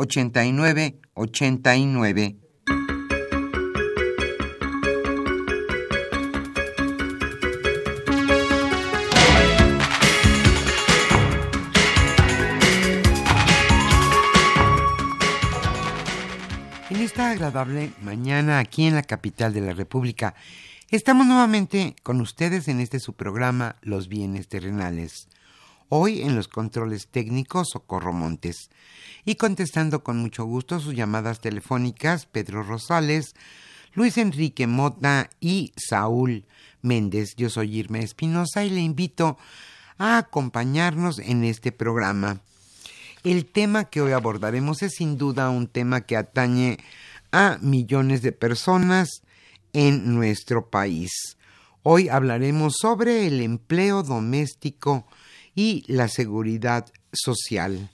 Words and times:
89 0.00 0.98
89. 1.12 2.36
En 16.88 16.96
esta 16.96 17.30
agradable 17.30 17.92
mañana 18.00 18.58
aquí 18.58 18.86
en 18.86 18.94
la 18.94 19.02
capital 19.02 19.52
de 19.52 19.60
la 19.60 19.74
República, 19.74 20.34
estamos 20.88 21.26
nuevamente 21.26 21.94
con 22.02 22.22
ustedes 22.22 22.68
en 22.68 22.80
este 22.80 23.00
su 23.00 23.12
programa 23.12 23.76
Los 23.82 24.08
bienes 24.08 24.48
terrenales. 24.48 25.28
Hoy 25.92 26.22
en 26.22 26.36
los 26.36 26.46
controles 26.46 27.08
técnicos 27.08 27.70
Socorro 27.72 28.12
Montes. 28.12 28.70
Y 29.24 29.34
contestando 29.34 30.04
con 30.04 30.18
mucho 30.18 30.44
gusto 30.44 30.78
sus 30.78 30.94
llamadas 30.94 31.40
telefónicas 31.40 32.26
Pedro 32.26 32.62
Rosales, 32.62 33.34
Luis 33.94 34.16
Enrique 34.16 34.68
Mota 34.68 35.30
y 35.40 35.72
Saúl 35.76 36.44
Méndez. 36.80 37.34
Yo 37.36 37.50
soy 37.50 37.76
Irma 37.76 37.98
Espinosa 37.98 38.64
y 38.64 38.70
le 38.70 38.82
invito 38.82 39.36
a 39.98 40.18
acompañarnos 40.18 41.18
en 41.18 41.42
este 41.42 41.72
programa. 41.72 42.40
El 43.24 43.46
tema 43.46 43.86
que 43.86 44.00
hoy 44.00 44.12
abordaremos 44.12 44.82
es 44.82 44.94
sin 44.94 45.18
duda 45.18 45.50
un 45.50 45.66
tema 45.66 46.02
que 46.02 46.16
atañe 46.16 46.78
a 47.32 47.58
millones 47.62 48.22
de 48.22 48.30
personas 48.30 49.22
en 49.72 50.14
nuestro 50.14 50.70
país. 50.70 51.36
Hoy 51.82 52.08
hablaremos 52.08 52.74
sobre 52.80 53.26
el 53.26 53.40
empleo 53.40 54.04
doméstico 54.04 55.04
y 55.54 55.84
la 55.86 56.08
seguridad 56.08 56.86
social. 57.12 57.90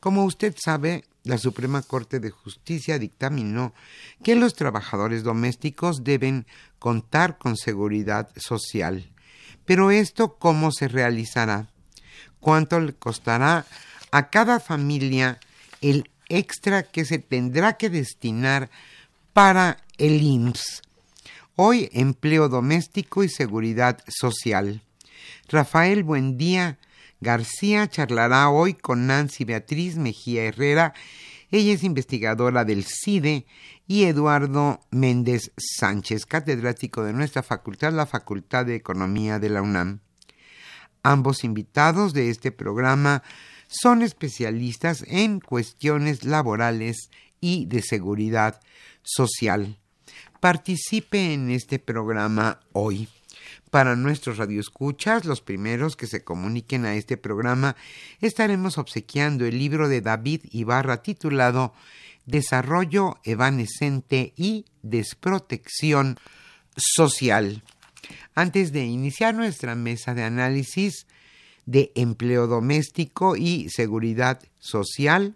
Como 0.00 0.24
usted 0.24 0.54
sabe, 0.62 1.04
la 1.24 1.38
Suprema 1.38 1.82
Corte 1.82 2.20
de 2.20 2.30
Justicia 2.30 2.98
dictaminó 2.98 3.74
que 4.22 4.36
los 4.36 4.54
trabajadores 4.54 5.24
domésticos 5.24 6.04
deben 6.04 6.46
contar 6.78 7.38
con 7.38 7.56
seguridad 7.56 8.30
social. 8.36 9.10
Pero 9.64 9.90
esto, 9.90 10.36
¿cómo 10.36 10.70
se 10.70 10.86
realizará? 10.86 11.68
¿Cuánto 12.38 12.78
le 12.78 12.92
costará 12.92 13.66
a 14.12 14.30
cada 14.30 14.60
familia 14.60 15.40
el 15.80 16.08
extra 16.28 16.84
que 16.84 17.04
se 17.04 17.18
tendrá 17.18 17.76
que 17.76 17.90
destinar 17.90 18.70
para 19.32 19.78
el 19.98 20.22
IMSS? 20.22 20.82
Hoy 21.56 21.88
empleo 21.92 22.48
doméstico 22.48 23.24
y 23.24 23.28
seguridad 23.28 23.98
social. 24.06 24.82
Rafael 25.48 26.04
Buendía 26.04 26.78
García 27.20 27.88
charlará 27.88 28.50
hoy 28.50 28.74
con 28.74 29.06
Nancy 29.06 29.44
Beatriz 29.44 29.96
Mejía 29.96 30.44
Herrera. 30.44 30.92
Ella 31.50 31.72
es 31.72 31.82
investigadora 31.82 32.64
del 32.64 32.84
CIDE 32.84 33.46
y 33.86 34.04
Eduardo 34.04 34.80
Méndez 34.90 35.52
Sánchez, 35.56 36.26
catedrático 36.26 37.04
de 37.04 37.12
nuestra 37.12 37.42
facultad, 37.42 37.92
la 37.92 38.06
Facultad 38.06 38.66
de 38.66 38.74
Economía 38.74 39.38
de 39.38 39.48
la 39.48 39.62
UNAM. 39.62 40.00
Ambos 41.02 41.44
invitados 41.44 42.12
de 42.12 42.30
este 42.30 42.52
programa 42.52 43.22
son 43.68 44.02
especialistas 44.02 45.02
en 45.06 45.40
cuestiones 45.40 46.24
laborales 46.24 47.10
y 47.40 47.66
de 47.66 47.80
seguridad 47.80 48.60
social. 49.02 49.78
Participe 50.40 51.32
en 51.32 51.50
este 51.50 51.78
programa 51.78 52.60
hoy. 52.72 53.08
Para 53.70 53.96
nuestros 53.96 54.38
radioescuchas, 54.38 55.24
los 55.24 55.40
primeros 55.40 55.96
que 55.96 56.06
se 56.06 56.22
comuniquen 56.22 56.84
a 56.84 56.94
este 56.94 57.16
programa, 57.16 57.76
estaremos 58.20 58.78
obsequiando 58.78 59.44
el 59.44 59.58
libro 59.58 59.88
de 59.88 60.00
David 60.00 60.42
Ibarra 60.50 61.02
titulado 61.02 61.74
Desarrollo 62.26 63.18
evanescente 63.24 64.32
y 64.36 64.66
desprotección 64.82 66.18
social. 66.76 67.62
Antes 68.34 68.72
de 68.72 68.84
iniciar 68.84 69.34
nuestra 69.34 69.74
mesa 69.74 70.14
de 70.14 70.22
análisis 70.22 71.06
de 71.66 71.90
empleo 71.96 72.46
doméstico 72.46 73.36
y 73.36 73.68
seguridad 73.70 74.40
social, 74.58 75.34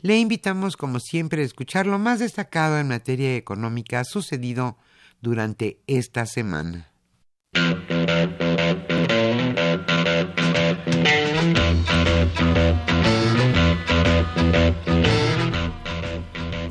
le 0.00 0.18
invitamos, 0.18 0.76
como 0.76 1.00
siempre, 1.00 1.42
a 1.42 1.44
escuchar 1.44 1.86
lo 1.86 1.98
más 1.98 2.20
destacado 2.20 2.78
en 2.78 2.88
materia 2.88 3.36
económica 3.36 4.04
sucedido 4.04 4.78
durante 5.20 5.80
esta 5.86 6.24
semana. 6.24 6.88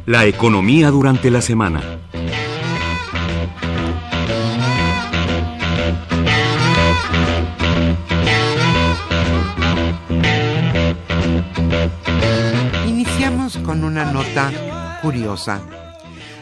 La 0.08 0.26
economía 0.26 0.90
durante 0.90 1.30
la 1.30 1.42
semana. 1.42 1.82
Iniciamos 12.88 13.58
con 13.58 13.84
una 13.84 14.06
nota 14.14 15.00
curiosa. 15.02 15.60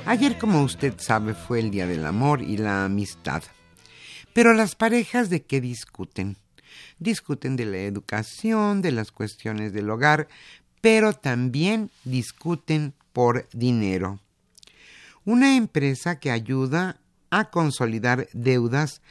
Ayer, 0.06 0.38
como 0.38 0.62
usted 0.62 0.94
sabe, 0.98 1.34
fue 1.34 1.60
el 1.60 1.72
Día 1.72 1.88
del 1.88 2.06
Amor 2.06 2.44
y 2.44 2.58
la 2.58 2.86
Amistad. 2.86 3.42
Pero 4.36 4.54
las 4.54 4.76
parejas 4.76 5.30
de 5.30 5.44
qué 5.44 5.62
discuten? 5.62 6.36
Discuten 7.00 7.56
de 7.56 7.66
la 7.66 7.78
educación, 7.78 8.82
de 8.82 8.92
las 8.92 9.14
cuestiones 9.14 9.72
del 9.72 9.90
hogar, 9.90 10.28
pero 10.82 11.14
también 11.14 11.90
discuten 12.04 12.94
por 13.14 13.48
dinero. 13.54 14.20
Una 15.24 15.56
empresa 15.56 16.20
que 16.20 16.32
ayuda 16.32 17.00
a 17.30 17.50
consolidar 17.50 18.28
deudas, 18.34 19.02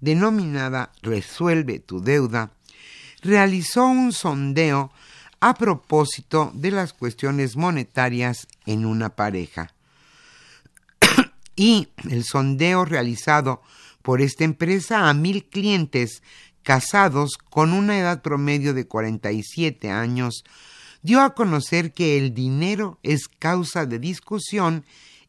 denominada 0.00 0.92
Resuelve 1.00 1.78
tu 1.78 2.02
deuda, 2.02 2.50
realizó 3.22 3.86
un 3.86 4.12
sondeo 4.12 4.92
a 5.40 5.54
propósito 5.54 6.52
de 6.52 6.72
las 6.72 6.92
cuestiones 6.92 7.56
monetarias 7.56 8.46
en 8.66 8.84
una 8.84 9.16
pareja. 9.16 9.72
y 11.56 11.88
el 12.10 12.22
sondeo 12.24 12.84
realizado 12.84 13.62
por 14.04 14.20
esta 14.20 14.44
empresa 14.44 15.08
a 15.08 15.14
mil 15.14 15.46
clientes 15.48 16.22
casados 16.62 17.38
con 17.48 17.72
una 17.72 17.98
edad 17.98 18.20
promedio 18.20 18.74
de 18.74 18.86
47 18.86 19.90
años 19.90 20.44
dio 21.00 21.22
a 21.22 21.34
conocer 21.34 21.94
que 21.94 22.18
el 22.18 22.34
dinero 22.34 22.98
es 23.02 23.28
causa 23.28 23.86
de 23.86 23.98
discusión 23.98 24.84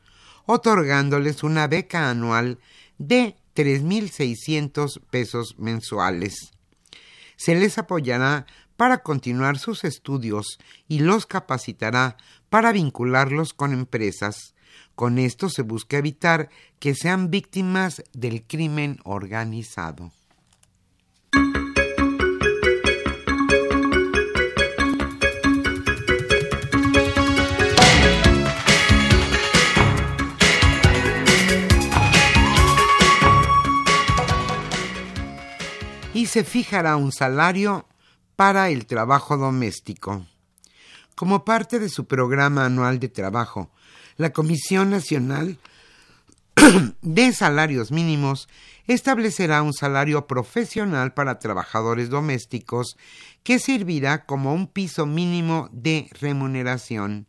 otorgándoles 0.47 1.44
una 1.44 1.67
beca 1.67 2.09
anual 2.09 2.57
de 2.97 3.35
3.600 3.56 5.00
pesos 5.12 5.56
mensuales. 5.59 6.51
Se 7.35 7.53
les 7.53 7.77
apoyará 7.77 8.47
para 8.77 9.03
continuar 9.03 9.59
sus 9.59 9.83
estudios 9.83 10.57
y 10.88 11.00
los 11.00 11.27
capacitará 11.27 12.17
para 12.50 12.71
vincularlos 12.71 13.53
con 13.53 13.73
empresas. 13.73 14.54
Con 14.95 15.19
esto 15.19 15.50
se 15.50 15.62
busca 15.62 15.97
evitar 15.97 16.50
que 16.80 16.95
sean 16.95 17.30
víctimas 17.30 18.03
del 18.13 18.44
crimen 18.44 19.00
organizado. 19.03 20.12
y 36.15 36.27
se 36.27 36.45
fijará 36.45 36.95
un 36.95 37.12
salario 37.12 37.86
para 38.38 38.69
el 38.69 38.86
trabajo 38.86 39.36
doméstico. 39.36 40.25
Como 41.13 41.44
parte 41.44 41.77
de 41.77 41.89
su 41.89 42.07
programa 42.07 42.65
anual 42.65 43.00
de 43.00 43.09
trabajo, 43.09 43.69
la 44.17 44.31
Comisión 44.31 44.89
Nacional 44.89 45.59
de 47.01 47.33
Salarios 47.33 47.91
Mínimos 47.91 48.47
establecerá 48.88 49.62
un 49.62 49.73
salario 49.73 50.25
profesional 50.27 51.13
para 51.13 51.39
trabajadores 51.39 52.09
domésticos 52.09 52.97
que 53.44 53.59
servirá 53.59 54.25
como 54.25 54.53
un 54.53 54.67
piso 54.67 55.06
mínimo 55.06 55.69
de 55.71 56.07
remuneración. 56.19 57.27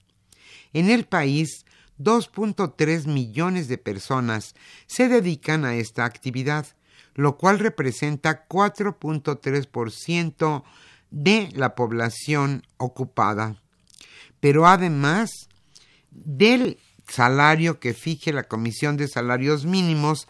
En 0.72 0.90
el 0.90 1.06
país, 1.06 1.64
2.3 1.98 3.06
millones 3.06 3.68
de 3.68 3.78
personas 3.78 4.56
se 4.86 5.08
dedican 5.08 5.64
a 5.64 5.76
esta 5.76 6.04
actividad, 6.04 6.66
lo 7.14 7.38
cual 7.38 7.58
representa 7.58 8.46
4.3% 8.46 10.62
de 11.10 11.48
la 11.54 11.74
población 11.74 12.66
ocupada. 12.76 13.56
Pero 14.40 14.66
además 14.66 15.45
del 16.24 16.78
salario 17.08 17.78
que 17.78 17.94
fije 17.94 18.32
la 18.32 18.44
Comisión 18.44 18.96
de 18.96 19.08
Salarios 19.08 19.64
Mínimos, 19.64 20.28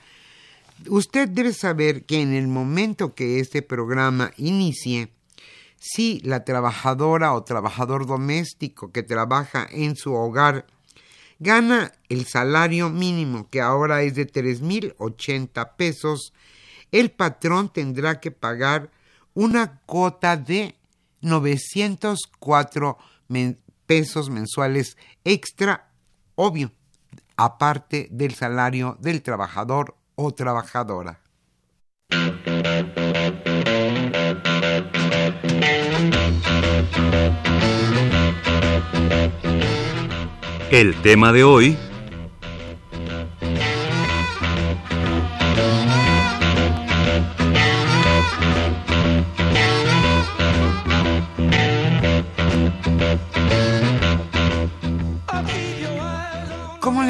usted 0.89 1.29
debe 1.29 1.53
saber 1.53 2.05
que 2.05 2.21
en 2.21 2.35
el 2.35 2.49
momento 2.49 3.15
que 3.15 3.41
este 3.41 3.63
programa 3.63 4.33
inicie, 4.37 5.11
si 5.79 6.21
la 6.21 6.45
trabajadora 6.45 7.33
o 7.35 7.45
trabajador 7.45 8.07
doméstico 8.07 8.93
que 8.93 9.03
trabaja 9.03 9.67
en 9.71 9.97
su 9.97 10.13
hogar 10.15 10.67
gana 11.39 11.93
el 12.09 12.27
salario 12.27 12.91
mínimo, 12.91 13.49
que 13.49 13.61
ahora 13.61 14.03
es 14.03 14.15
de 14.15 14.27
3.080 14.27 15.77
pesos, 15.77 16.33
el 16.93 17.11
patrón 17.11 17.73
tendrá 17.73 18.21
que 18.21 18.31
pagar 18.31 18.91
una 19.35 19.81
cuota 19.85 20.37
de 20.37 20.77
904 21.21 22.99
pesos 23.87 24.31
mensuales 24.31 24.97
extra, 25.25 25.91
obvio, 26.35 26.73
aparte 27.37 28.09
del 28.11 28.35
salario 28.35 28.97
del 29.01 29.23
trabajador 29.23 29.97
o 30.15 30.35
trabajadora. 30.35 31.21
El 40.71 41.01
tema 41.03 41.33
de 41.33 41.45
hoy 41.45 41.79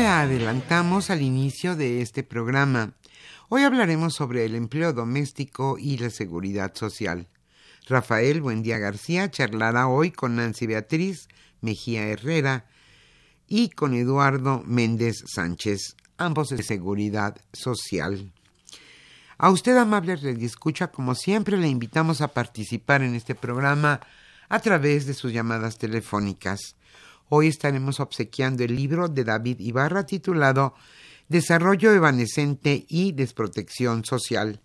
adelantamos 0.05 1.09
al 1.09 1.23
inicio 1.23 1.75
de 1.75 2.03
este 2.03 2.23
programa. 2.23 2.93
Hoy 3.49 3.63
hablaremos 3.63 4.15
sobre 4.15 4.45
el 4.45 4.55
empleo 4.55 4.93
doméstico 4.93 5.79
y 5.79 5.97
la 5.97 6.11
seguridad 6.11 6.75
social. 6.75 7.29
Rafael 7.89 8.43
Buendía 8.43 8.79
García 8.79 9.31
charlará 9.31 9.89
hoy 9.89 10.11
con 10.11 10.37
Nancy 10.37 10.67
Beatriz 10.67 11.29
Mejía 11.63 12.09
Herrera 12.09 12.67
y 13.49 13.71
con 13.71 13.95
Eduardo 13.95 14.63
Méndez 14.67 15.17
Sánchez, 15.27 15.97
ambos 16.19 16.51
de 16.51 16.63
seguridad 16.63 17.37
social. 17.55 18.33
A 19.39 19.51
usted, 19.51 19.77
amable 19.79 20.15
escucha, 20.43 20.89
como 20.89 21.15
siempre, 21.15 21.57
le 21.57 21.69
invitamos 21.69 22.21
a 22.21 22.29
participar 22.29 23.03
en 23.03 23.15
este 23.15 23.35
programa 23.35 24.01
a 24.49 24.61
través 24.61 25.07
de 25.07 25.15
sus 25.15 25.33
llamadas 25.33 25.79
telefónicas. 25.79 26.76
Hoy 27.29 27.49
estaremos 27.49 28.01
obsequiando 28.01 28.63
el 28.65 28.77
libro 28.77 29.09
de 29.09 29.25
David 29.25 29.61
Ibarra 29.61 30.07
titulado 30.07 30.75
Desarrollo 31.29 31.93
evanescente 31.93 32.87
y 32.89 33.13
desprotección 33.13 34.05
social. 34.05 34.61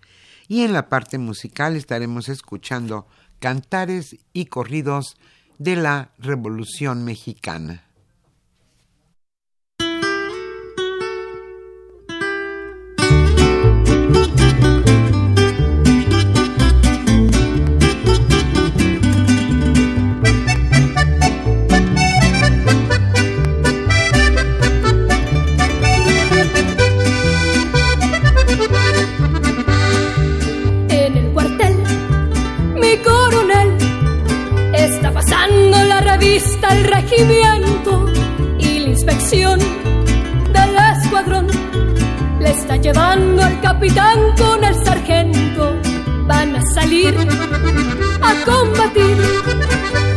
Y 0.48 0.62
en 0.62 0.74
la 0.74 0.90
parte 0.90 1.18
musical 1.18 1.76
estaremos 1.76 2.30
escuchando 2.30 3.08
cantares 3.40 4.18
y 4.32 4.46
corridos 4.46 5.18
de 5.58 5.76
la 5.76 6.12
Revolución 6.20 7.04
Mexicana. 7.04 7.91
Mantenimiento 36.32 38.06
y 38.58 38.80
la 38.80 38.90
inspección 38.90 39.60
del 39.60 40.76
escuadrón. 40.96 41.48
Le 42.40 42.52
está 42.52 42.78
llevando 42.78 43.44
al 43.44 43.60
capitán 43.62 44.20
con 44.38 44.64
el 44.64 44.76
sargento. 44.84 45.76
Van 46.28 46.56
a 46.56 46.62
salir 46.74 47.16
a 48.22 48.34
combatir 48.46 49.18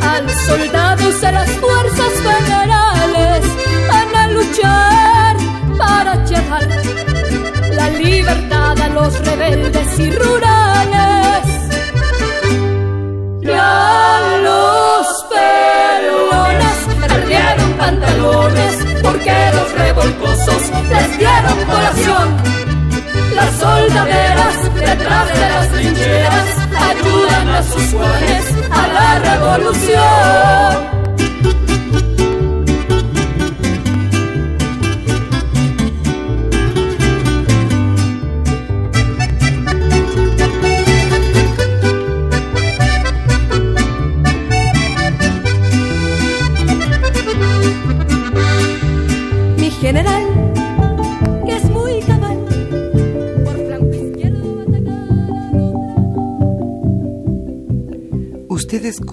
a 0.02 0.20
los 0.20 0.32
soldados 0.46 1.20
de 1.20 1.32
las 1.32 1.50
fuerzas 1.50 2.12
federales. 2.28 3.44
Van 3.88 4.14
a 4.14 4.28
luchar 4.28 5.36
para 5.76 6.24
llevar 6.24 6.68
la 7.72 7.90
libertad 7.90 8.80
a 8.80 8.88
los 8.88 9.18
rebeldes 9.26 9.98
y 9.98 10.10
rurales. 10.10 11.44
Ya 13.42 14.40
los 14.42 15.03
pantalones 17.84 18.76
porque 19.02 19.34
los 19.56 19.72
revoltosos 19.72 20.62
les 20.88 21.18
dieron 21.18 21.58
colación. 21.66 22.28
Las 23.34 23.52
soldaderas 23.56 24.74
detrás 24.74 25.28
de 25.34 25.48
las 25.54 25.68
trincheras 25.70 26.48
ayudan 26.90 27.48
a 27.48 27.62
sus 27.62 27.92
jóvenes 27.92 28.44
a 28.70 28.86
la 28.88 29.18
revolución. 29.18 31.03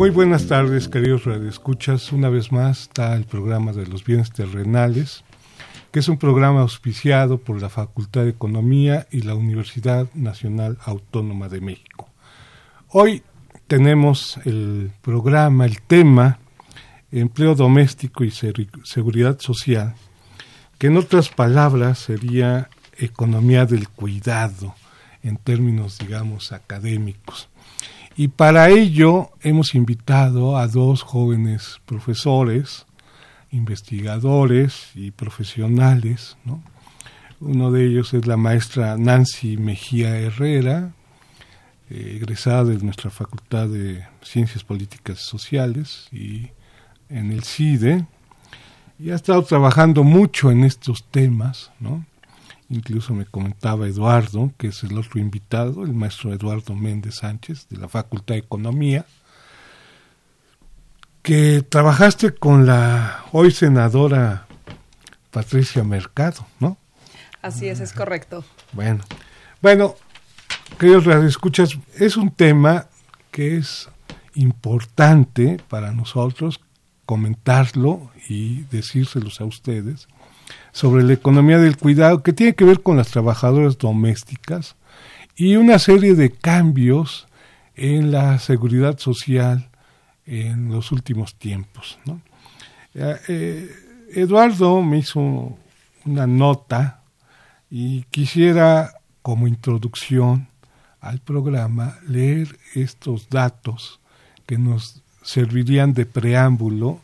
Muy 0.00 0.08
buenas 0.08 0.46
tardes, 0.46 0.88
queridos 0.88 1.24
radioescuchas. 1.24 2.10
Una 2.10 2.30
vez 2.30 2.52
más 2.52 2.84
está 2.84 3.14
el 3.14 3.26
programa 3.26 3.72
de 3.72 3.86
los 3.86 4.02
bienes 4.02 4.32
terrenales, 4.32 5.24
que 5.92 5.98
es 5.98 6.08
un 6.08 6.16
programa 6.16 6.62
auspiciado 6.62 7.36
por 7.36 7.60
la 7.60 7.68
Facultad 7.68 8.22
de 8.22 8.30
Economía 8.30 9.06
y 9.10 9.20
la 9.20 9.34
Universidad 9.34 10.08
Nacional 10.14 10.78
Autónoma 10.86 11.50
de 11.50 11.60
México. 11.60 12.08
Hoy 12.88 13.22
tenemos 13.66 14.38
el 14.46 14.90
programa, 15.02 15.66
el 15.66 15.82
tema 15.82 16.38
empleo 17.12 17.54
doméstico 17.54 18.24
y 18.24 18.30
seguridad 18.30 19.38
social, 19.38 19.96
que 20.78 20.86
en 20.86 20.96
otras 20.96 21.28
palabras 21.28 21.98
sería 21.98 22.70
economía 22.96 23.66
del 23.66 23.90
cuidado 23.90 24.74
en 25.22 25.36
términos, 25.36 25.98
digamos, 25.98 26.52
académicos. 26.52 27.49
Y 28.20 28.28
para 28.28 28.68
ello 28.68 29.30
hemos 29.40 29.74
invitado 29.74 30.58
a 30.58 30.68
dos 30.68 31.02
jóvenes 31.02 31.80
profesores, 31.86 32.84
investigadores 33.50 34.90
y 34.94 35.10
profesionales. 35.10 36.36
Uno 37.40 37.72
de 37.72 37.86
ellos 37.86 38.12
es 38.12 38.26
la 38.26 38.36
maestra 38.36 38.98
Nancy 38.98 39.56
Mejía 39.56 40.18
Herrera, 40.18 40.92
eh, 41.88 42.16
egresada 42.16 42.64
de 42.64 42.76
nuestra 42.84 43.08
Facultad 43.08 43.68
de 43.68 44.04
Ciencias 44.20 44.64
Políticas 44.64 45.18
y 45.18 45.26
Sociales 45.26 46.08
y 46.12 46.50
en 47.08 47.32
el 47.32 47.42
CIDE, 47.42 48.04
y 48.98 49.12
ha 49.12 49.14
estado 49.14 49.42
trabajando 49.44 50.04
mucho 50.04 50.50
en 50.50 50.64
estos 50.64 51.04
temas, 51.10 51.72
¿no? 51.80 52.04
Incluso 52.70 53.14
me 53.14 53.26
comentaba 53.26 53.88
Eduardo, 53.88 54.52
que 54.56 54.68
es 54.68 54.84
el 54.84 54.96
otro 54.96 55.18
invitado, 55.18 55.84
el 55.84 55.92
maestro 55.92 56.32
Eduardo 56.32 56.74
Méndez 56.76 57.16
Sánchez, 57.16 57.66
de 57.68 57.76
la 57.76 57.88
Facultad 57.88 58.36
de 58.36 58.40
Economía, 58.40 59.04
que 61.22 61.62
trabajaste 61.68 62.32
con 62.32 62.66
la 62.66 63.24
hoy 63.32 63.50
senadora 63.50 64.46
Patricia 65.32 65.82
Mercado, 65.82 66.46
¿no? 66.60 66.78
Así 67.42 67.68
es, 67.68 67.80
es 67.80 67.92
correcto. 67.92 68.44
Bueno, 68.72 69.02
bueno, 69.60 69.96
queridos 70.78 71.06
escuchas, 71.24 71.76
es 71.98 72.16
un 72.16 72.30
tema 72.30 72.86
que 73.32 73.56
es 73.56 73.88
importante 74.34 75.60
para 75.68 75.90
nosotros 75.90 76.60
comentarlo 77.04 78.12
y 78.28 78.62
decírselos 78.70 79.40
a 79.40 79.44
ustedes 79.44 80.06
sobre 80.72 81.02
la 81.02 81.12
economía 81.12 81.58
del 81.58 81.76
cuidado 81.76 82.22
que 82.22 82.32
tiene 82.32 82.54
que 82.54 82.64
ver 82.64 82.82
con 82.82 82.96
las 82.96 83.08
trabajadoras 83.08 83.78
domésticas 83.78 84.76
y 85.36 85.56
una 85.56 85.78
serie 85.78 86.14
de 86.14 86.30
cambios 86.30 87.26
en 87.74 88.12
la 88.12 88.38
seguridad 88.38 88.98
social 88.98 89.70
en 90.26 90.68
los 90.68 90.92
últimos 90.92 91.34
tiempos. 91.34 91.98
Eh, 92.94 93.16
eh, 93.28 93.70
Eduardo 94.12 94.82
me 94.82 94.98
hizo 94.98 95.56
una 96.04 96.26
nota 96.26 97.02
y 97.70 98.02
quisiera 98.04 98.92
como 99.22 99.46
introducción 99.46 100.48
al 101.00 101.20
programa 101.20 101.98
leer 102.06 102.58
estos 102.74 103.28
datos 103.28 104.00
que 104.46 104.58
nos 104.58 105.02
servirían 105.22 105.94
de 105.94 106.06
preámbulo 106.06 107.00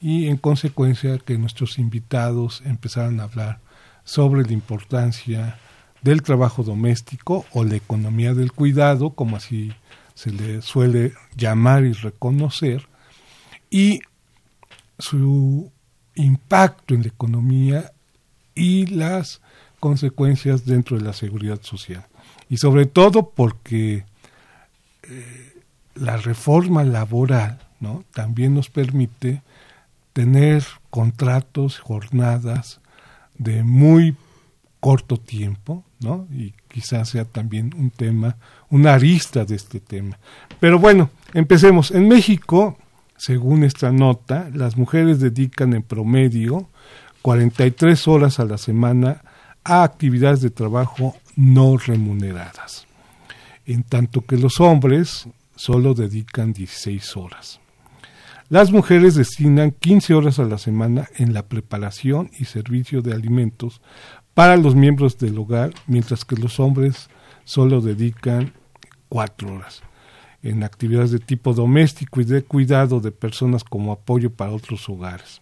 y 0.00 0.28
en 0.28 0.38
consecuencia 0.38 1.18
que 1.18 1.38
nuestros 1.38 1.78
invitados 1.78 2.62
empezaran 2.64 3.20
a 3.20 3.24
hablar 3.24 3.60
sobre 4.04 4.42
la 4.42 4.52
importancia 4.52 5.58
del 6.02 6.22
trabajo 6.22 6.62
doméstico 6.62 7.44
o 7.52 7.64
la 7.64 7.76
economía 7.76 8.32
del 8.34 8.52
cuidado, 8.52 9.10
como 9.10 9.36
así 9.36 9.72
se 10.14 10.30
le 10.30 10.62
suele 10.62 11.12
llamar 11.36 11.84
y 11.84 11.92
reconocer, 11.92 12.88
y 13.70 14.00
su 14.98 15.70
impacto 16.14 16.94
en 16.94 17.02
la 17.02 17.08
economía 17.08 17.92
y 18.54 18.86
las 18.86 19.40
consecuencias 19.78 20.66
dentro 20.66 20.98
de 20.98 21.04
la 21.04 21.12
seguridad 21.12 21.62
social. 21.62 22.06
Y 22.48 22.56
sobre 22.56 22.86
todo 22.86 23.30
porque 23.30 24.04
eh, 25.02 25.62
la 25.94 26.16
reforma 26.16 26.84
laboral 26.84 27.60
¿no? 27.78 28.04
también 28.12 28.54
nos 28.54 28.68
permite 28.68 29.42
tener 30.12 30.64
contratos, 30.90 31.78
jornadas 31.78 32.80
de 33.38 33.62
muy 33.62 34.16
corto 34.80 35.18
tiempo, 35.18 35.84
¿no? 36.00 36.26
Y 36.32 36.54
quizás 36.68 37.10
sea 37.10 37.24
también 37.24 37.72
un 37.76 37.90
tema, 37.90 38.36
una 38.70 38.94
arista 38.94 39.44
de 39.44 39.56
este 39.56 39.80
tema. 39.80 40.18
Pero 40.58 40.78
bueno, 40.78 41.10
empecemos. 41.34 41.90
En 41.90 42.08
México, 42.08 42.78
según 43.16 43.64
esta 43.64 43.92
nota, 43.92 44.50
las 44.52 44.76
mujeres 44.76 45.20
dedican 45.20 45.74
en 45.74 45.82
promedio 45.82 46.68
43 47.22 48.08
horas 48.08 48.40
a 48.40 48.46
la 48.46 48.58
semana 48.58 49.22
a 49.62 49.82
actividades 49.82 50.40
de 50.40 50.50
trabajo 50.50 51.16
no 51.36 51.76
remuneradas, 51.76 52.86
en 53.66 53.82
tanto 53.82 54.22
que 54.22 54.38
los 54.38 54.58
hombres 54.60 55.28
solo 55.54 55.92
dedican 55.92 56.54
16 56.54 57.16
horas. 57.16 57.60
Las 58.50 58.72
mujeres 58.72 59.14
destinan 59.14 59.70
15 59.70 60.12
horas 60.12 60.40
a 60.40 60.44
la 60.44 60.58
semana 60.58 61.08
en 61.14 61.32
la 61.34 61.46
preparación 61.46 62.32
y 62.36 62.46
servicio 62.46 63.00
de 63.00 63.12
alimentos 63.12 63.80
para 64.34 64.56
los 64.56 64.74
miembros 64.74 65.18
del 65.18 65.38
hogar, 65.38 65.72
mientras 65.86 66.24
que 66.24 66.34
los 66.34 66.58
hombres 66.58 67.10
solo 67.44 67.80
dedican 67.80 68.52
4 69.08 69.54
horas 69.54 69.82
en 70.42 70.64
actividades 70.64 71.12
de 71.12 71.20
tipo 71.20 71.54
doméstico 71.54 72.20
y 72.20 72.24
de 72.24 72.42
cuidado 72.42 72.98
de 72.98 73.12
personas 73.12 73.62
como 73.62 73.92
apoyo 73.92 74.32
para 74.32 74.50
otros 74.50 74.88
hogares. 74.88 75.40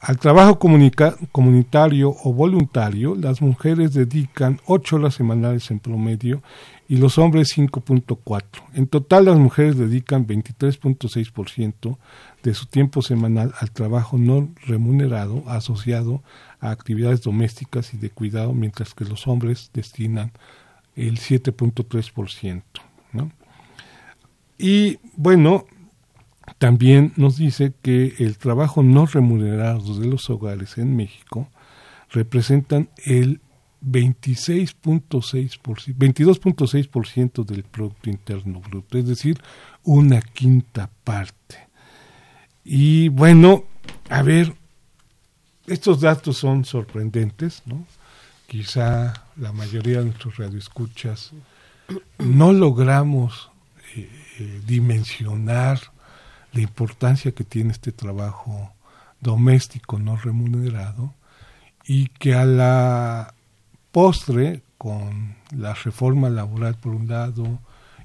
Al 0.00 0.18
trabajo 0.18 0.58
comunitario 0.58 2.16
o 2.24 2.32
voluntario, 2.32 3.14
las 3.14 3.42
mujeres 3.42 3.92
dedican 3.92 4.58
8 4.64 4.96
horas 4.96 5.14
semanales 5.14 5.70
en 5.70 5.78
promedio 5.78 6.42
y 6.88 6.96
los 6.96 7.18
hombres 7.18 7.54
5.4. 7.54 8.42
En 8.72 8.86
total, 8.86 9.26
las 9.26 9.36
mujeres 9.36 9.76
dedican 9.76 10.26
23.6% 10.26 11.98
de 12.42 12.54
su 12.54 12.64
tiempo 12.64 13.02
semanal 13.02 13.52
al 13.60 13.72
trabajo 13.72 14.16
no 14.16 14.48
remunerado 14.66 15.44
asociado 15.46 16.22
a 16.60 16.70
actividades 16.70 17.20
domésticas 17.20 17.92
y 17.92 17.98
de 17.98 18.08
cuidado, 18.08 18.54
mientras 18.54 18.94
que 18.94 19.04
los 19.04 19.28
hombres 19.28 19.70
destinan 19.74 20.32
el 20.96 21.18
7.3%. 21.18 22.62
¿no? 23.12 23.30
Y 24.56 24.98
bueno, 25.14 25.66
también 26.58 27.12
nos 27.16 27.36
dice 27.36 27.72
que 27.82 28.14
el 28.18 28.38
trabajo 28.38 28.82
no 28.82 29.06
remunerado 29.06 29.98
de 29.98 30.06
los 30.06 30.28
hogares 30.30 30.78
en 30.78 30.96
México 30.96 31.48
representan 32.10 32.88
el 33.04 33.40
26.6%, 33.82 35.60
22.6% 35.96 37.44
del 37.44 37.62
Producto 37.64 38.10
Interno 38.10 38.60
Bruto, 38.60 38.98
es 38.98 39.06
decir, 39.06 39.40
una 39.84 40.20
quinta 40.20 40.90
parte. 41.04 41.68
Y 42.64 43.08
bueno, 43.08 43.64
a 44.10 44.22
ver, 44.22 44.54
estos 45.66 46.00
datos 46.00 46.36
son 46.36 46.64
sorprendentes, 46.64 47.62
¿no? 47.64 47.86
Quizá 48.46 49.14
la 49.36 49.52
mayoría 49.52 50.00
de 50.00 50.06
nuestros 50.06 50.36
radioescuchas 50.36 51.32
no 52.18 52.52
logramos 52.52 53.50
eh, 53.94 54.08
eh, 54.38 54.60
dimensionar 54.66 55.80
la 56.52 56.60
importancia 56.60 57.32
que 57.32 57.44
tiene 57.44 57.72
este 57.72 57.92
trabajo 57.92 58.72
doméstico 59.20 59.98
no 59.98 60.16
remunerado 60.16 61.14
y 61.84 62.06
que 62.08 62.34
a 62.34 62.44
la 62.44 63.34
postre, 63.92 64.62
con 64.78 65.36
la 65.50 65.74
reforma 65.74 66.30
laboral 66.30 66.76
por 66.76 66.94
un 66.94 67.08
lado, 67.08 67.60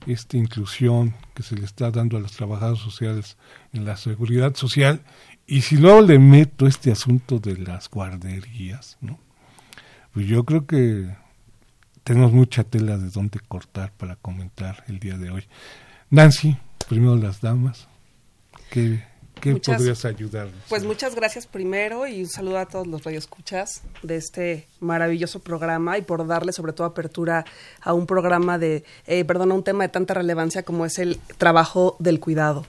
esta 0.08 0.38
inclusión 0.38 1.14
que 1.34 1.44
se 1.44 1.56
le 1.56 1.66
está 1.66 1.92
dando 1.92 2.18
a 2.18 2.20
los 2.20 2.34
trabajadores 2.34 2.80
sociales 2.82 3.38
en 3.74 3.86
la 3.86 3.98
seguridad 3.98 4.56
social, 4.56 5.02
y 5.48 5.62
si 5.62 5.78
luego 5.78 6.02
le 6.02 6.20
meto 6.20 6.68
este 6.68 6.92
asunto 6.92 7.40
de 7.40 7.58
las 7.58 7.90
guarderías, 7.90 8.98
¿no? 9.02 9.20
pues 10.14 10.28
yo 10.28 10.44
creo 10.46 10.66
que 10.66 11.14
tenemos 12.04 12.32
mucha 12.32 12.64
tela 12.64 12.98
de 12.98 13.10
dónde 13.10 13.40
cortar 13.40 13.92
para 13.92 14.16
comentar 14.16 14.84
el 14.88 15.00
día 15.00 15.18
de 15.18 15.30
hoy. 15.30 15.44
Nancy, 16.10 16.58
primero 16.88 17.16
las 17.18 17.42
damas, 17.42 17.88
¿qué, 18.76 19.00
qué 19.40 19.56
podrías 19.56 20.04
ayudarnos? 20.06 20.56
Pues 20.68 20.84
muchas 20.84 21.16
gracias 21.16 21.48
primero 21.48 22.08
y 22.08 22.22
un 22.22 22.30
saludo 22.30 22.60
a 22.60 22.66
todos 22.66 22.88
los 22.88 23.04
radioescuchas 23.04 23.82
de 24.04 24.18
este 24.18 24.68
maravilloso 24.80 25.40
programa 25.40 25.98
y 25.98 26.02
por 26.02 26.28
darle 26.28 26.52
sobre 26.52 26.74
todo 26.74 26.88
apertura 26.88 27.46
a 27.82 27.94
un 27.94 28.06
programa 28.06 28.58
de, 28.58 28.84
eh, 29.08 29.24
perdón, 29.24 29.52
a 29.52 29.56
un 29.56 29.64
tema 29.64 29.84
de 29.84 29.90
tanta 29.90 30.14
relevancia 30.14 30.64
como 30.64 30.86
es 30.86 31.00
el 31.00 31.20
trabajo 31.38 31.96
del 32.00 32.20
cuidado. 32.20 32.66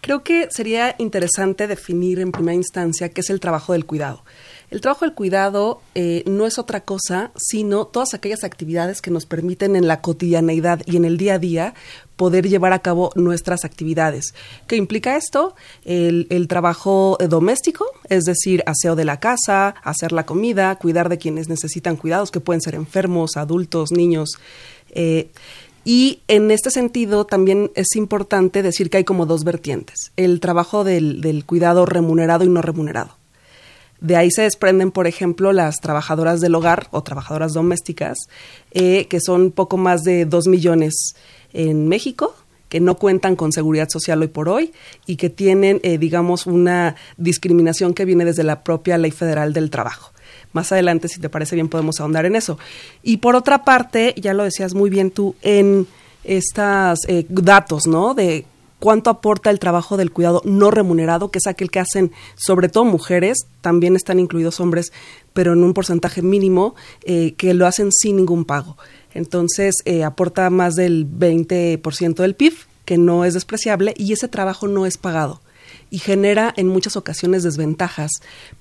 Creo 0.00 0.22
que 0.22 0.48
sería 0.50 0.94
interesante 0.98 1.66
definir 1.66 2.20
en 2.20 2.32
primera 2.32 2.54
instancia 2.54 3.08
qué 3.08 3.22
es 3.22 3.30
el 3.30 3.40
trabajo 3.40 3.72
del 3.72 3.86
cuidado. 3.86 4.22
El 4.70 4.80
trabajo 4.80 5.04
del 5.04 5.14
cuidado 5.14 5.80
eh, 5.94 6.24
no 6.26 6.44
es 6.44 6.58
otra 6.58 6.80
cosa, 6.80 7.30
sino 7.36 7.86
todas 7.86 8.14
aquellas 8.14 8.42
actividades 8.42 9.00
que 9.00 9.12
nos 9.12 9.24
permiten 9.24 9.76
en 9.76 9.86
la 9.86 10.00
cotidianeidad 10.00 10.82
y 10.86 10.96
en 10.96 11.04
el 11.04 11.16
día 11.16 11.34
a 11.34 11.38
día 11.38 11.74
poder 12.16 12.48
llevar 12.48 12.72
a 12.72 12.80
cabo 12.80 13.10
nuestras 13.14 13.64
actividades. 13.64 14.34
¿Qué 14.66 14.76
implica 14.76 15.16
esto? 15.16 15.54
El, 15.84 16.48
trabajo 16.48 17.16
doméstico, 17.28 17.86
es 18.08 18.24
decir, 18.24 18.64
aseo 18.66 18.96
de 18.96 19.04
la 19.04 19.20
casa, 19.20 19.74
hacer 19.84 20.12
la 20.12 20.26
comida, 20.26 20.74
cuidar 20.76 21.08
de 21.08 21.18
quienes 21.18 21.48
necesitan 21.48 21.96
cuidados, 21.96 22.32
que 22.32 22.40
pueden 22.40 22.60
ser 22.60 22.74
enfermos, 22.74 23.36
adultos, 23.36 23.92
niños. 23.92 24.30
Eh, 24.90 25.30
y 25.86 26.22
en 26.26 26.50
este 26.50 26.72
sentido 26.72 27.26
también 27.26 27.70
es 27.76 27.94
importante 27.94 28.64
decir 28.64 28.90
que 28.90 28.96
hay 28.96 29.04
como 29.04 29.24
dos 29.24 29.44
vertientes, 29.44 30.10
el 30.16 30.40
trabajo 30.40 30.82
del 30.82 31.44
cuidado 31.46 31.86
remunerado 31.86 32.44
y 32.44 32.48
no 32.48 32.60
remunerado. 32.60 33.16
De 34.00 34.16
ahí 34.16 34.32
se 34.32 34.42
desprenden, 34.42 34.90
por 34.90 35.06
ejemplo, 35.06 35.52
las 35.52 35.80
trabajadoras 35.80 36.40
del 36.40 36.56
hogar 36.56 36.88
o 36.90 37.04
trabajadoras 37.04 37.52
domésticas, 37.52 38.18
eh, 38.72 39.06
que 39.06 39.20
son 39.20 39.52
poco 39.52 39.76
más 39.76 40.02
de 40.02 40.24
dos 40.24 40.48
millones 40.48 41.14
en 41.52 41.86
México, 41.86 42.34
que 42.68 42.80
no 42.80 42.96
cuentan 42.96 43.36
con 43.36 43.52
seguridad 43.52 43.88
social 43.88 44.20
hoy 44.20 44.28
por 44.28 44.48
hoy 44.48 44.72
y 45.06 45.14
que 45.14 45.30
tienen, 45.30 45.78
eh, 45.84 45.98
digamos, 45.98 46.48
una 46.48 46.96
discriminación 47.16 47.94
que 47.94 48.04
viene 48.04 48.24
desde 48.24 48.42
la 48.42 48.64
propia 48.64 48.98
Ley 48.98 49.12
Federal 49.12 49.52
del 49.52 49.70
Trabajo. 49.70 50.12
Más 50.56 50.72
adelante, 50.72 51.08
si 51.08 51.20
te 51.20 51.28
parece 51.28 51.54
bien, 51.54 51.68
podemos 51.68 52.00
ahondar 52.00 52.24
en 52.24 52.34
eso. 52.34 52.58
Y 53.02 53.18
por 53.18 53.36
otra 53.36 53.62
parte, 53.62 54.14
ya 54.16 54.32
lo 54.32 54.42
decías 54.42 54.72
muy 54.72 54.88
bien 54.88 55.10
tú, 55.10 55.34
en 55.42 55.86
estos 56.24 57.00
eh, 57.08 57.26
datos, 57.28 57.86
¿no? 57.86 58.14
De 58.14 58.46
cuánto 58.78 59.10
aporta 59.10 59.50
el 59.50 59.58
trabajo 59.58 59.98
del 59.98 60.12
cuidado 60.12 60.40
no 60.46 60.70
remunerado, 60.70 61.30
que 61.30 61.40
es 61.40 61.46
aquel 61.46 61.70
que 61.70 61.80
hacen 61.80 62.10
sobre 62.36 62.70
todo 62.70 62.86
mujeres, 62.86 63.46
también 63.60 63.96
están 63.96 64.18
incluidos 64.18 64.58
hombres, 64.58 64.94
pero 65.34 65.52
en 65.52 65.62
un 65.62 65.74
porcentaje 65.74 66.22
mínimo, 66.22 66.74
eh, 67.04 67.34
que 67.36 67.52
lo 67.52 67.66
hacen 67.66 67.92
sin 67.92 68.16
ningún 68.16 68.46
pago. 68.46 68.78
Entonces, 69.12 69.74
eh, 69.84 70.04
aporta 70.04 70.48
más 70.48 70.74
del 70.74 71.04
20% 71.06 72.22
del 72.22 72.34
PIB, 72.34 72.54
que 72.86 72.96
no 72.96 73.26
es 73.26 73.34
despreciable, 73.34 73.92
y 73.94 74.14
ese 74.14 74.28
trabajo 74.28 74.68
no 74.68 74.86
es 74.86 74.96
pagado 74.96 75.42
y 75.90 75.98
genera 75.98 76.52
en 76.56 76.68
muchas 76.68 76.96
ocasiones 76.96 77.42
desventajas 77.42 78.10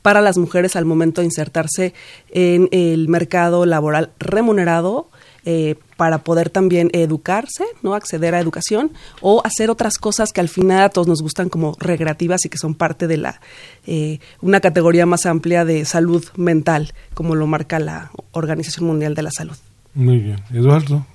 para 0.01 0.21
las 0.21 0.38
mujeres 0.38 0.75
al 0.75 0.85
momento 0.85 1.21
de 1.21 1.25
insertarse 1.25 1.93
en 2.29 2.69
el 2.71 3.07
mercado 3.07 3.65
laboral 3.65 4.11
remunerado 4.19 5.09
eh, 5.47 5.75
para 5.95 6.23
poder 6.23 6.49
también 6.49 6.89
educarse, 6.91 7.65
¿no? 7.83 7.93
acceder 7.93 8.33
a 8.33 8.39
educación 8.39 8.91
o 9.21 9.43
hacer 9.45 9.69
otras 9.69 9.99
cosas 9.99 10.33
que 10.33 10.41
al 10.41 10.49
final 10.49 10.81
a 10.81 10.89
todos 10.89 11.07
nos 11.07 11.21
gustan 11.21 11.49
como 11.49 11.75
recreativas 11.79 12.43
y 12.45 12.49
que 12.49 12.57
son 12.57 12.73
parte 12.73 13.05
de 13.05 13.17
la 13.17 13.39
eh, 13.85 14.19
una 14.41 14.59
categoría 14.59 15.05
más 15.05 15.27
amplia 15.27 15.63
de 15.63 15.85
salud 15.85 16.25
mental, 16.35 16.93
como 17.13 17.35
lo 17.35 17.45
marca 17.45 17.77
la 17.77 18.09
Organización 18.31 18.88
Mundial 18.88 19.13
de 19.13 19.21
la 19.21 19.31
Salud. 19.31 19.55
Muy 19.93 20.17
bien, 20.17 20.41
Eduardo. 20.51 21.05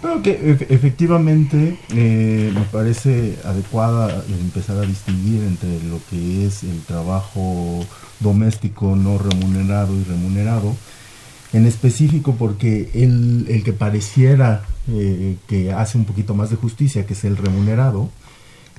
Bueno, 0.00 0.22
que 0.22 0.56
efectivamente 0.68 1.76
eh, 1.92 2.52
me 2.54 2.62
parece 2.62 3.36
adecuada 3.44 4.24
empezar 4.28 4.78
a 4.78 4.82
distinguir 4.82 5.42
entre 5.42 5.82
lo 5.88 5.98
que 6.08 6.46
es 6.46 6.62
el 6.62 6.80
trabajo 6.82 7.84
doméstico 8.20 8.94
no 8.94 9.18
remunerado 9.18 9.96
y 9.96 10.04
remunerado 10.04 10.76
en 11.52 11.66
específico 11.66 12.36
porque 12.38 12.90
el, 12.94 13.46
el 13.48 13.64
que 13.64 13.72
pareciera 13.72 14.64
eh, 14.90 15.36
que 15.48 15.72
hace 15.72 15.98
un 15.98 16.04
poquito 16.04 16.34
más 16.34 16.50
de 16.50 16.56
justicia, 16.56 17.04
que 17.04 17.14
es 17.14 17.24
el 17.24 17.36
remunerado, 17.36 18.08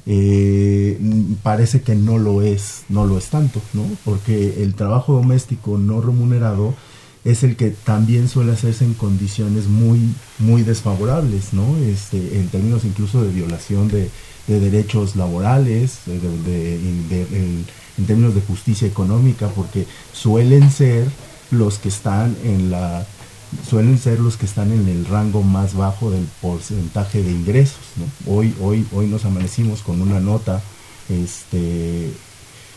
eh, 0.06 1.00
parece 1.44 1.82
que 1.82 1.96
no 1.96 2.18
lo 2.18 2.42
es, 2.42 2.84
no 2.90 3.06
lo 3.06 3.18
es 3.18 3.30
tanto, 3.30 3.62
¿no? 3.74 3.84
Porque 4.06 4.64
el 4.64 4.74
trabajo 4.74 5.14
doméstico 5.14 5.78
no 5.78 6.02
remunerado 6.02 6.74
es 7.26 7.44
el 7.44 7.56
que 7.56 7.72
también 7.72 8.30
suele 8.30 8.54
hacerse 8.54 8.86
en 8.86 8.94
condiciones 8.94 9.68
muy, 9.68 10.00
muy 10.38 10.64
desfavorables, 10.64 11.54
¿no? 11.54 11.76
Este, 11.78 12.40
en 12.40 12.48
términos 12.50 12.86
incluso 12.86 13.24
de 13.24 13.32
violación 13.32 13.88
de, 13.88 14.10
derechos 14.48 15.16
laborales, 15.16 16.00
en 16.08 18.06
términos 18.08 18.34
de 18.34 18.42
justicia 18.42 18.88
económica, 18.88 19.48
porque 19.50 19.86
suelen 20.12 20.72
ser 20.72 21.08
los 21.52 21.78
que 21.78 21.90
están 21.90 22.36
en 22.44 22.72
la 22.72 23.06
suelen 23.68 23.98
ser 23.98 24.20
los 24.20 24.38
que 24.38 24.46
están 24.46 24.72
en 24.72 24.88
el 24.88 25.06
rango 25.06 25.42
más 25.42 25.76
bajo 25.76 26.12
del 26.12 26.28
porcentaje 26.42 27.22
de 27.22 27.32
ingresos. 27.32 27.80
Hoy, 28.28 28.56
hoy, 28.62 28.86
hoy 28.92 29.08
nos 29.08 29.26
amanecimos 29.26 29.82
con 29.82 30.02
una 30.02 30.20
nota, 30.20 30.62
este, 31.10 32.12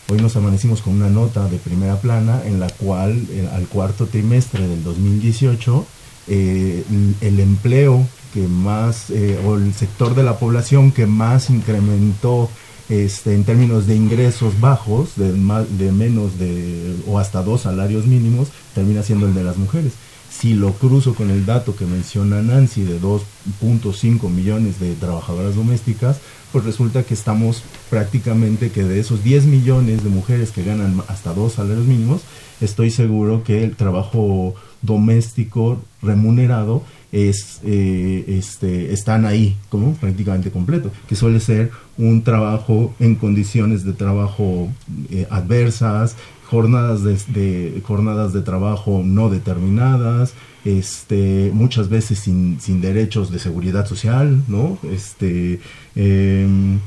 hoy 0.08 0.20
nos 0.20 0.36
amanecimos 0.36 0.82
con 0.82 0.94
una 0.94 1.08
nota 1.08 1.48
de 1.48 1.58
primera 1.58 1.96
plana 2.00 2.42
en 2.44 2.60
la 2.60 2.68
cual 2.68 3.26
eh, 3.30 3.48
al 3.52 3.66
cuarto 3.66 4.06
trimestre 4.06 4.66
del 4.66 4.82
2018 4.84 5.86
eh, 6.28 6.84
el 7.20 7.40
empleo 7.40 8.06
que 8.32 8.46
más 8.46 9.10
eh, 9.10 9.38
o 9.44 9.56
el 9.56 9.74
sector 9.74 10.14
de 10.14 10.22
la 10.22 10.38
población 10.38 10.92
que 10.92 11.06
más 11.06 11.50
incrementó 11.50 12.48
este, 12.88 13.34
en 13.34 13.44
términos 13.44 13.86
de 13.86 13.96
ingresos 13.96 14.60
bajos, 14.60 15.16
de, 15.16 15.32
de 15.32 15.92
menos 15.92 16.38
de 16.38 16.96
o 17.06 17.18
hasta 17.18 17.42
dos 17.42 17.62
salarios 17.62 18.06
mínimos, 18.06 18.48
termina 18.74 19.02
siendo 19.02 19.26
el 19.26 19.34
de 19.34 19.44
las 19.44 19.56
mujeres. 19.56 19.92
Si 20.32 20.54
lo 20.54 20.72
cruzo 20.72 21.14
con 21.14 21.30
el 21.30 21.46
dato 21.46 21.76
que 21.76 21.84
menciona 21.84 22.42
Nancy 22.42 22.82
de 22.82 23.00
2.5 23.00 24.28
millones 24.28 24.80
de 24.80 24.94
trabajadoras 24.94 25.54
domésticas, 25.54 26.20
pues 26.50 26.64
resulta 26.64 27.02
que 27.04 27.14
estamos 27.14 27.62
prácticamente 27.90 28.70
que 28.70 28.82
de 28.82 28.98
esos 28.98 29.22
10 29.22 29.46
millones 29.46 30.02
de 30.02 30.10
mujeres 30.10 30.50
que 30.50 30.64
ganan 30.64 31.02
hasta 31.08 31.32
dos 31.32 31.54
salarios 31.54 31.86
mínimos, 31.86 32.22
estoy 32.60 32.90
seguro 32.90 33.44
que 33.44 33.62
el 33.62 33.76
trabajo 33.76 34.54
doméstico 34.82 35.80
remunerado 36.02 36.82
es, 37.12 37.60
eh, 37.64 38.24
este, 38.26 38.92
están 38.92 39.26
ahí 39.26 39.56
como 39.68 39.94
prácticamente 39.94 40.50
completo, 40.50 40.90
que 41.08 41.14
suele 41.14 41.40
ser 41.40 41.70
un 41.98 42.24
trabajo 42.24 42.94
en 42.98 43.14
condiciones 43.14 43.84
de 43.84 43.92
trabajo 43.92 44.68
eh, 45.10 45.26
adversas, 45.30 46.16
jornadas 46.52 47.02
de, 47.02 47.82
jornadas 47.82 48.34
de 48.34 48.42
trabajo 48.42 49.00
no 49.02 49.30
determinadas, 49.30 50.34
este, 50.66 51.50
muchas 51.54 51.88
veces 51.88 52.18
sin, 52.18 52.60
sin 52.60 52.82
derechos 52.82 53.32
de 53.32 53.38
seguridad 53.38 53.86
social, 53.86 54.42
¿no? 54.48 54.76
Este, 54.82 55.60
em, 55.96 56.78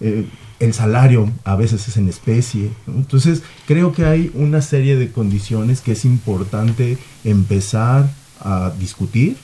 eh, 0.00 0.26
el 0.60 0.74
salario 0.74 1.32
a 1.44 1.56
veces 1.56 1.88
es 1.88 1.96
en 1.96 2.10
especie. 2.10 2.68
Entonces, 2.86 3.42
creo 3.66 3.94
que 3.94 4.04
hay 4.04 4.30
una 4.34 4.60
serie 4.60 4.94
de 4.96 5.10
condiciones 5.10 5.80
que 5.80 5.92
es 5.92 6.04
importante 6.04 6.98
empezar 7.24 8.10
a 8.40 8.72
discutir 8.78 9.38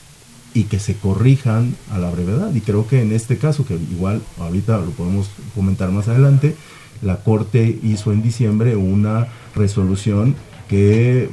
y 0.52 0.64
que 0.64 0.78
se 0.78 0.94
corrijan 0.96 1.74
a 1.90 1.96
la 1.96 2.10
brevedad. 2.10 2.54
Y 2.54 2.60
creo 2.60 2.86
que 2.86 3.00
en 3.00 3.12
este 3.12 3.38
caso, 3.38 3.64
que 3.64 3.76
igual 3.76 4.20
ahorita 4.38 4.76
lo 4.76 4.90
podemos 4.90 5.30
comentar 5.54 5.90
más 5.90 6.06
adelante, 6.08 6.54
la 7.02 7.16
Corte 7.16 7.78
hizo 7.82 8.12
en 8.12 8.22
diciembre 8.22 8.76
una 8.76 9.28
resolución 9.54 10.34
que, 10.68 11.28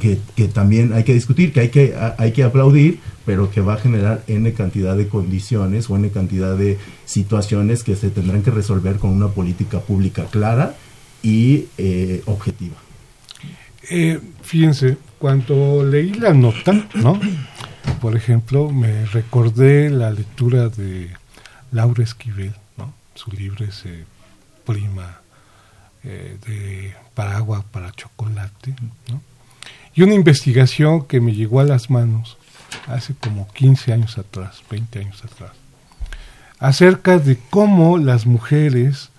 que, 0.00 0.48
también 0.48 0.92
hay 0.92 1.04
que 1.04 1.14
discutir, 1.14 1.52
que 1.52 1.60
hay, 1.60 1.68
que 1.68 1.94
hay 2.18 2.32
que 2.32 2.42
aplaudir, 2.42 2.98
pero 3.24 3.50
que 3.50 3.60
va 3.60 3.74
a 3.74 3.76
generar 3.76 4.24
N 4.26 4.52
cantidad 4.52 4.96
de 4.96 5.08
condiciones 5.08 5.88
o 5.90 5.96
N 5.96 6.10
cantidad 6.10 6.56
de 6.56 6.78
situaciones 7.04 7.84
que 7.84 7.96
se 7.96 8.10
tendrán 8.10 8.42
que 8.42 8.50
resolver 8.50 8.96
con 8.96 9.10
una 9.10 9.28
política 9.28 9.80
pública 9.80 10.24
clara 10.30 10.74
y 11.22 11.66
eh, 11.78 12.22
objetiva. 12.26 12.76
Eh, 13.90 14.20
fíjense, 14.42 14.96
cuando 15.18 15.84
leí 15.84 16.14
la 16.14 16.32
nota, 16.32 16.88
¿no? 16.94 17.20
Por 18.00 18.16
ejemplo, 18.16 18.70
me 18.70 19.06
recordé 19.06 19.90
la 19.90 20.10
lectura 20.10 20.68
de 20.68 21.10
Laura 21.70 22.02
Esquivel, 22.02 22.54
¿no? 22.76 22.92
Su 23.14 23.30
libro 23.30 23.64
ese 23.64 24.04
prima 24.64 25.20
eh, 26.04 26.36
de 26.46 26.94
Paragua 27.14 27.64
para 27.70 27.92
chocolate. 27.92 28.74
Y 29.94 30.02
una 30.02 30.14
investigación 30.14 31.06
que 31.06 31.20
me 31.20 31.34
llegó 31.34 31.60
a 31.60 31.64
las 31.64 31.90
manos 31.90 32.38
hace 32.86 33.14
como 33.14 33.46
15 33.52 33.92
años 33.92 34.18
atrás, 34.18 34.62
20 34.70 34.98
años 34.98 35.24
atrás, 35.24 35.52
acerca 36.58 37.18
de 37.18 37.38
cómo 37.50 37.98
las 37.98 38.26
mujeres 38.26 39.10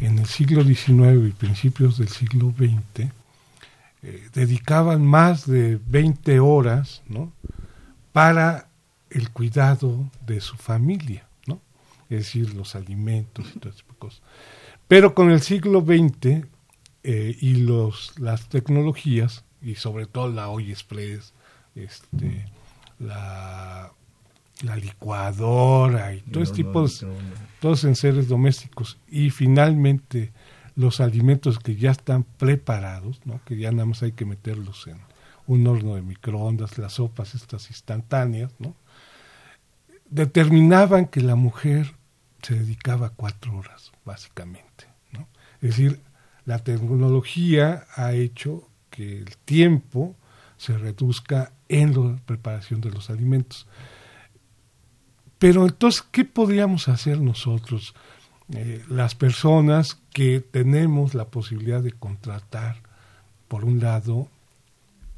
en 0.00 0.18
el 0.18 0.26
siglo 0.26 0.62
XIX 0.64 1.26
y 1.26 1.30
principios 1.30 1.98
del 1.98 2.08
siglo 2.08 2.52
XX 2.56 3.10
eh, 4.02 4.28
dedicaban 4.34 5.04
más 5.04 5.46
de 5.46 5.78
20 5.86 6.40
horas 6.40 7.02
para 8.12 8.68
el 9.10 9.30
cuidado 9.30 10.10
de 10.26 10.40
su 10.40 10.56
familia, 10.56 11.26
es 12.08 12.18
decir, 12.18 12.54
los 12.54 12.76
alimentos 12.76 13.46
y 13.54 13.58
todas 13.58 13.76
esas 13.76 13.96
cosas. 13.98 14.20
Pero 14.88 15.14
con 15.14 15.30
el 15.30 15.40
siglo 15.40 15.80
XX 15.80 16.46
eh, 17.02 17.36
y 17.40 17.56
los, 17.56 18.18
las 18.18 18.48
tecnologías, 18.48 19.44
y 19.62 19.74
sobre 19.74 20.06
todo 20.06 20.28
la 20.28 20.48
olla 20.48 20.70
express, 20.70 21.34
este, 21.74 22.46
la, 22.98 23.92
la 24.62 24.76
licuadora 24.76 26.14
y 26.14 26.20
todo 26.22 26.42
este 26.42 26.56
tipo 26.56 26.86
de, 26.86 26.90
todos 27.60 27.84
en 27.84 27.94
seres 27.94 28.28
domésticos 28.28 28.98
y 29.08 29.30
finalmente 29.30 30.32
los 30.74 31.00
alimentos 31.00 31.58
que 31.58 31.76
ya 31.76 31.90
están 31.90 32.22
preparados, 32.22 33.20
¿no? 33.24 33.40
que 33.44 33.56
ya 33.56 33.70
nada 33.72 33.86
más 33.86 34.02
hay 34.02 34.12
que 34.12 34.24
meterlos 34.24 34.86
en 34.86 34.98
un 35.46 35.66
horno 35.66 35.94
de 35.94 36.02
microondas, 36.02 36.78
las 36.78 36.94
sopas 36.94 37.34
estas 37.34 37.70
instantáneas, 37.70 38.52
¿no? 38.58 38.74
determinaban 40.10 41.06
que 41.06 41.20
la 41.20 41.34
mujer 41.34 41.94
se 42.46 42.54
dedicaba 42.54 43.10
cuatro 43.10 43.56
horas, 43.58 43.90
básicamente. 44.04 44.86
Es 45.60 45.70
decir, 45.70 46.00
la 46.44 46.60
tecnología 46.60 47.86
ha 47.96 48.12
hecho 48.12 48.68
que 48.88 49.18
el 49.18 49.36
tiempo 49.38 50.14
se 50.56 50.78
reduzca 50.78 51.50
en 51.68 51.92
la 51.94 52.16
preparación 52.24 52.80
de 52.80 52.92
los 52.92 53.10
alimentos. 53.10 53.66
Pero 55.40 55.66
entonces, 55.66 56.04
¿qué 56.12 56.24
podríamos 56.24 56.86
hacer 56.86 57.20
nosotros, 57.20 57.96
eh, 58.54 58.84
las 58.88 59.16
personas 59.16 60.00
que 60.12 60.38
tenemos 60.38 61.14
la 61.14 61.24
posibilidad 61.24 61.82
de 61.82 61.92
contratar, 61.92 62.80
por 63.48 63.64
un 63.64 63.80
lado, 63.80 64.28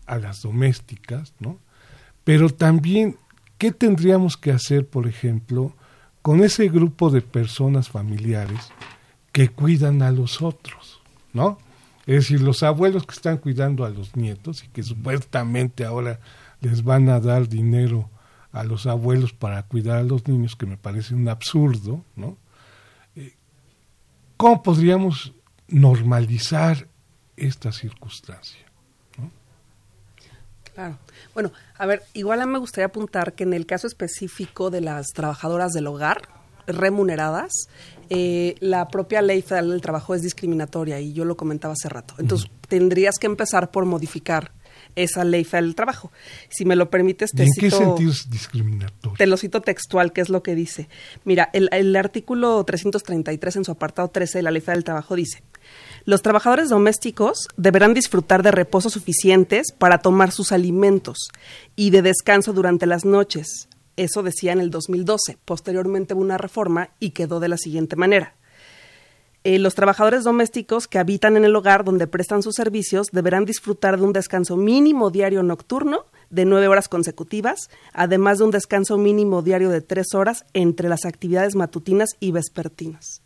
a 0.06 0.16
las 0.16 0.40
domésticas, 0.40 1.34
¿no? 1.40 1.58
Pero 2.24 2.48
también, 2.48 3.18
¿qué 3.58 3.70
tendríamos 3.70 4.38
que 4.38 4.50
hacer, 4.50 4.88
por 4.88 5.06
ejemplo, 5.06 5.74
con 6.22 6.42
ese 6.42 6.68
grupo 6.68 7.10
de 7.10 7.20
personas 7.20 7.88
familiares 7.88 8.70
que 9.32 9.48
cuidan 9.48 10.02
a 10.02 10.10
los 10.10 10.42
otros, 10.42 11.00
¿no? 11.32 11.58
Es 12.06 12.16
decir, 12.16 12.40
los 12.40 12.62
abuelos 12.62 13.04
que 13.04 13.14
están 13.14 13.36
cuidando 13.36 13.84
a 13.84 13.90
los 13.90 14.16
nietos 14.16 14.64
y 14.64 14.68
que 14.68 14.82
supuestamente 14.82 15.84
ahora 15.84 16.20
les 16.60 16.82
van 16.82 17.08
a 17.10 17.20
dar 17.20 17.48
dinero 17.48 18.08
a 18.52 18.64
los 18.64 18.86
abuelos 18.86 19.32
para 19.32 19.62
cuidar 19.64 19.98
a 19.98 20.02
los 20.02 20.26
niños, 20.26 20.56
que 20.56 20.66
me 20.66 20.78
parece 20.78 21.14
un 21.14 21.28
absurdo, 21.28 22.02
¿no? 22.16 22.38
Eh, 23.14 23.34
¿Cómo 24.36 24.62
podríamos 24.62 25.34
normalizar 25.68 26.88
esta 27.36 27.72
circunstancia? 27.72 28.67
Claro. 30.78 30.96
Bueno, 31.34 31.50
a 31.76 31.86
ver, 31.86 32.04
igual 32.14 32.40
a 32.40 32.46
mí 32.46 32.52
me 32.52 32.60
gustaría 32.60 32.86
apuntar 32.86 33.32
que 33.32 33.42
en 33.42 33.52
el 33.52 33.66
caso 33.66 33.88
específico 33.88 34.70
de 34.70 34.80
las 34.80 35.08
trabajadoras 35.08 35.72
del 35.72 35.88
hogar 35.88 36.28
remuneradas, 36.68 37.50
eh, 38.10 38.54
la 38.60 38.86
propia 38.86 39.20
ley 39.20 39.42
federal 39.42 39.70
del 39.70 39.80
trabajo 39.80 40.14
es 40.14 40.22
discriminatoria 40.22 41.00
y 41.00 41.12
yo 41.12 41.24
lo 41.24 41.36
comentaba 41.36 41.74
hace 41.74 41.88
rato. 41.88 42.14
Entonces, 42.18 42.48
tendrías 42.68 43.18
que 43.18 43.26
empezar 43.26 43.72
por 43.72 43.86
modificar 43.86 44.52
esa 45.02 45.24
ley 45.24 45.44
federal 45.44 45.66
del 45.66 45.74
trabajo. 45.74 46.12
Si 46.48 46.64
me 46.64 46.76
lo 46.76 46.90
permites, 46.90 47.30
te 47.32 47.44
¿En 47.44 47.48
cito, 47.50 47.78
qué 47.78 47.84
sentido 47.84 48.10
es 48.10 48.30
discriminatorio? 48.30 49.16
Te 49.16 49.26
lo 49.26 49.36
cito 49.36 49.60
textual, 49.62 50.12
que 50.12 50.20
es 50.20 50.28
lo 50.28 50.42
que 50.42 50.54
dice. 50.54 50.88
Mira, 51.24 51.50
el, 51.52 51.68
el 51.72 51.94
artículo 51.96 52.62
333 52.64 53.56
en 53.56 53.64
su 53.64 53.72
apartado 53.72 54.08
13 54.08 54.38
de 54.38 54.42
la 54.42 54.50
ley 54.50 54.60
federal 54.60 54.78
del 54.78 54.84
trabajo 54.84 55.16
dice, 55.16 55.42
los 56.04 56.22
trabajadores 56.22 56.68
domésticos 56.70 57.48
deberán 57.56 57.94
disfrutar 57.94 58.42
de 58.42 58.50
reposo 58.50 58.88
suficientes 58.90 59.72
para 59.76 59.98
tomar 59.98 60.30
sus 60.30 60.52
alimentos 60.52 61.28
y 61.76 61.90
de 61.90 62.02
descanso 62.02 62.52
durante 62.52 62.86
las 62.86 63.04
noches, 63.04 63.68
eso 63.98 64.22
decía 64.22 64.52
en 64.52 64.60
el 64.60 64.70
2012. 64.70 65.38
Posteriormente 65.44 66.14
hubo 66.14 66.22
una 66.22 66.38
reforma 66.38 66.90
y 67.00 67.10
quedó 67.10 67.40
de 67.40 67.48
la 67.48 67.58
siguiente 67.58 67.96
manera. 67.96 68.34
Eh, 69.44 69.58
los 69.58 69.74
trabajadores 69.74 70.24
domésticos 70.24 70.88
que 70.88 70.98
habitan 70.98 71.36
en 71.36 71.44
el 71.44 71.54
hogar 71.54 71.84
donde 71.84 72.06
prestan 72.06 72.42
sus 72.42 72.54
servicios 72.54 73.08
deberán 73.12 73.44
disfrutar 73.44 73.96
de 73.96 74.04
un 74.04 74.12
descanso 74.12 74.56
mínimo 74.56 75.10
diario 75.10 75.42
nocturno 75.42 76.06
de 76.30 76.44
nueve 76.44 76.68
horas 76.68 76.88
consecutivas, 76.88 77.70
además 77.92 78.38
de 78.38 78.44
un 78.44 78.50
descanso 78.50 78.98
mínimo 78.98 79.42
diario 79.42 79.70
de 79.70 79.80
tres 79.80 80.14
horas 80.14 80.44
entre 80.54 80.88
las 80.88 81.04
actividades 81.04 81.54
matutinas 81.54 82.10
y 82.20 82.32
vespertinas. 82.32 83.22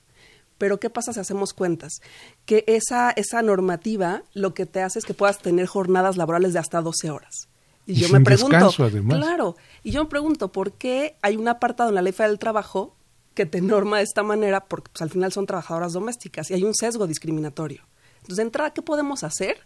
Pero 0.59 0.79
¿qué 0.79 0.90
pasa 0.90 1.12
si 1.12 1.18
hacemos 1.18 1.55
cuentas? 1.55 2.01
Que 2.44 2.62
esa, 2.68 3.11
esa 3.11 3.42
normativa 3.42 4.22
lo 4.33 4.55
que 4.55 4.66
te 4.66 4.83
hace 4.83 4.98
es 4.98 5.05
que 5.05 5.14
puedas 5.14 5.38
tener 5.38 5.66
jornadas 5.66 6.16
laborales 6.16 6.53
de 6.53 6.61
hasta 6.61 6.83
12 6.83 7.11
horas. 7.11 7.48
Y, 7.85 7.94
yo 7.94 8.09
me 8.11 8.20
pregunto, 8.20 8.70
claro, 9.09 9.57
y 9.83 9.90
yo 9.90 10.05
me 10.05 10.09
pregunto, 10.09 10.53
¿por 10.53 10.75
qué 10.75 11.16
hay 11.20 11.37
un 11.37 11.48
apartado 11.48 11.88
en 11.88 11.96
la 11.96 12.03
ley 12.03 12.12
federal 12.12 12.33
del 12.33 12.38
trabajo 12.38 12.94
que 13.35 13.47
te 13.47 13.61
norma 13.61 13.99
de 13.99 14.05
esta 14.05 14.23
manera? 14.23 14.64
Porque 14.64 14.90
pues, 14.92 15.03
al 15.03 15.11
final 15.11 15.33
son 15.33 15.47
trabajadoras 15.47 15.92
domésticas 15.92 16.51
y 16.51 16.55
hay 16.55 16.64
un 16.64 16.75
sesgo 16.75 17.07
discriminatorio. 17.07 17.83
Entonces, 18.16 18.37
de 18.37 18.42
entrada, 18.42 18.73
¿qué 18.73 18.83
podemos 18.83 19.25
hacer? 19.25 19.59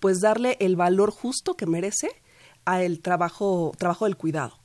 Pues 0.00 0.20
darle 0.20 0.56
el 0.60 0.76
valor 0.76 1.10
justo 1.10 1.56
que 1.56 1.66
merece 1.66 2.08
al 2.64 3.00
trabajo, 3.00 3.72
trabajo 3.78 4.06
del 4.06 4.16
cuidado. 4.16 4.58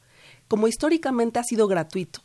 Como 0.47 0.67
históricamente 0.67 1.39
ha 1.39 1.43
sido 1.43 1.67
gratuito 1.67 2.21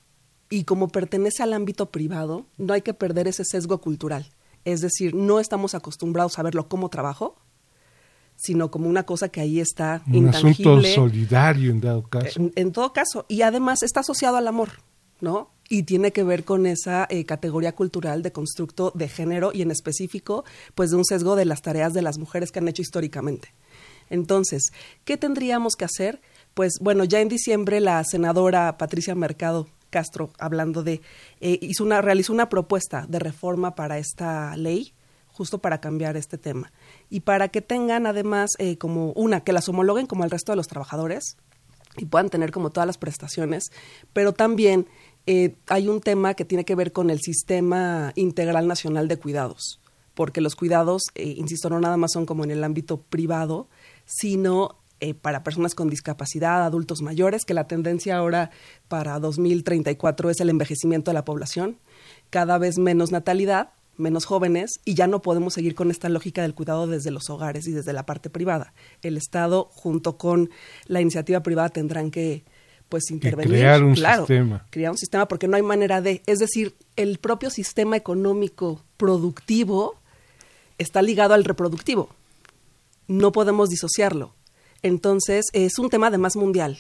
y 0.49 0.65
como 0.65 0.89
pertenece 0.89 1.43
al 1.43 1.53
ámbito 1.53 1.91
privado, 1.91 2.47
no 2.57 2.73
hay 2.73 2.83
que 2.83 2.95
perder 2.95 3.29
ese 3.29 3.45
sesgo 3.45 3.81
cultural. 3.81 4.31
Es 4.65 4.81
decir, 4.81 5.15
no 5.15 5.41
estamos 5.41 5.75
acostumbrados 5.75 6.39
a 6.39 6.43
verlo 6.43 6.69
como 6.69 6.89
trabajo, 6.89 7.37
sino 8.37 8.71
como 8.71 8.89
una 8.89 9.05
cosa 9.05 9.29
que 9.29 9.41
ahí 9.41 9.61
está 9.61 10.03
un 10.07 10.15
intangible. 10.15 10.51
asunto 10.51 10.83
solidario 10.95 11.71
en 11.71 11.81
dado 11.81 12.03
caso. 12.03 12.41
En, 12.41 12.53
en, 12.57 12.73
todo 12.73 12.93
caso. 12.93 13.27
Y 13.29 13.43
además 13.43 13.83
está 13.83 14.01
asociado 14.01 14.37
al 14.37 14.49
amor, 14.49 14.71
¿no? 15.21 15.54
Y 15.75 15.83
tiene 15.83 16.13
que 16.13 16.23
ver 16.23 16.45
con 16.45 16.67
esa 16.67 17.05
eh, 17.11 17.25
categoría 17.25 17.75
cultural 17.75 18.23
de 18.23 18.31
constructo 18.31 18.93
de 18.95 19.09
género 19.09 19.51
y 19.53 19.63
en 19.63 19.73
específico, 19.73 20.45
pues 20.77 20.91
de 20.91 20.97
un 20.97 21.05
sesgo 21.05 21.35
de 21.35 21.47
las 21.47 21.63
tareas 21.63 21.93
de 21.93 22.01
las 22.01 22.17
mujeres 22.17 22.53
que 22.53 22.61
han 22.61 22.69
hecho 22.69 22.81
históricamente. 22.81 23.53
Entonces, 24.09 24.71
¿qué 25.05 25.17
tendríamos 25.17 25.75
que 25.75 25.85
hacer? 25.85 26.21
Pues 26.55 26.75
bueno, 26.81 27.03
ya 27.03 27.21
en 27.21 27.29
diciembre 27.29 27.81
la 27.81 28.05
senadora 28.05 28.79
Patricia 28.79 29.17
Mercado 29.17 29.67
Castro, 29.91 30.31
hablando 30.39 30.85
de, 30.85 31.01
eh, 31.41 31.59
hizo 31.61 31.83
una, 31.83 32.01
realizó 32.01 32.33
una 32.33 32.49
propuesta 32.49 33.07
de 33.09 33.19
reforma 33.19 33.75
para 33.75 33.99
esta 33.99 34.57
ley, 34.57 34.93
justo 35.27 35.59
para 35.59 35.81
cambiar 35.81 36.17
este 36.17 36.39
tema 36.39 36.73
y 37.11 37.21
para 37.21 37.49
que 37.49 37.63
tengan 37.63 38.07
además 38.07 38.53
eh, 38.59 38.79
como 38.79 39.11
una, 39.15 39.41
que 39.41 39.53
las 39.53 39.69
homologuen 39.69 40.07
como 40.07 40.23
el 40.23 40.31
resto 40.31 40.53
de 40.53 40.57
los 40.57 40.69
trabajadores, 40.69 41.37
y 41.97 42.07
puedan 42.07 42.31
tener 42.31 42.51
como 42.51 42.71
todas 42.71 42.87
las 42.87 42.99
prestaciones, 42.99 43.71
pero 44.13 44.33
también 44.33 44.87
eh, 45.27 45.57
hay 45.69 45.89
un 45.89 46.01
tema 46.01 46.35
que 46.35 46.45
tiene 46.45 46.65
que 46.65 46.75
ver 46.75 46.93
con 46.93 47.11
el 47.11 47.21
sistema 47.21 48.13
integral 48.15 48.69
nacional 48.69 49.09
de 49.09 49.19
cuidados, 49.19 49.81
porque 50.15 50.41
los 50.41 50.55
cuidados, 50.55 51.05
eh, 51.15 51.35
insisto, 51.37 51.71
no 51.71 51.81
nada 51.81 51.97
más 51.97 52.13
son 52.13 52.27
como 52.27 52.45
en 52.45 52.51
el 52.51 52.63
ámbito 52.63 53.01
privado, 53.01 53.69
sino 54.05 54.77
eh, 55.01 55.15
para 55.15 55.43
personas 55.43 55.75
con 55.75 55.89
discapacidad, 55.89 56.65
adultos 56.65 57.03
mayores, 57.03 57.45
que 57.45 57.55
la 57.55 57.67
tendencia 57.67 58.17
ahora 58.17 58.51
para 58.89 59.19
2034 59.19 60.31
es 60.31 60.41
el 60.41 60.51
envejecimiento 60.51 61.11
de 61.11 61.15
la 61.15 61.25
población, 61.25 61.79
cada 62.31 62.59
vez 62.59 62.79
menos 62.79 63.11
natalidad, 63.11 63.71
menos 63.97 64.25
jóvenes, 64.25 64.81
y 64.85 64.95
ya 64.95 65.07
no 65.07 65.23
podemos 65.23 65.55
seguir 65.55 65.75
con 65.75 65.91
esta 65.91 66.09
lógica 66.09 66.43
del 66.43 66.55
cuidado 66.55 66.87
desde 66.87 67.11
los 67.11 67.31
hogares 67.31 67.67
y 67.67 67.73
desde 67.73 67.93
la 67.93 68.07
parte 68.07 68.29
privada. 68.29 68.75
El 69.03 69.17
Estado, 69.17 69.69
junto 69.73 70.17
con 70.17 70.51
la 70.87 71.01
iniciativa 71.01 71.43
privada, 71.43 71.71
tendrán 71.71 72.11
que 72.11 72.45
pues 72.95 73.11
intervenir. 73.11 73.59
crear 73.59 73.83
un 73.83 73.97
sistema. 73.97 74.65
Crear 74.71 74.93
un 74.93 74.99
sistema 74.99 75.27
porque 75.27 75.49
no 75.49 75.57
hay 75.57 75.63
manera 75.63 76.01
de, 76.01 76.23
es 76.27 76.39
decir, 76.39 76.77
el 76.95 77.19
propio 77.19 77.51
sistema 77.51 77.97
económico 77.97 78.85
productivo 78.97 79.97
está 80.79 81.03
ligado 81.03 81.35
al 81.35 81.43
reproductivo. 81.43 82.09
No 83.09 83.33
podemos 83.33 83.69
disociarlo. 83.69 84.33
Entonces, 84.83 85.47
es 85.55 85.81
un 85.81 85.91
tema 85.91 86.07
además 86.07 86.37
mundial. 86.37 86.79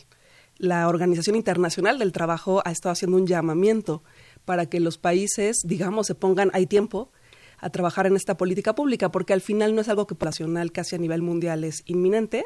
La 0.56 0.86
Organización 0.86 1.34
Internacional 1.34 1.98
del 1.98 2.12
Trabajo 2.12 2.62
ha 2.64 2.70
estado 2.70 2.92
haciendo 2.92 3.16
un 3.16 3.26
llamamiento 3.26 4.04
para 4.44 4.66
que 4.66 4.78
los 4.78 4.96
países, 4.96 5.56
digamos, 5.64 6.06
se 6.06 6.14
pongan, 6.14 6.52
hay 6.54 6.66
tiempo, 6.66 7.10
a 7.58 7.70
trabajar 7.70 8.06
en 8.06 8.14
esta 8.14 8.36
política 8.36 8.76
pública, 8.76 9.10
porque 9.10 9.32
al 9.32 9.40
final 9.40 9.74
no 9.74 9.80
es 9.80 9.88
algo 9.88 10.06
que 10.06 10.14
poblacional 10.14 10.70
casi 10.70 10.94
a 10.94 10.98
nivel 10.98 11.22
mundial 11.22 11.64
es 11.64 11.82
inminente, 11.86 12.44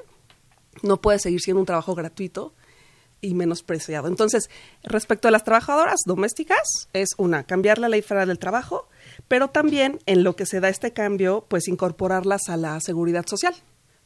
no 0.83 1.03
puede 1.03 1.19
seguir 1.19 1.43
siendo 1.43 1.61
un 1.61 1.67
trabajo 1.67 1.95
gratuito 1.95 2.55
y 3.21 3.35
menospreciado. 3.35 4.09
Entonces, 4.09 4.49
respecto 4.83 5.29
a 5.29 5.31
las 5.31 5.45
trabajadoras 5.45 6.01
domésticas, 6.07 6.89
es 6.93 7.11
una, 7.17 7.45
cambiar 7.45 7.79
la 7.79 7.89
ley 7.89 8.03
federal 8.03 8.29
del 8.29 8.39
trabajo, 8.39 8.89
pero 9.27 9.49
también 9.49 9.99
en 10.07 10.23
lo 10.25 10.37
que 10.37 10.47
se 10.47 10.61
da 10.61 10.69
este 10.69 10.93
cambio, 10.93 11.45
pues 11.49 11.69
incorporarlas 11.69 12.49
a 12.49 12.57
la 12.57 12.81
seguridad 12.81 13.27
social. 13.27 13.55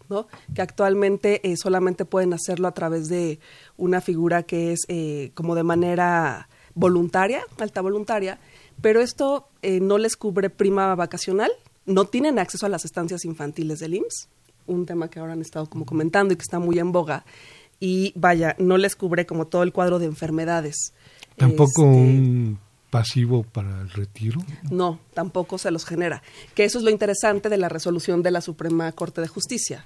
¿no? 0.09 0.27
que 0.55 0.61
actualmente 0.61 1.41
eh, 1.49 1.57
solamente 1.57 2.05
pueden 2.05 2.35
hacerlo 2.35 2.69
a 2.69 2.75
través 2.75 3.09
de 3.09 3.39
una 3.79 4.03
figura 4.03 4.43
que 4.43 4.73
es 4.73 4.81
eh, 4.89 5.31
como 5.35 5.55
de 5.55 5.63
manera 5.63 6.49
voluntaria, 6.75 7.43
alta 7.59 7.81
voluntaria, 7.81 8.39
pero 8.81 9.01
esto 9.01 9.49
eh, 9.63 9.81
no 9.81 9.97
les 9.97 10.17
cubre 10.17 10.51
prima 10.51 10.95
vacacional, 10.95 11.51
no 11.87 12.05
tienen 12.05 12.39
acceso 12.39 12.67
a 12.67 12.69
las 12.69 12.85
estancias 12.85 13.25
infantiles 13.25 13.79
del 13.79 13.95
IMSS, 13.95 14.29
un 14.67 14.87
tema 14.87 15.09
que 15.09 15.19
ahora 15.19 15.33
han 15.33 15.41
estado 15.41 15.69
como 15.69 15.85
comentando 15.85 16.35
y 16.35 16.37
que 16.37 16.43
está 16.43 16.59
muy 16.59 16.79
en 16.79 16.93
boga, 16.93 17.25
y 17.85 18.13
vaya, 18.15 18.55
no 18.61 18.79
les 18.79 18.95
cubre 18.95 19.27
como 19.27 19.49
todo 19.49 19.65
el 19.65 19.73
cuadro 19.73 19.99
de 19.99 20.07
enfermedades. 20.07 20.93
Tampoco 21.37 21.83
este, 21.83 21.83
un 21.83 22.59
pasivo 22.91 23.43
para 23.43 23.81
el 23.81 23.91
retiro. 23.91 24.41
No, 24.71 25.01
tampoco 25.15 25.59
se 25.59 25.73
los 25.73 25.85
genera. 25.85 26.23
Que 26.55 26.63
eso 26.63 26.79
es 26.79 26.85
lo 26.85 26.91
interesante 26.91 27.49
de 27.49 27.59
la 27.59 27.69
resolución 27.69 28.23
de 28.23 28.31
la 28.31 28.41
Suprema 28.41 28.93
Corte 28.93 29.21
de 29.21 29.27
Justicia 29.27 29.85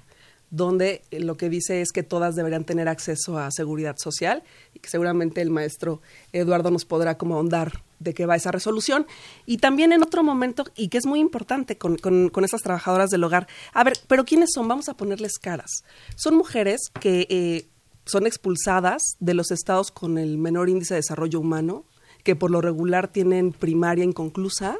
donde 0.49 1.01
lo 1.11 1.35
que 1.35 1.49
dice 1.49 1.81
es 1.81 1.91
que 1.91 2.03
todas 2.03 2.35
deberían 2.35 2.63
tener 2.63 2.87
acceso 2.87 3.37
a 3.37 3.51
seguridad 3.51 3.97
social 3.97 4.43
y 4.73 4.79
que 4.79 4.89
seguramente 4.89 5.41
el 5.41 5.49
maestro 5.49 6.01
Eduardo 6.31 6.71
nos 6.71 6.85
podrá 6.85 7.17
como 7.17 7.35
ahondar 7.35 7.83
de 7.99 8.13
qué 8.13 8.25
va 8.25 8.37
esa 8.37 8.51
resolución. 8.51 9.07
Y 9.45 9.57
también 9.57 9.91
en 9.91 10.03
otro 10.03 10.23
momento, 10.23 10.63
y 10.77 10.87
que 10.87 10.99
es 10.99 11.05
muy 11.05 11.19
importante 11.19 11.77
con, 11.77 11.97
con, 11.97 12.45
esas 12.45 12.61
trabajadoras 12.61 13.09
del 13.09 13.25
hogar, 13.25 13.47
a 13.73 13.83
ver, 13.83 13.97
pero 14.07 14.23
¿quiénes 14.23 14.51
son? 14.53 14.69
Vamos 14.69 14.87
a 14.87 14.95
ponerles 14.95 15.37
caras. 15.37 15.83
Son 16.15 16.35
mujeres 16.35 16.79
que 17.01 17.27
eh, 17.29 17.67
son 18.07 18.27
expulsadas 18.27 19.01
de 19.19 19.33
los 19.33 19.51
estados 19.51 19.91
con 19.91 20.17
el 20.17 20.37
menor 20.37 20.69
índice 20.69 20.93
de 20.93 20.99
desarrollo 20.99 21.39
humano, 21.39 21.85
que 22.23 22.35
por 22.35 22.51
lo 22.51 22.61
regular 22.61 23.07
tienen 23.07 23.51
primaria 23.53 24.03
inconclusa, 24.03 24.77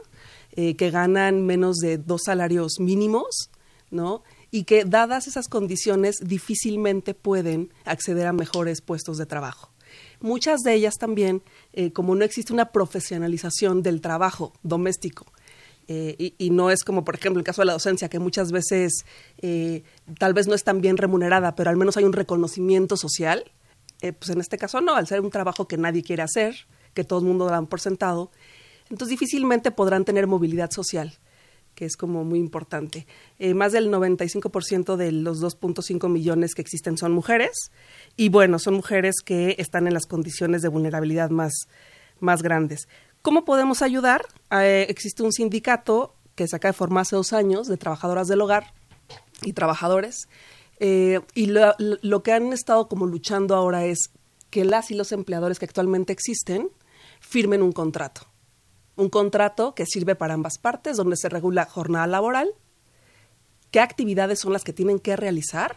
eh, 0.54 0.76
que 0.76 0.92
ganan 0.92 1.46
menos 1.46 1.78
de 1.78 1.98
dos 1.98 2.24
salarios 2.26 2.80
mínimos, 2.80 3.50
¿no? 3.92 4.24
y 4.52 4.63
que 4.63 4.86
dadas 4.86 5.28
esas 5.28 5.48
condiciones 5.48 6.18
difícilmente 6.24 7.13
pueden 7.13 7.72
acceder 7.86 8.28
a 8.28 8.34
mejores 8.34 8.82
puestos 8.82 9.18
de 9.18 9.26
trabajo. 9.26 9.72
Muchas 10.20 10.62
de 10.62 10.74
ellas 10.74 10.96
también, 10.98 11.44
eh, 11.74 11.92
como 11.92 12.16
no 12.16 12.26
existe 12.26 12.54
una 12.54 12.72
profesionalización 12.72 13.84
del 13.84 14.02
trabajo 14.02 14.54
doméstico, 14.63 15.26
eh, 15.88 16.34
y, 16.38 16.50
no 16.50 16.69
es 16.69 16.84
como, 16.84 17.04
por 17.04 17.15
ejemplo, 17.15 17.39
el 17.39 17.45
caso 17.45 17.62
de 17.62 17.67
la 17.67 17.73
docencia, 17.73 18.10
que 18.10 18.19
muchas 18.19 18.52
veces 18.52 19.06
eh, 19.41 19.84
tal 20.19 20.34
vez 20.34 20.47
no 20.47 20.54
es 20.54 20.63
tan 20.63 20.82
bien 20.82 20.97
remunerada, 20.97 21.56
pero 21.56 21.69
al 21.69 21.78
menos 21.78 21.97
hay 21.97 22.04
un 22.04 22.13
reconocimiento 22.13 22.97
social, 22.97 23.52
pues 24.00 24.30
en 24.30 24.39
este 24.39 24.58
caso 24.58 24.80
no, 24.82 24.95
al 24.95 25.08
ser 25.08 25.21
un 25.21 25.32
trabajo 25.32 25.67
que 25.67 25.78
nadie 25.78 26.04
quiere 26.04 26.21
hacer, 26.21 26.56
que 26.93 27.04
todo 27.04 27.19
el 27.19 27.26
mundo 27.26 27.45
da 27.45 27.62
por 27.63 27.80
sentado, 27.80 28.32
entonces 28.89 29.10
difícilmente 29.10 29.71
podrán 29.71 30.06
tener 30.06 30.28
movilidad 30.28 30.71
social 30.71 31.17
que 31.78 31.86
es 31.86 31.95
como 31.95 32.23
muy 32.26 32.39
importante. 32.39 33.06
Eh, 33.38 33.54
más 33.54 33.71
del 33.71 33.91
95% 33.91 34.95
de 34.95 35.12
los 35.12 35.43
2.5 35.43 36.10
millones 36.10 36.56
que 36.56 36.63
existen 36.63 36.97
son 36.97 37.12
mujeres 37.12 37.71
y 38.15 38.30
bueno, 38.30 38.58
son 38.58 38.73
mujeres 38.73 39.17
que 39.23 39.56
están 39.60 39.86
en 39.86 39.93
las 39.93 40.08
condiciones 40.08 40.63
de 40.63 40.69
vulnerabilidad 40.69 41.30
más, 41.30 41.54
más 42.19 42.41
grandes. 42.41 42.88
¿Cómo 43.28 43.44
podemos 43.44 43.82
ayudar? 43.82 44.26
Eh, 44.52 44.86
existe 44.88 45.22
un 45.22 45.34
sindicato 45.34 46.16
que 46.36 46.48
se 46.48 46.56
acaba 46.56 46.72
de 46.72 46.78
formar 46.78 47.02
hace 47.02 47.18
dos 47.18 47.34
años 47.34 47.68
de 47.68 47.76
trabajadoras 47.76 48.30
del 48.30 48.40
hogar 48.40 48.74
y 49.42 49.52
trabajadores 49.52 50.30
eh, 50.80 51.20
y 51.36 51.48
lo, 51.48 51.76
lo 51.78 52.24
que 52.24 52.32
han 52.32 52.54
estado 52.54 52.88
como 52.88 53.06
luchando 53.06 53.54
ahora 53.54 53.84
es 53.84 54.12
que 54.50 54.63
las 54.63 54.92
y 54.92 54.96
los 54.96 55.12
empleadores 55.12 55.60
que 55.60 55.66
actualmente 55.66 56.13
existen 56.13 56.70
firmen 57.20 57.63
un 57.63 57.74
contrato 57.74 58.22
un 58.96 59.10
contrato 59.10 59.76
que 59.76 59.86
sirve 59.86 60.16
para 60.16 60.34
ambas 60.34 60.58
partes, 60.58 60.96
donde 60.96 61.18
se 61.18 61.28
regula 61.28 61.66
jornada 61.66 62.08
laboral, 62.08 62.52
qué 63.72 63.82
actividades 63.82 64.40
son 64.40 64.54
las 64.54 64.63
que 64.63 64.72
tienen 64.72 65.00
que 65.00 65.18
realizar, 65.18 65.76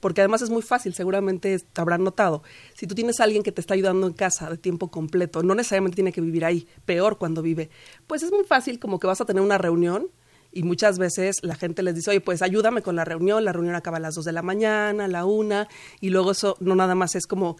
porque 0.00 0.20
además 0.20 0.42
es 0.42 0.50
muy 0.50 0.62
fácil, 0.62 0.94
seguramente 0.94 1.58
te 1.58 1.80
habrán 1.80 2.04
notado, 2.04 2.42
si 2.74 2.86
tú 2.86 2.94
tienes 2.94 3.20
a 3.20 3.24
alguien 3.24 3.42
que 3.42 3.52
te 3.52 3.60
está 3.60 3.74
ayudando 3.74 4.06
en 4.06 4.12
casa 4.12 4.50
de 4.50 4.58
tiempo 4.58 4.90
completo, 4.90 5.42
no 5.42 5.54
necesariamente 5.54 5.96
tiene 5.96 6.12
que 6.12 6.20
vivir 6.20 6.44
ahí, 6.44 6.66
peor 6.84 7.18
cuando 7.18 7.42
vive, 7.42 7.70
pues 8.06 8.22
es 8.22 8.30
muy 8.30 8.44
fácil 8.44 8.78
como 8.78 8.98
que 8.98 9.06
vas 9.06 9.20
a 9.20 9.24
tener 9.24 9.42
una 9.42 9.58
reunión 9.58 10.08
y 10.54 10.62
muchas 10.62 10.98
veces 10.98 11.36
la 11.42 11.56
gente 11.56 11.82
les 11.82 11.96
dice, 11.96 12.10
oye, 12.10 12.20
pues 12.20 12.40
ayúdame 12.40 12.80
con 12.80 12.94
la 12.94 13.04
reunión, 13.04 13.44
la 13.44 13.52
reunión 13.52 13.74
acaba 13.74 13.96
a 13.96 14.00
las 14.00 14.14
dos 14.14 14.24
de 14.24 14.32
la 14.32 14.42
mañana, 14.42 15.06
a 15.06 15.08
la 15.08 15.24
una, 15.24 15.68
y 16.00 16.10
luego 16.10 16.30
eso 16.30 16.56
no 16.60 16.76
nada 16.76 16.94
más 16.94 17.16
es 17.16 17.26
como 17.26 17.56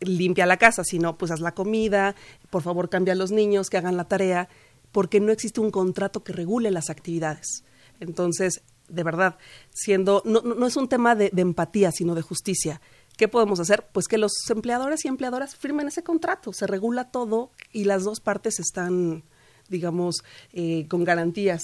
limpia 0.00 0.46
la 0.46 0.56
casa, 0.56 0.82
sino 0.82 1.18
pues 1.18 1.30
haz 1.30 1.40
la 1.40 1.52
comida, 1.52 2.16
por 2.48 2.62
favor 2.62 2.88
cambia 2.88 3.12
a 3.12 3.16
los 3.16 3.30
niños, 3.30 3.68
que 3.68 3.76
hagan 3.76 3.98
la 3.98 4.04
tarea, 4.04 4.48
porque 4.90 5.20
no 5.20 5.32
existe 5.32 5.60
un 5.60 5.70
contrato 5.70 6.24
que 6.24 6.32
regule 6.32 6.70
las 6.70 6.88
actividades. 6.88 7.64
Entonces, 8.00 8.62
de 8.90 9.02
verdad, 9.02 9.38
siendo, 9.70 10.22
no, 10.24 10.42
no 10.42 10.66
es 10.66 10.76
un 10.76 10.88
tema 10.88 11.14
de, 11.14 11.30
de 11.32 11.42
empatía, 11.42 11.92
sino 11.92 12.14
de 12.14 12.22
justicia. 12.22 12.80
¿Qué 13.16 13.28
podemos 13.28 13.60
hacer? 13.60 13.86
Pues 13.92 14.08
que 14.08 14.18
los 14.18 14.32
empleadores 14.48 15.04
y 15.04 15.08
empleadoras 15.08 15.54
firmen 15.54 15.88
ese 15.88 16.02
contrato, 16.02 16.52
se 16.52 16.66
regula 16.66 17.10
todo 17.10 17.50
y 17.72 17.84
las 17.84 18.04
dos 18.04 18.20
partes 18.20 18.60
están 18.60 19.24
digamos, 19.70 20.24
eh, 20.52 20.86
con 20.88 21.04
garantías. 21.04 21.62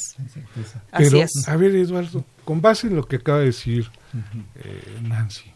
Pero, 0.96 1.18
a 1.46 1.56
ver, 1.56 1.74
Eduardo, 1.74 2.24
con 2.44 2.62
base 2.62 2.86
en 2.86 2.96
lo 2.96 3.06
que 3.06 3.16
acaba 3.16 3.40
de 3.40 3.46
decir 3.46 3.90
eh, 4.54 4.98
Nancy, 5.02 5.52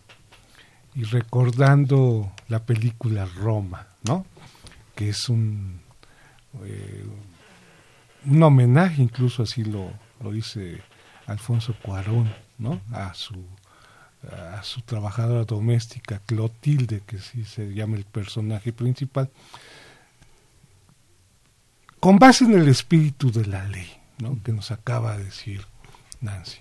y 0.94 1.04
recordando 1.04 2.32
la 2.48 2.66
película 2.66 3.24
Roma, 3.24 3.86
¿no? 4.02 4.26
Que 4.96 5.10
es 5.10 5.28
un, 5.28 5.80
eh, 6.64 7.04
un 8.26 8.42
homenaje, 8.42 9.00
incluso 9.00 9.44
así 9.44 9.62
lo, 9.62 9.92
lo 10.20 10.32
dice 10.32 10.82
Alfonso 11.30 11.74
Cuarón, 11.82 12.32
¿no? 12.58 12.80
A 12.92 13.14
su 13.14 13.44
a 14.28 14.62
su 14.62 14.82
trabajadora 14.82 15.44
doméstica 15.44 16.20
Clotilde, 16.26 17.02
que 17.06 17.18
sí 17.18 17.44
se 17.44 17.72
llama 17.72 17.96
el 17.96 18.04
personaje 18.04 18.72
principal, 18.72 19.30
con 22.00 22.18
base 22.18 22.44
en 22.44 22.54
el 22.54 22.68
espíritu 22.68 23.30
de 23.32 23.46
la 23.46 23.64
ley, 23.66 23.90
¿no? 24.18 24.38
que 24.42 24.52
nos 24.52 24.70
acaba 24.70 25.16
de 25.16 25.24
decir 25.24 25.66
Nancy. 26.20 26.58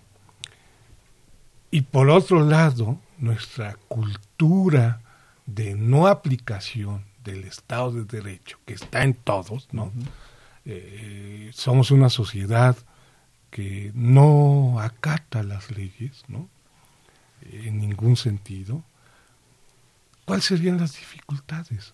Y 1.71 1.81
por 1.81 2.09
otro 2.09 2.43
lado, 2.43 2.99
nuestra 3.17 3.75
cultura 3.87 5.01
de 5.45 5.75
no 5.75 6.07
aplicación 6.07 7.05
del 7.23 7.43
Estado 7.43 7.91
de 7.91 8.05
Derecho, 8.05 8.57
que 8.65 8.73
está 8.73 9.03
en 9.03 9.13
todos, 9.13 9.67
¿no? 9.71 9.91
Eh, 10.65 11.51
somos 11.53 11.91
una 11.91 12.09
sociedad 12.09 12.75
que 13.51 13.91
no 13.95 14.79
acata 14.79 15.43
las 15.43 15.71
leyes, 15.71 16.23
¿no? 16.27 16.47
En 17.51 17.79
ningún 17.79 18.15
sentido. 18.15 18.83
¿Cuáles 20.25 20.45
serían 20.45 20.77
las 20.77 20.93
dificultades? 20.93 21.93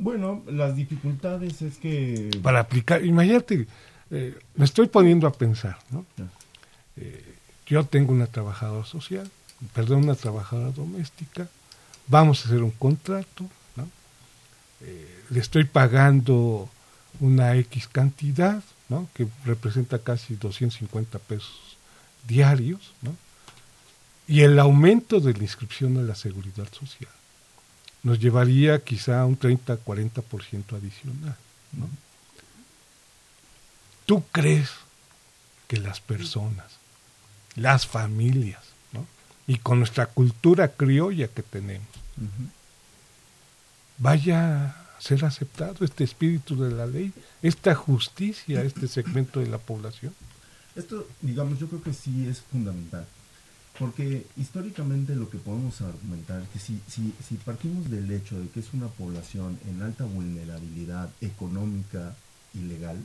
Bueno, 0.00 0.42
las 0.46 0.76
dificultades 0.76 1.60
es 1.60 1.76
que... 1.76 2.30
Para 2.42 2.60
aplicar, 2.60 3.04
imagínate, 3.04 3.66
eh, 4.10 4.38
me 4.54 4.64
estoy 4.64 4.88
poniendo 4.88 5.26
a 5.26 5.32
pensar, 5.32 5.78
¿no? 5.90 6.06
Eh, 6.96 7.36
yo 7.66 7.84
tengo 7.84 8.12
una 8.12 8.26
trabajadora 8.26 8.86
social, 8.86 9.30
perdón, 9.74 10.04
una 10.04 10.14
trabajadora 10.14 10.70
doméstica, 10.70 11.48
vamos 12.06 12.42
a 12.42 12.48
hacer 12.48 12.62
un 12.62 12.70
contrato, 12.70 13.44
¿no? 13.76 13.88
Eh, 14.80 15.22
le 15.28 15.38
estoy 15.38 15.64
pagando 15.64 16.70
una 17.20 17.54
X 17.56 17.86
cantidad, 17.86 18.62
¿no? 18.90 19.08
que 19.14 19.26
representa 19.46 20.00
casi 20.00 20.34
250 20.34 21.18
pesos 21.20 21.76
diarios, 22.28 22.92
¿no? 23.00 23.16
y 24.28 24.42
el 24.42 24.58
aumento 24.58 25.20
de 25.20 25.32
la 25.32 25.44
inscripción 25.44 25.96
a 25.96 26.02
la 26.02 26.14
seguridad 26.14 26.68
social 26.72 27.10
nos 28.02 28.18
llevaría 28.18 28.82
quizá 28.82 29.20
a 29.20 29.26
un 29.26 29.38
30-40% 29.38 30.76
adicional. 30.76 31.36
¿no? 31.72 31.88
¿Tú 34.06 34.24
crees 34.32 34.70
que 35.68 35.76
las 35.76 36.00
personas, 36.00 36.66
las 37.54 37.86
familias, 37.86 38.62
¿no? 38.92 39.06
y 39.46 39.58
con 39.58 39.78
nuestra 39.78 40.06
cultura 40.06 40.68
criolla 40.72 41.28
que 41.28 41.42
tenemos, 41.42 41.86
vaya 43.98 44.66
a 44.66 44.89
ser 45.00 45.24
aceptado 45.24 45.84
este 45.84 46.04
espíritu 46.04 46.56
de 46.56 46.70
la 46.70 46.86
ley, 46.86 47.12
esta 47.42 47.74
justicia 47.74 48.62
este 48.62 48.86
segmento 48.86 49.40
de 49.40 49.48
la 49.48 49.58
población? 49.58 50.14
Esto, 50.76 51.08
digamos, 51.20 51.58
yo 51.58 51.66
creo 51.68 51.82
que 51.82 51.92
sí 51.92 52.28
es 52.28 52.40
fundamental. 52.40 53.06
Porque 53.78 54.26
históricamente 54.36 55.14
lo 55.14 55.30
que 55.30 55.38
podemos 55.38 55.80
argumentar 55.80 56.42
es 56.42 56.48
que 56.50 56.58
si, 56.58 56.80
si, 56.86 57.14
si 57.26 57.36
partimos 57.36 57.90
del 57.90 58.10
hecho 58.10 58.38
de 58.38 58.48
que 58.48 58.60
es 58.60 58.74
una 58.74 58.88
población 58.88 59.58
en 59.66 59.82
alta 59.82 60.04
vulnerabilidad 60.04 61.08
económica 61.22 62.14
y 62.52 62.58
legal, 62.58 62.98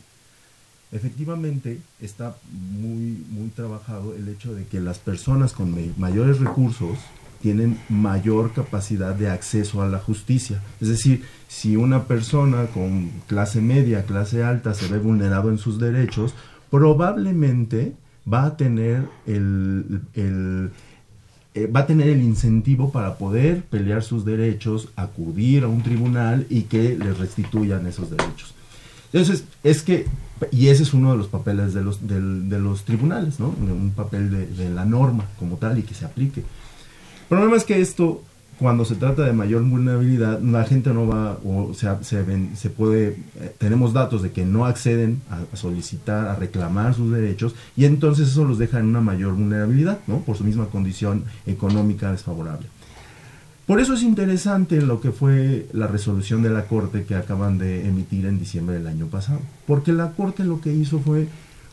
efectivamente 0.91 1.79
está 2.01 2.36
muy, 2.51 3.23
muy 3.29 3.49
trabajado 3.49 4.15
el 4.15 4.27
hecho 4.27 4.53
de 4.53 4.65
que 4.65 4.81
las 4.81 4.99
personas 4.99 5.53
con 5.53 5.73
mayores 5.97 6.39
recursos 6.39 6.97
tienen 7.45 7.77
mayor 7.89 8.53
capacidad 8.53 9.13
de 9.13 9.29
acceso 9.29 9.84
a 9.84 9.88
la 9.88 9.99
justicia. 9.99 10.63
Es 10.81 10.88
decir, 10.88 11.25
si 11.47 11.75
una 11.75 12.05
persona 12.05 12.65
con 12.73 13.12
clase 13.27 13.62
media, 13.62 14.08
clase 14.08 14.43
alta 14.43 14.73
se 14.73 14.88
ve 14.88 14.97
vulnerado 14.97 15.51
en 15.51 15.60
sus 15.60 15.79
derechos, 15.79 16.34
probablemente 16.71 17.93
va 18.25 18.45
a 18.45 18.58
tener 18.58 19.08
el, 19.27 20.01
eh, 20.15 21.67
va 21.67 21.81
a 21.81 21.86
tener 21.86 22.10
el 22.10 22.23
incentivo 22.23 22.91
para 22.91 23.19
poder 23.19 23.62
pelear 23.62 24.01
sus 24.01 24.25
derechos, 24.25 24.89
acudir 24.95 25.65
a 25.65 25.67
un 25.67 25.84
tribunal 25.84 26.47
y 26.49 26.63
que 26.63 26.97
le 26.97 27.13
restituyan 27.13 27.86
esos 27.86 28.10
derechos. 28.10 28.55
Entonces, 29.13 29.43
es 29.63 29.84
que, 29.84 30.08
y 30.51 30.69
ese 30.69 30.81
es 30.81 30.95
uno 30.95 31.12
de 31.12 31.19
los 31.19 31.27
papeles 31.27 31.75
de 31.75 31.84
los, 31.84 32.08
de, 32.08 32.60
los 32.60 32.86
tribunales, 32.86 33.39
¿no? 33.39 33.49
Un 33.49 33.93
papel 33.95 34.31
de, 34.31 34.47
de, 34.47 34.71
la 34.71 34.84
norma 34.84 35.25
como 35.38 35.58
tal 35.58 35.77
y 35.77 35.84
que 35.84 35.93
se 35.93 36.05
aplique. 36.05 36.43
Problema 37.29 37.55
es 37.55 37.63
que 37.63 37.81
esto 37.81 38.23
cuando 38.59 38.85
se 38.85 38.95
trata 38.95 39.23
de 39.23 39.33
mayor 39.33 39.63
vulnerabilidad, 39.63 40.39
la 40.39 40.63
gente 40.63 40.93
no 40.93 41.07
va, 41.07 41.38
o 41.43 41.73
sea, 41.73 42.01
se, 42.03 42.21
ven, 42.23 42.51
se 42.55 42.69
puede, 42.69 43.17
eh, 43.39 43.53
tenemos 43.57 43.91
datos 43.91 44.21
de 44.21 44.31
que 44.31 44.45
no 44.45 44.65
acceden 44.65 45.21
a, 45.29 45.57
solicitar, 45.57 46.27
a 46.27 46.35
reclamar 46.35 46.93
sus 46.93 47.11
derechos, 47.11 47.53
y 47.75 47.85
entonces 47.85 48.29
eso 48.29 48.45
los 48.45 48.57
deja 48.57 48.79
en 48.79 48.85
una 48.85 49.01
mayor 49.01 49.33
vulnerabilidad, 49.33 49.99
¿no? 50.07 50.19
Por 50.19 50.38
su 50.38 50.45
misma 50.45 50.67
condición 50.67 51.25
económica 51.45 52.11
desfavorable. 52.11 52.67
Por 53.65 53.79
eso 53.81 53.95
es 53.95 54.03
interesante 54.03 54.79
lo 54.81 55.01
que 55.01 55.11
fue 55.11 55.67
la 55.73 55.88
resolución 55.88 56.43
de 56.43 56.51
la 56.51 56.65
Corte 56.67 57.03
que 57.03 57.15
acaban 57.15 57.57
de 57.57 57.88
emitir 57.88 58.25
en 58.27 58.39
diciembre 58.39 58.77
del 58.77 58.88
año 58.88 59.07
pasado, 59.07 59.41
porque 59.67 59.91
la 59.91 60.11
Corte 60.11 60.45
lo 60.45 60.61
que 60.61 60.71
hizo 60.71 60.99
fue 60.99 61.27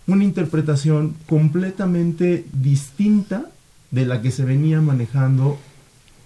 una 0.08 0.24
interpretación 0.24 1.14
completamente 1.28 2.44
distinta 2.52 3.50
de 3.92 4.06
la 4.06 4.20
que 4.20 4.32
se 4.32 4.44
venía 4.44 4.80
manejando 4.80 5.58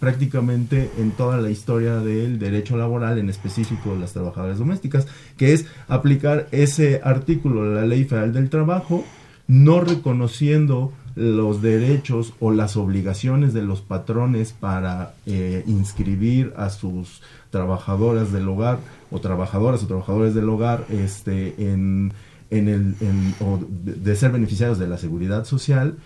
prácticamente 0.01 0.91
en 0.99 1.11
toda 1.11 1.39
la 1.39 1.51
historia 1.51 1.97
del 1.97 2.39
derecho 2.39 2.77
laboral, 2.77 3.19
en 3.19 3.29
específico 3.29 3.95
las 3.99 4.13
trabajadoras 4.13 4.59
domésticas, 4.59 5.07
que 5.37 5.53
es 5.53 5.67
aplicar 5.89 6.49
ese 6.53 7.01
artículo 7.03 7.69
de 7.69 7.81
la 7.81 7.87
Ley 7.87 8.05
Federal 8.05 8.33
del 8.33 8.51
Trabajo, 8.51 9.05
no 9.49 9.81
reconociendo 9.81 10.93
los 11.15 11.63
derechos 11.63 12.35
o 12.41 12.51
las 12.51 12.77
obligaciones 12.77 13.55
de 13.55 13.63
los 13.63 13.81
patrones 13.81 14.53
para 14.53 15.15
eh, 15.25 15.65
inscribir 15.67 16.53
a 16.57 16.69
sus 16.69 17.23
trabajadoras 17.51 18.33
del 18.33 18.49
hogar 18.49 18.79
o 19.11 19.19
trabajadoras 19.19 19.83
o 19.83 19.87
trabajadores 19.87 20.35
del 20.35 20.49
hogar 20.51 20.85
este, 20.91 21.55
en, 21.59 22.13
en 22.51 22.69
el, 22.69 22.95
o 23.41 23.59
de 23.69 24.15
ser 24.15 24.31
beneficiarios 24.31 24.79
de 24.79 24.89
la 24.89 24.99
seguridad 24.99 25.47
social 25.47 25.97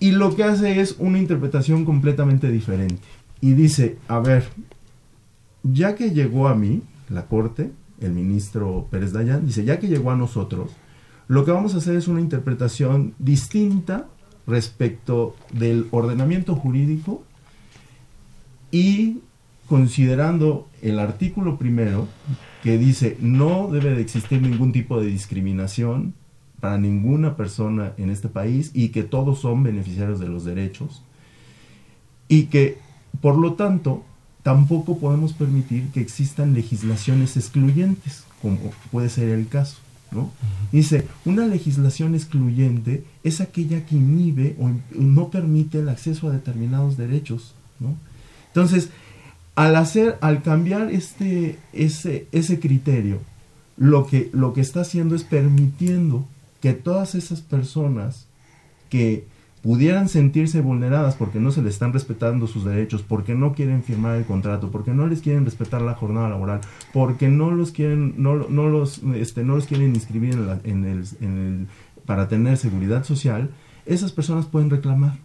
y 0.00 0.12
lo 0.12 0.34
que 0.34 0.44
hace 0.44 0.80
es 0.80 0.96
una 0.98 1.18
interpretación 1.18 1.84
completamente 1.84 2.50
diferente. 2.50 3.02
Y 3.40 3.52
dice, 3.52 3.98
a 4.08 4.20
ver, 4.20 4.44
ya 5.62 5.94
que 5.94 6.10
llegó 6.10 6.48
a 6.48 6.54
mí, 6.54 6.82
la 7.08 7.26
Corte, 7.26 7.72
el 8.00 8.12
ministro 8.12 8.86
Pérez 8.90 9.12
Dayan, 9.12 9.46
dice, 9.46 9.64
ya 9.64 9.78
que 9.78 9.88
llegó 9.88 10.10
a 10.10 10.16
nosotros, 10.16 10.70
lo 11.28 11.44
que 11.44 11.52
vamos 11.52 11.74
a 11.74 11.78
hacer 11.78 11.96
es 11.96 12.08
una 12.08 12.20
interpretación 12.20 13.14
distinta 13.18 14.06
respecto 14.46 15.36
del 15.52 15.88
ordenamiento 15.90 16.54
jurídico 16.54 17.24
y 18.70 19.20
considerando 19.66 20.68
el 20.82 20.98
artículo 20.98 21.56
primero 21.56 22.08
que 22.62 22.76
dice 22.76 23.16
no 23.20 23.68
debe 23.70 23.94
de 23.94 24.02
existir 24.02 24.42
ningún 24.42 24.72
tipo 24.72 25.00
de 25.00 25.06
discriminación 25.06 26.14
para 26.64 26.78
ninguna 26.78 27.36
persona 27.36 27.92
en 27.98 28.08
este 28.08 28.30
país 28.30 28.70
y 28.72 28.88
que 28.88 29.02
todos 29.02 29.40
son 29.40 29.62
beneficiarios 29.62 30.18
de 30.18 30.28
los 30.28 30.46
derechos 30.46 31.02
y 32.26 32.44
que 32.44 32.78
por 33.20 33.36
lo 33.36 33.52
tanto 33.52 34.02
tampoco 34.42 34.96
podemos 34.96 35.34
permitir 35.34 35.88
que 35.88 36.00
existan 36.00 36.54
legislaciones 36.54 37.36
excluyentes 37.36 38.24
como 38.40 38.56
puede 38.90 39.10
ser 39.10 39.28
el 39.28 39.46
caso 39.46 39.76
¿no? 40.10 40.30
Dice, 40.72 41.06
una 41.26 41.46
legislación 41.46 42.14
excluyente 42.14 43.04
es 43.24 43.42
aquella 43.42 43.84
que 43.84 43.96
inhibe 43.96 44.56
o 44.58 44.70
no 44.98 45.28
permite 45.28 45.80
el 45.80 45.90
acceso 45.90 46.30
a 46.30 46.32
determinados 46.32 46.96
derechos, 46.96 47.52
¿no? 47.78 47.94
Entonces, 48.46 48.88
al 49.54 49.76
hacer, 49.76 50.16
al 50.22 50.42
cambiar 50.42 50.90
este, 50.90 51.58
ese, 51.74 52.26
ese 52.32 52.58
criterio, 52.58 53.18
lo 53.76 54.06
que, 54.06 54.30
lo 54.32 54.54
que 54.54 54.62
está 54.62 54.80
haciendo 54.80 55.14
es 55.14 55.24
permitiendo 55.24 56.26
que 56.64 56.72
todas 56.72 57.14
esas 57.14 57.42
personas 57.42 58.26
que 58.88 59.26
pudieran 59.62 60.08
sentirse 60.08 60.62
vulneradas 60.62 61.14
porque 61.14 61.38
no 61.38 61.52
se 61.52 61.60
les 61.60 61.74
están 61.74 61.92
respetando 61.92 62.46
sus 62.46 62.64
derechos, 62.64 63.02
porque 63.02 63.34
no 63.34 63.52
quieren 63.52 63.82
firmar 63.82 64.16
el 64.16 64.24
contrato, 64.24 64.70
porque 64.70 64.92
no 64.92 65.06
les 65.06 65.20
quieren 65.20 65.44
respetar 65.44 65.82
la 65.82 65.92
jornada 65.92 66.30
laboral, 66.30 66.62
porque 66.94 67.28
no 67.28 67.50
los 67.50 67.70
quieren, 67.70 68.14
no, 68.16 68.48
no 68.48 68.70
los, 68.70 69.02
este, 69.14 69.44
no 69.44 69.56
los 69.56 69.66
quieren 69.66 69.94
inscribir 69.94 70.38
en, 70.64 70.86
el, 70.86 71.04
en 71.20 71.36
el, 71.36 71.66
para 72.06 72.28
tener 72.28 72.56
seguridad 72.56 73.04
social, 73.04 73.50
esas 73.84 74.10
personas 74.10 74.46
pueden 74.46 74.70
reclamar. 74.70 75.18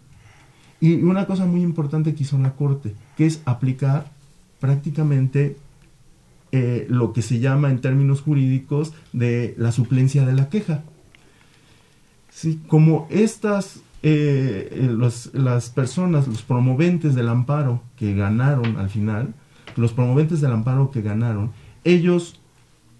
Y 0.78 0.96
una 0.96 1.24
cosa 1.24 1.46
muy 1.46 1.62
importante 1.62 2.14
que 2.14 2.24
hizo 2.24 2.36
la 2.36 2.52
Corte, 2.52 2.94
que 3.16 3.24
es 3.24 3.40
aplicar 3.46 4.12
prácticamente 4.58 5.56
eh, 6.52 6.84
lo 6.90 7.14
que 7.14 7.22
se 7.22 7.38
llama 7.38 7.70
en 7.70 7.80
términos 7.80 8.20
jurídicos 8.20 8.92
de 9.14 9.54
la 9.56 9.72
suplencia 9.72 10.26
de 10.26 10.34
la 10.34 10.50
queja. 10.50 10.82
Sí, 12.30 12.60
como 12.66 13.06
estas, 13.10 13.80
eh, 14.02 14.68
eh, 14.72 15.10
las 15.32 15.70
personas, 15.70 16.26
los 16.26 16.42
promoventes 16.42 17.14
del 17.14 17.28
amparo 17.28 17.82
que 17.96 18.14
ganaron 18.14 18.76
al 18.76 18.88
final, 18.88 19.34
los 19.76 19.92
promoventes 19.92 20.40
del 20.40 20.52
amparo 20.52 20.90
que 20.90 21.02
ganaron, 21.02 21.50
ellos 21.84 22.40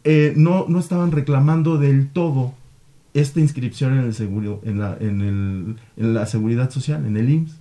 eh, 0.05 0.35
no, 0.37 0.67
no 0.69 0.79
estaban 0.79 1.13
reclamando 1.13 1.79
del 1.79 2.09
todo 2.09 2.55
esta 3.15 3.41
inscripción 3.41 3.99
en 3.99 4.05
el 4.05 4.15
seguro, 4.15 4.61
en 4.65 4.79
la, 4.79 4.97
en, 5.01 5.21
el, 5.21 5.77
en 5.97 6.15
la 6.15 6.27
seguridad 6.27 6.71
social, 6.71 7.05
en 7.07 7.17
el 7.17 7.29
IMSS. 7.29 7.59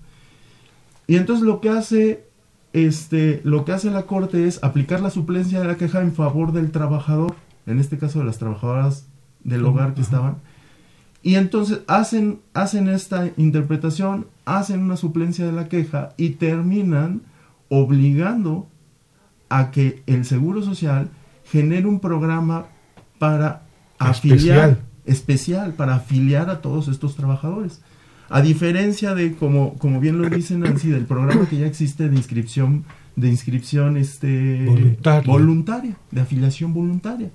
Y 1.07 1.15
entonces 1.15 1.45
lo 1.45 1.59
que 1.59 1.69
hace 1.69 2.29
este, 2.73 3.41
lo 3.43 3.65
que 3.65 3.71
hace 3.71 3.89
la 3.89 4.03
corte 4.03 4.47
es 4.47 4.63
aplicar 4.63 5.01
la 5.01 5.09
suplencia 5.09 5.59
de 5.59 5.67
la 5.67 5.77
queja 5.77 6.01
en 6.01 6.13
favor 6.13 6.51
del 6.51 6.71
trabajador, 6.71 7.35
en 7.65 7.79
este 7.79 7.97
caso 7.97 8.19
de 8.19 8.25
las 8.25 8.37
trabajadoras 8.37 9.07
del 9.43 9.65
hogar 9.65 9.93
que 9.93 10.01
estaban, 10.01 10.37
y 11.21 11.35
entonces 11.35 11.81
hacen, 11.87 12.39
hacen 12.53 12.87
esta 12.87 13.29
interpretación, 13.37 14.27
hacen 14.45 14.81
una 14.81 14.95
suplencia 14.95 15.45
de 15.45 15.51
la 15.51 15.67
queja 15.67 16.13
y 16.17 16.31
terminan 16.31 17.21
obligando 17.67 18.67
a 19.49 19.71
que 19.71 20.01
el 20.07 20.25
Seguro 20.25 20.61
Social 20.61 21.09
genere 21.45 21.87
un 21.87 21.99
programa 21.99 22.67
para 23.17 23.63
afiliar, 23.97 24.79
especial, 25.05 25.73
para 25.73 25.95
afiliar 25.95 26.49
a 26.49 26.61
todos 26.61 26.87
estos 26.87 27.15
trabajadores. 27.15 27.81
A 28.29 28.41
diferencia 28.41 29.15
de, 29.15 29.33
como, 29.33 29.73
como 29.73 29.99
bien 29.99 30.21
lo 30.21 30.29
dicen 30.29 30.61
Nancy, 30.61 30.89
del 30.89 31.05
programa 31.05 31.49
que 31.49 31.57
ya 31.57 31.65
existe 31.65 32.07
de 32.09 32.15
inscripción, 32.15 32.85
de 33.15 33.27
inscripción 33.27 33.97
este, 33.97 34.65
voluntaria, 35.25 35.97
de 36.11 36.21
afiliación 36.21 36.73
voluntaria. 36.73 37.31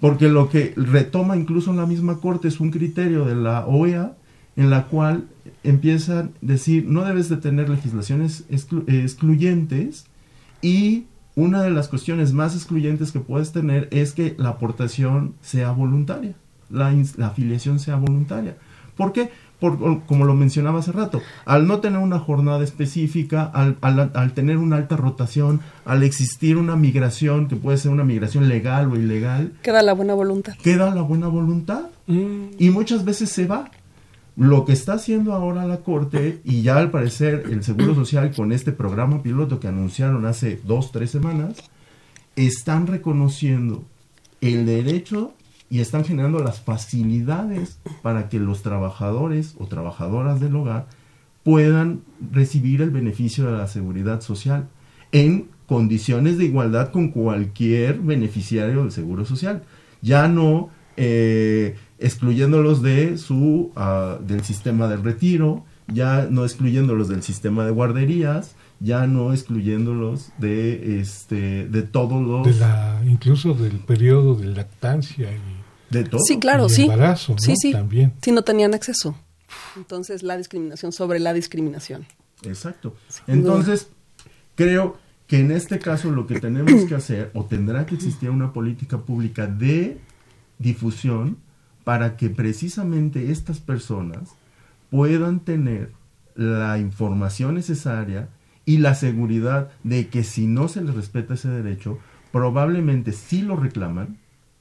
Porque 0.00 0.28
lo 0.28 0.48
que 0.48 0.74
retoma 0.76 1.36
incluso 1.36 1.70
en 1.70 1.76
la 1.76 1.86
misma 1.86 2.18
corte 2.18 2.48
es 2.48 2.60
un 2.60 2.70
criterio 2.70 3.24
de 3.24 3.34
la 3.34 3.66
OEA 3.66 4.16
en 4.56 4.70
la 4.70 4.86
cual 4.86 5.28
empiezan 5.62 6.18
a 6.26 6.30
decir 6.40 6.84
no 6.88 7.04
debes 7.04 7.28
de 7.28 7.36
tener 7.36 7.68
legislaciones 7.68 8.44
excluyentes 8.50 10.06
y 10.62 11.06
una 11.36 11.62
de 11.62 11.70
las 11.70 11.86
cuestiones 11.86 12.32
más 12.32 12.56
excluyentes 12.56 13.12
que 13.12 13.20
puedes 13.20 13.52
tener 13.52 13.86
es 13.92 14.12
que 14.12 14.34
la 14.38 14.48
aportación 14.48 15.34
sea 15.40 15.70
voluntaria, 15.70 16.34
la, 16.68 16.92
afiliación 17.24 17.78
sea 17.78 17.94
voluntaria. 17.94 18.56
¿Por 18.96 19.12
qué? 19.12 19.30
Por, 19.60 20.04
como 20.06 20.24
lo 20.24 20.34
mencionaba 20.34 20.78
hace 20.78 20.92
rato, 20.92 21.20
al 21.44 21.66
no 21.66 21.80
tener 21.80 21.98
una 21.98 22.20
jornada 22.20 22.62
específica, 22.62 23.42
al, 23.42 23.76
al, 23.80 24.32
tener 24.32 24.56
una 24.56 24.76
alta 24.76 24.96
rotación, 24.96 25.60
al 25.84 26.04
existir 26.04 26.56
una 26.56 26.76
migración, 26.76 27.48
que 27.48 27.56
puede 27.56 27.76
ser 27.76 27.90
una 27.90 28.04
migración 28.04 28.48
legal 28.48 28.92
o 28.92 28.96
ilegal. 28.96 29.52
Queda 29.62 29.82
la 29.82 29.94
buena 29.94 30.14
voluntad. 30.14 30.54
Queda 30.62 30.94
la 30.94 31.02
buena 31.02 31.26
voluntad. 31.26 31.86
Mm. 32.06 32.50
Y 32.58 32.70
muchas 32.70 33.04
veces 33.04 33.30
se 33.30 33.46
va. 33.46 33.70
Lo 34.36 34.64
que 34.64 34.72
está 34.72 34.92
haciendo 34.92 35.32
ahora 35.32 35.66
la 35.66 35.78
Corte, 35.78 36.40
y 36.44 36.62
ya 36.62 36.76
al 36.76 36.92
parecer 36.92 37.42
el 37.50 37.64
Seguro 37.64 37.96
Social 37.96 38.32
con 38.36 38.52
este 38.52 38.70
programa 38.70 39.20
piloto 39.20 39.58
que 39.58 39.66
anunciaron 39.66 40.24
hace 40.26 40.60
dos, 40.64 40.92
tres 40.92 41.10
semanas, 41.10 41.56
están 42.36 42.86
reconociendo 42.86 43.84
el 44.40 44.64
derecho 44.64 45.34
y 45.70 45.80
están 45.80 46.04
generando 46.04 46.38
las 46.40 46.60
facilidades 46.60 47.78
para 48.02 48.28
que 48.28 48.38
los 48.38 48.62
trabajadores 48.62 49.54
o 49.58 49.66
trabajadoras 49.66 50.40
del 50.40 50.56
hogar 50.56 50.86
puedan 51.42 52.02
recibir 52.32 52.82
el 52.82 52.90
beneficio 52.90 53.46
de 53.46 53.58
la 53.58 53.66
seguridad 53.66 54.20
social 54.20 54.68
en 55.12 55.48
condiciones 55.66 56.38
de 56.38 56.46
igualdad 56.46 56.90
con 56.90 57.08
cualquier 57.08 57.98
beneficiario 58.00 58.82
del 58.82 58.92
Seguro 58.92 59.24
Social. 59.24 59.62
Ya 60.00 60.28
no 60.28 60.70
eh, 60.96 61.76
excluyéndolos 61.98 62.82
de 62.82 63.18
su 63.18 63.72
uh, 63.76 64.22
del 64.24 64.42
sistema 64.44 64.88
de 64.88 64.96
retiro, 64.96 65.64
ya 65.86 66.26
no 66.30 66.44
excluyéndolos 66.44 67.08
del 67.08 67.22
sistema 67.22 67.64
de 67.64 67.70
guarderías, 67.70 68.54
ya 68.80 69.06
no 69.06 69.32
excluyéndolos 69.32 70.30
de 70.38 71.00
este 71.00 71.68
de 71.68 71.82
todos 71.82 72.22
los 72.24 72.46
de 72.46 72.60
la 72.60 73.02
incluso 73.06 73.54
del 73.54 73.78
periodo 73.78 74.34
de 74.36 74.46
lactancia 74.46 75.30
y 75.30 75.57
de 75.90 76.04
todo. 76.04 76.20
Sí 76.26 76.38
claro 76.38 76.68
sí. 76.68 76.82
embarazo, 76.82 77.36
sí 77.38 77.54
sí. 77.56 77.72
También. 77.72 78.14
Si 78.22 78.32
no 78.32 78.42
tenían 78.42 78.74
acceso. 78.74 79.16
Entonces 79.76 80.22
la 80.22 80.36
discriminación 80.36 80.92
sobre 80.92 81.18
la 81.18 81.32
discriminación. 81.32 82.06
Exacto. 82.42 82.94
Entonces 83.26 83.88
creo 84.54 84.98
que 85.26 85.40
en 85.40 85.50
este 85.52 85.78
caso 85.78 86.10
lo 86.10 86.26
que 86.26 86.40
tenemos 86.40 86.84
que 86.84 86.94
hacer 86.94 87.30
o 87.34 87.44
tendrá 87.44 87.86
que 87.86 87.94
existir 87.94 88.30
una 88.30 88.52
política 88.52 88.98
pública 88.98 89.46
de 89.46 89.98
difusión 90.58 91.36
para 91.84 92.16
que 92.16 92.30
precisamente 92.30 93.30
estas 93.30 93.60
personas 93.60 94.30
puedan 94.90 95.40
tener 95.40 95.92
la 96.34 96.78
información 96.78 97.54
necesaria 97.54 98.28
y 98.64 98.78
la 98.78 98.94
seguridad 98.94 99.70
de 99.82 100.08
que 100.08 100.24
si 100.24 100.46
no 100.46 100.68
se 100.68 100.82
les 100.82 100.94
respeta 100.94 101.34
ese 101.34 101.48
derecho, 101.48 101.98
probablemente 102.32 103.12
si 103.12 103.42
lo 103.42 103.56
reclaman, 103.56 104.18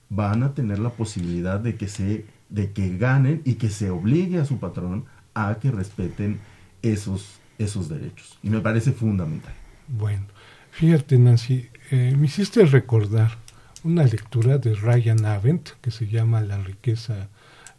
van 0.09 0.43
a 0.43 0.53
tener 0.53 0.79
la 0.79 0.89
posibilidad 0.89 1.59
de 1.59 1.75
que 1.75 1.87
se 1.87 2.25
de 2.49 2.71
que 2.71 2.97
ganen 2.97 3.41
y 3.43 3.55
que 3.55 3.69
se 3.69 3.89
obligue 3.89 4.39
a 4.39 4.45
su 4.45 4.57
patrón 4.57 5.05
a 5.33 5.57
que 5.59 5.69
respeten 5.69 6.39
esos 6.81 7.39
esos 7.57 7.89
derechos. 7.89 8.37
Y 8.43 8.49
me 8.49 8.59
parece 8.59 8.91
fundamental. 8.91 9.53
Bueno, 9.87 10.25
fíjate 10.71 11.17
Nancy, 11.17 11.69
eh, 11.91 12.15
me 12.17 12.27
hiciste 12.27 12.65
recordar 12.65 13.37
una 13.83 14.03
lectura 14.03 14.57
de 14.57 14.75
Ryan 14.75 15.25
Avent 15.25 15.69
que 15.81 15.91
se 15.91 16.07
llama 16.07 16.41
La 16.41 16.57
riqueza 16.57 17.29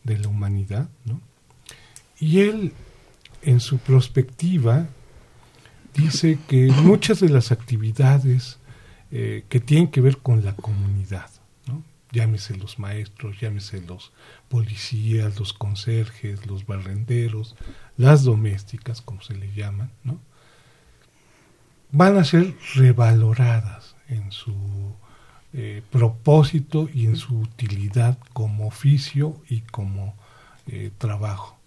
de 0.04 0.18
la 0.18 0.28
humanidad, 0.28 0.88
¿no? 1.04 1.20
Y 2.18 2.40
él, 2.40 2.72
en 3.42 3.60
su 3.60 3.78
perspectiva, 3.78 4.88
dice 5.94 6.38
que 6.48 6.72
muchas 6.82 7.20
de 7.20 7.28
las 7.28 7.52
actividades 7.52 8.58
eh, 9.10 9.44
que 9.48 9.60
tienen 9.60 9.88
que 9.88 10.00
ver 10.00 10.18
con 10.18 10.44
la 10.44 10.54
comunidad. 10.54 11.30
Llámese 12.12 12.56
los 12.56 12.78
maestros, 12.78 13.40
llámese 13.40 13.80
los 13.82 14.12
policías, 14.48 15.38
los 15.38 15.52
conserjes, 15.52 16.46
los 16.46 16.66
barrenderos, 16.66 17.56
las 17.96 18.24
domésticas, 18.24 19.02
como 19.02 19.22
se 19.22 19.34
le 19.34 19.52
llaman, 19.52 19.90
¿no? 20.04 20.20
van 21.90 22.16
a 22.16 22.24
ser 22.24 22.54
revaloradas 22.74 23.96
en 24.08 24.30
su 24.30 24.54
eh, 25.52 25.82
propósito 25.90 26.88
y 26.92 27.06
en 27.06 27.16
su 27.16 27.38
utilidad 27.40 28.18
como 28.32 28.66
oficio 28.66 29.40
y 29.48 29.60
como 29.60 30.14
eh, 30.66 30.90
trabajo. 30.98 31.58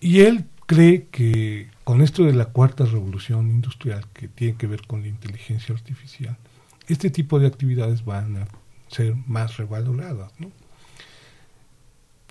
Y 0.00 0.20
él 0.20 0.46
cree 0.66 1.06
que 1.10 1.70
con 1.84 2.02
esto 2.02 2.24
de 2.24 2.32
la 2.32 2.46
cuarta 2.46 2.84
revolución 2.84 3.48
industrial, 3.50 4.06
que 4.12 4.28
tiene 4.28 4.56
que 4.56 4.66
ver 4.66 4.86
con 4.86 5.02
la 5.02 5.08
inteligencia 5.08 5.74
artificial, 5.74 6.36
este 6.88 7.10
tipo 7.10 7.38
de 7.38 7.46
actividades 7.46 8.04
van 8.04 8.36
a 8.36 8.48
ser 8.88 9.14
más 9.26 9.56
revaloradas. 9.56 10.32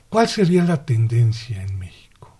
¿Cuál 0.10 0.28
sería 0.28 0.64
la 0.64 0.86
tendencia 0.86 1.62
en 1.62 1.78
México? 1.80 2.36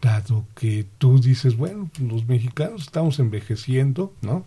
Dado 0.00 0.46
que 0.54 0.86
tú 0.98 1.20
dices, 1.20 1.56
bueno, 1.56 1.90
los 1.98 2.26
mexicanos 2.26 2.82
estamos 2.82 3.18
envejeciendo, 3.18 4.12
¿no? 4.22 4.46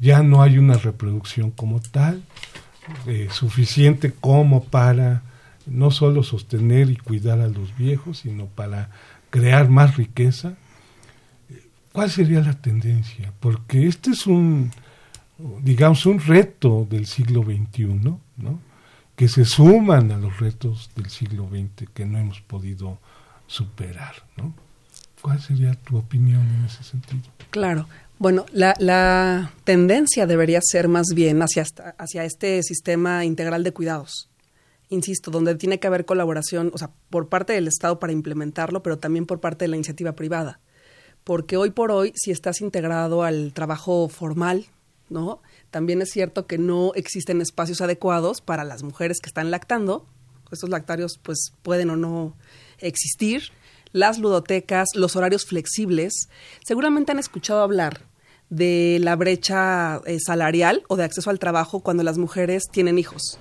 ya 0.00 0.22
no 0.22 0.42
hay 0.42 0.58
una 0.58 0.74
reproducción 0.74 1.50
como 1.50 1.80
tal, 1.80 2.22
eh, 3.06 3.28
suficiente 3.30 4.12
como 4.12 4.64
para 4.64 5.22
no 5.66 5.90
solo 5.90 6.22
sostener 6.22 6.90
y 6.90 6.96
cuidar 6.96 7.40
a 7.40 7.48
los 7.48 7.76
viejos, 7.76 8.18
sino 8.18 8.46
para 8.46 8.90
crear 9.28 9.68
más 9.68 9.96
riqueza. 9.96 10.54
¿Cuál 11.92 12.10
sería 12.10 12.40
la 12.40 12.54
tendencia? 12.54 13.32
Porque 13.40 13.86
este 13.86 14.12
es 14.12 14.26
un, 14.26 14.70
digamos, 15.62 16.06
un 16.06 16.18
reto 16.18 16.86
del 16.88 17.06
siglo 17.06 17.42
XXI, 17.42 17.84
¿no? 17.84 18.20
Que 19.16 19.28
se 19.28 19.44
suman 19.44 20.10
a 20.12 20.18
los 20.18 20.40
retos 20.40 20.90
del 20.96 21.10
siglo 21.10 21.48
XX 21.48 21.90
que 21.92 22.06
no 22.06 22.18
hemos 22.18 22.40
podido 22.40 22.98
superar. 23.46 24.14
¿no? 24.36 24.54
¿Cuál 25.20 25.40
sería 25.40 25.74
tu 25.74 25.98
opinión 25.98 26.40
en 26.40 26.64
ese 26.64 26.82
sentido? 26.82 27.22
Claro. 27.50 27.86
Bueno, 28.18 28.44
la, 28.52 29.50
tendencia 29.64 30.26
debería 30.26 30.60
ser 30.62 30.88
más 30.88 31.06
bien 31.14 31.40
hacia, 31.42 31.64
hacia 31.98 32.24
este 32.24 32.62
sistema 32.62 33.24
integral 33.24 33.64
de 33.64 33.72
cuidados. 33.72 34.28
Insisto, 34.90 35.30
donde 35.30 35.54
tiene 35.54 35.80
que 35.80 35.86
haber 35.86 36.04
colaboración, 36.04 36.70
o 36.74 36.78
sea, 36.78 36.90
por 37.08 37.28
parte 37.28 37.52
del 37.52 37.68
Estado 37.68 37.98
para 37.98 38.12
implementarlo, 38.12 38.82
pero 38.82 38.98
también 38.98 39.24
por 39.24 39.40
parte 39.40 39.64
de 39.64 39.68
la 39.68 39.76
iniciativa 39.76 40.12
privada. 40.12 40.60
Porque 41.24 41.56
hoy 41.56 41.70
por 41.70 41.92
hoy, 41.92 42.12
si 42.14 42.30
estás 42.30 42.60
integrado 42.60 43.22
al 43.22 43.52
trabajo 43.52 44.08
formal, 44.08 44.66
¿no? 45.08 45.40
También 45.70 46.02
es 46.02 46.10
cierto 46.10 46.46
que 46.46 46.58
no 46.58 46.92
existen 46.94 47.40
espacios 47.40 47.80
adecuados 47.80 48.40
para 48.40 48.64
las 48.64 48.82
mujeres 48.82 49.20
que 49.20 49.28
están 49.28 49.50
lactando. 49.50 50.06
Estos 50.50 50.70
lactarios, 50.70 51.18
pues, 51.22 51.52
pueden 51.62 51.90
o 51.90 51.96
no 51.96 52.36
existir 52.78 53.52
las 53.92 54.18
ludotecas, 54.18 54.88
los 54.94 55.16
horarios 55.16 55.46
flexibles. 55.46 56.28
Seguramente 56.64 57.12
han 57.12 57.18
escuchado 57.18 57.62
hablar 57.62 58.02
de 58.48 58.98
la 59.00 59.16
brecha 59.16 60.00
eh, 60.06 60.18
salarial 60.18 60.82
o 60.88 60.96
de 60.96 61.04
acceso 61.04 61.30
al 61.30 61.38
trabajo 61.38 61.80
cuando 61.80 62.02
las 62.02 62.18
mujeres 62.18 62.64
tienen 62.70 62.98
hijos. 62.98 63.38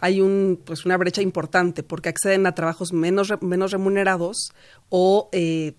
Hay 0.00 0.20
un, 0.20 0.60
pues 0.64 0.86
una 0.86 0.96
brecha 0.96 1.22
importante 1.22 1.82
porque 1.82 2.08
acceden 2.08 2.46
a 2.46 2.54
trabajos 2.54 2.92
menos, 2.92 3.32
menos 3.40 3.72
remunerados 3.72 4.52
o 4.88 5.28
eh, 5.32 5.74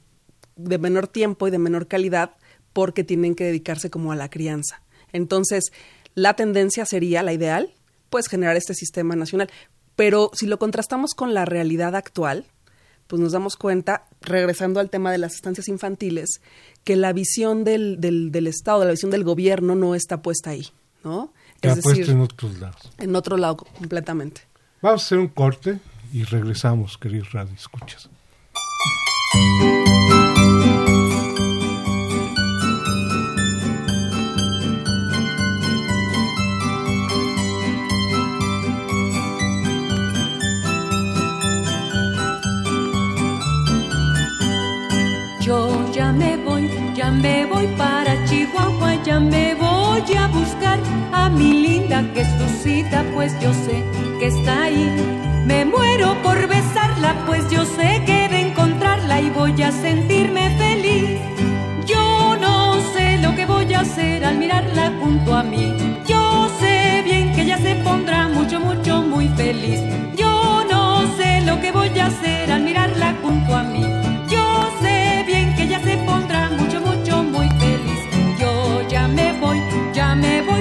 de 0.55 0.77
menor 0.77 1.07
tiempo 1.07 1.47
y 1.47 1.51
de 1.51 1.57
menor 1.57 1.87
calidad 1.87 2.35
porque 2.73 3.03
tienen 3.03 3.33
que 3.33 3.45
dedicarse 3.45 3.89
como 3.89 4.11
a 4.11 4.15
la 4.15 4.29
crianza. 4.29 4.81
Entonces, 5.13 5.71
la 6.15 6.33
tendencia 6.35 6.85
sería, 6.85 7.23
la 7.23 7.33
ideal, 7.33 7.73
pues 8.09 8.27
generar 8.27 8.55
este 8.55 8.73
sistema 8.73 9.15
nacional. 9.15 9.49
Pero 9.95 10.31
si 10.33 10.45
lo 10.45 10.59
contrastamos 10.59 11.13
con 11.13 11.33
la 11.33 11.45
realidad 11.45 11.95
actual, 11.95 12.45
pues 13.07 13.19
nos 13.19 13.31
damos 13.31 13.55
cuenta, 13.57 14.05
regresando 14.21 14.79
al 14.79 14.89
tema 14.89 15.11
de 15.11 15.17
las 15.17 15.33
estancias 15.33 15.67
infantiles, 15.67 16.41
que 16.83 16.95
la 16.95 17.11
visión 17.11 17.63
del, 17.63 17.99
del, 17.99 18.31
del 18.31 18.47
Estado, 18.47 18.85
la 18.85 18.91
visión 18.91 19.11
del 19.11 19.23
gobierno 19.23 19.75
no 19.75 19.95
está 19.95 20.21
puesta 20.21 20.51
ahí, 20.51 20.67
¿no? 21.03 21.33
Está 21.55 21.69
es 21.69 21.83
decir, 21.83 22.09
en 22.09 22.21
otros 22.21 22.59
lados. 22.59 22.91
En 22.99 23.15
otro 23.15 23.35
lado 23.35 23.57
completamente. 23.57 24.41
Vamos 24.81 25.01
a 25.01 25.05
hacer 25.05 25.17
un 25.17 25.27
corte 25.27 25.79
y 26.13 26.23
regresamos, 26.23 26.97
queridos 26.97 27.31
radio 27.33 27.53
escuchas. 27.53 28.09
A 51.11 51.29
mi 51.29 51.53
linda 51.67 52.03
Jesucita, 52.13 53.03
pues 53.13 53.33
yo 53.39 53.53
sé 53.53 53.83
que 54.19 54.27
está 54.27 54.63
ahí. 54.63 54.89
Me 55.45 55.65
muero 55.65 56.15
por 56.21 56.47
besarla, 56.47 57.15
pues 57.25 57.49
yo 57.49 57.65
sé 57.65 58.03
que 58.05 58.27
de 58.29 58.41
encontrar 58.41 58.69
encontrarla 58.69 59.21
y 59.21 59.29
voy 59.29 59.61
a 59.61 59.71
sentirme 59.71 60.49
feliz. 60.57 61.19
Yo 61.85 62.35
no 62.39 62.79
sé 62.93 63.17
lo 63.19 63.35
que 63.35 63.45
voy 63.45 63.73
a 63.73 63.81
hacer 63.81 64.25
al 64.25 64.37
mirarla 64.37 64.91
junto 65.01 65.33
a 65.33 65.43
mí. 65.43 65.73
Yo 66.07 66.49
sé 66.59 67.01
bien 67.03 67.33
que 67.33 67.41
ella 67.43 67.57
se 67.57 67.75
pondrá 67.75 68.27
mucho, 68.27 68.59
mucho, 68.59 69.01
muy 69.01 69.27
feliz. 69.29 69.81
Yo 70.15 70.63
no 70.69 71.01
sé 71.17 71.41
lo 71.41 71.59
que 71.61 71.71
voy 71.71 71.97
a 71.99 72.07
hacer 72.07 72.51
al 72.51 72.63
mirarla 72.63 73.15
junto 73.21 73.55
a 73.55 73.63
mí. 73.63 73.98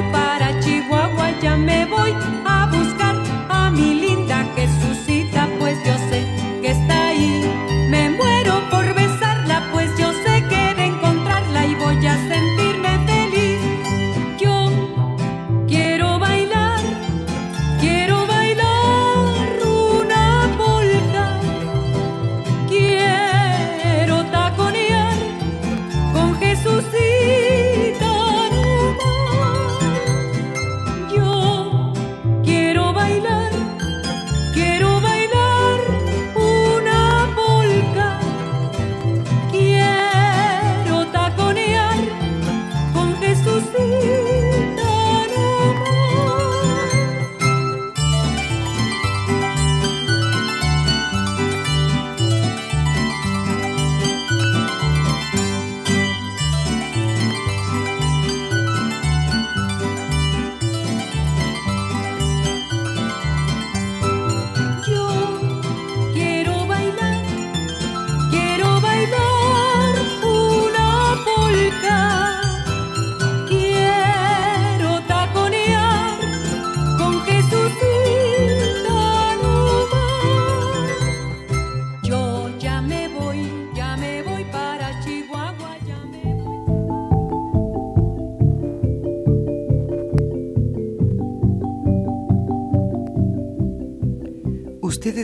Voy 0.00 0.12
para 0.12 0.58
Chihuahua, 0.60 1.30
ya 1.40 1.56
me 1.56 1.84
voy 1.86 2.14
a 2.44 2.66
buscar 2.66 3.16
a 3.48 3.70
mi 3.70 3.94
linda 3.94 4.46
Jesucita, 4.54 4.97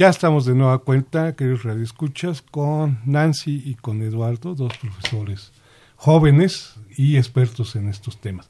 Ya 0.00 0.08
estamos 0.08 0.46
de 0.46 0.54
nueva 0.54 0.78
cuenta, 0.78 1.36
queridos 1.36 1.64
radioescuchas, 1.64 2.40
con 2.40 3.00
Nancy 3.04 3.62
y 3.66 3.74
con 3.74 4.00
Eduardo, 4.00 4.54
dos 4.54 4.72
profesores 4.78 5.52
jóvenes 5.96 6.76
y 6.96 7.18
expertos 7.18 7.76
en 7.76 7.86
estos 7.86 8.18
temas. 8.18 8.48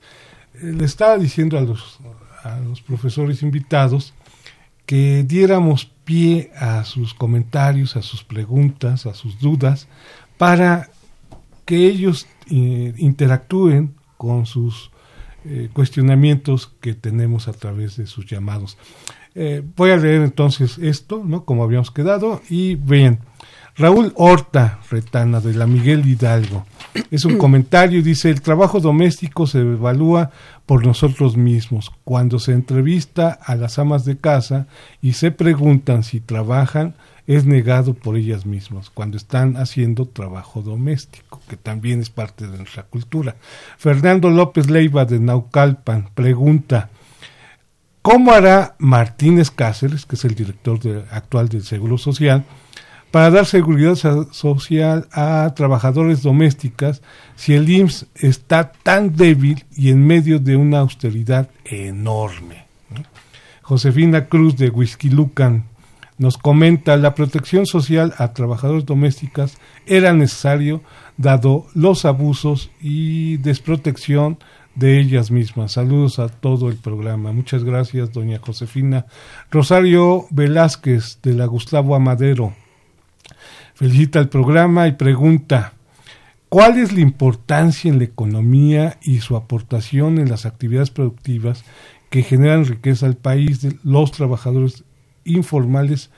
Eh, 0.55 0.67
Le 0.67 0.85
estaba 0.85 1.19
diciendo 1.19 1.59
a 1.59 1.63
los, 1.63 2.81
profesores 2.83 3.43
invitados 3.43 4.15
que 4.87 5.25
diéramos 5.25 5.87
pie 6.05 6.53
a 6.55 6.85
sus 6.85 7.15
comentarios, 7.15 7.97
a 7.97 8.03
sus 8.03 8.23
preguntas, 8.23 9.07
a 9.07 9.15
sus 9.15 9.41
dudas, 9.41 9.89
para 10.39 10.89
que 11.65 11.85
ellos 11.85 12.29
eh, 12.49 12.95
interactúen 12.97 13.97
con 14.17 14.47
sus 14.47 14.93
eh, 15.45 15.69
cuestionamientos 15.73 16.71
que 16.81 16.95
tenemos 16.95 17.49
a 17.49 17.55
través 17.55 17.97
de 17.97 18.07
sus 18.07 18.25
llamados. 18.27 18.79
Eh, 19.35 19.63
voy 19.77 19.91
a 19.91 19.97
leer 19.97 20.23
entonces 20.23 20.79
esto, 20.79 21.23
¿no? 21.25 21.45
Como 21.45 21.65
habíamos 21.65 21.91
quedado, 21.91 22.43
y 22.49 22.75
bien. 22.75 23.21
Raúl 23.77 24.13
Horta 24.17 24.81
Retana 24.91 25.41
de 25.41 25.55
la 25.55 25.67
Miguel 25.67 26.07
Hidalgo. 26.07 26.67
Es 27.11 27.25
un 27.25 27.39
comentario 27.39 28.03
dice, 28.03 28.29
el 28.29 28.43
trabajo 28.43 28.81
doméstico 28.81 29.47
se 29.47 29.61
evalúa 29.61 30.31
por 30.67 30.85
nosotros 30.85 31.37
mismos. 31.37 31.91
Cuando 32.05 32.39
se 32.39 32.53
entrevista 32.53 33.31
a 33.31 33.55
las 33.55 33.79
amas 33.79 34.05
de 34.05 34.19
casa 34.19 34.67
y 35.01 35.15
se 35.15 35.31
preguntan 35.31 36.03
si 36.03 36.21
trabajan, 36.21 36.95
es 37.27 37.45
negado 37.45 37.95
por 37.95 38.17
ellas 38.17 38.45
mismas 38.45 38.91
cuando 38.91 39.17
están 39.17 39.57
haciendo 39.57 40.07
trabajo 40.07 40.63
doméstico, 40.63 41.41
que 41.49 41.57
también 41.57 42.01
es 42.01 42.11
parte 42.11 42.49
de 42.49 42.59
nuestra 42.59 42.83
cultura. 42.83 43.37
Fernando 43.79 44.31
López 44.31 44.69
Leiva 44.69 45.05
de 45.05 45.21
Naucalpan 45.21 46.11
pregunta, 46.15 46.91
¿cómo 48.03 48.33
hará 48.33 48.75
Martínez 48.79 49.51
Cáceres, 49.51 50.07
que 50.07 50.17
es 50.17 50.25
el 50.25 50.35
director 50.35 50.79
de- 50.81 51.05
actual 51.11 51.49
del 51.49 51.63
Seguro 51.65 51.99
Social, 51.99 52.45
para 53.11 53.31
dar 53.31 53.45
seguridad 53.47 53.97
so- 53.97 54.33
social 54.33 55.09
a 55.13 55.53
trabajadores 55.57 56.23
domésticas 56.23 57.03
si 57.35 57.55
el 57.55 57.69
IMSS 57.69 58.07
está 58.15 58.71
tan 58.73 59.17
débil 59.17 59.65
y 59.77 59.91
en 59.91 60.07
medio 60.07 60.39
de 60.39 60.57
una 60.57 60.79
austeridad 60.79 61.51
enorme? 61.65 62.67
¿no? 62.95 63.03
Josefina 63.63 64.27
Cruz 64.27 64.57
de 64.57 64.71
Huizquilucan 64.71 65.65
nos 66.19 66.37
comenta 66.37 66.97
la 66.99 67.15
protección 67.15 67.65
social 67.67 68.15
a 68.19 68.33
trabajadores 68.35 68.85
domésticas 68.85 69.57
era 69.87 70.13
necesario 70.13 70.83
dado 71.17 71.67
los 71.75 72.05
abusos 72.05 72.71
y 72.81 73.39
desprotección 73.39 74.39
de 74.75 75.01
ellas 75.01 75.31
mismas. 75.31 75.73
Saludos 75.73 76.19
a 76.19 76.29
todo 76.29 76.69
el 76.69 76.77
programa. 76.77 77.33
Muchas 77.33 77.65
gracias, 77.65 78.13
doña 78.13 78.39
Josefina. 78.39 79.07
Rosario 79.51 80.27
Velázquez 80.31 81.21
de 81.23 81.35
la 81.35 81.47
Gustavo 81.47 81.95
Amadero 81.95 82.55
felicita 83.75 84.19
el 84.19 84.29
programa 84.29 84.87
y 84.89 84.93
pregunta 84.93 85.73
¿Cuál 86.51 86.79
es 86.79 86.93
la 86.93 86.99
importancia 86.99 87.89
en 87.89 87.99
la 87.99 88.05
economía 88.05 88.99
y 89.03 89.21
su 89.21 89.37
aportación 89.37 90.19
en 90.19 90.29
las 90.29 90.47
actividades 90.47 90.91
productivas 90.91 91.65
que 92.11 92.25
generan 92.25 92.65
riqueza 92.65 93.07
al 93.07 93.17
país 93.17 93.63
de 93.63 93.79
los 93.85 94.11
trabajadores 94.11 94.83
informales, 95.25 96.11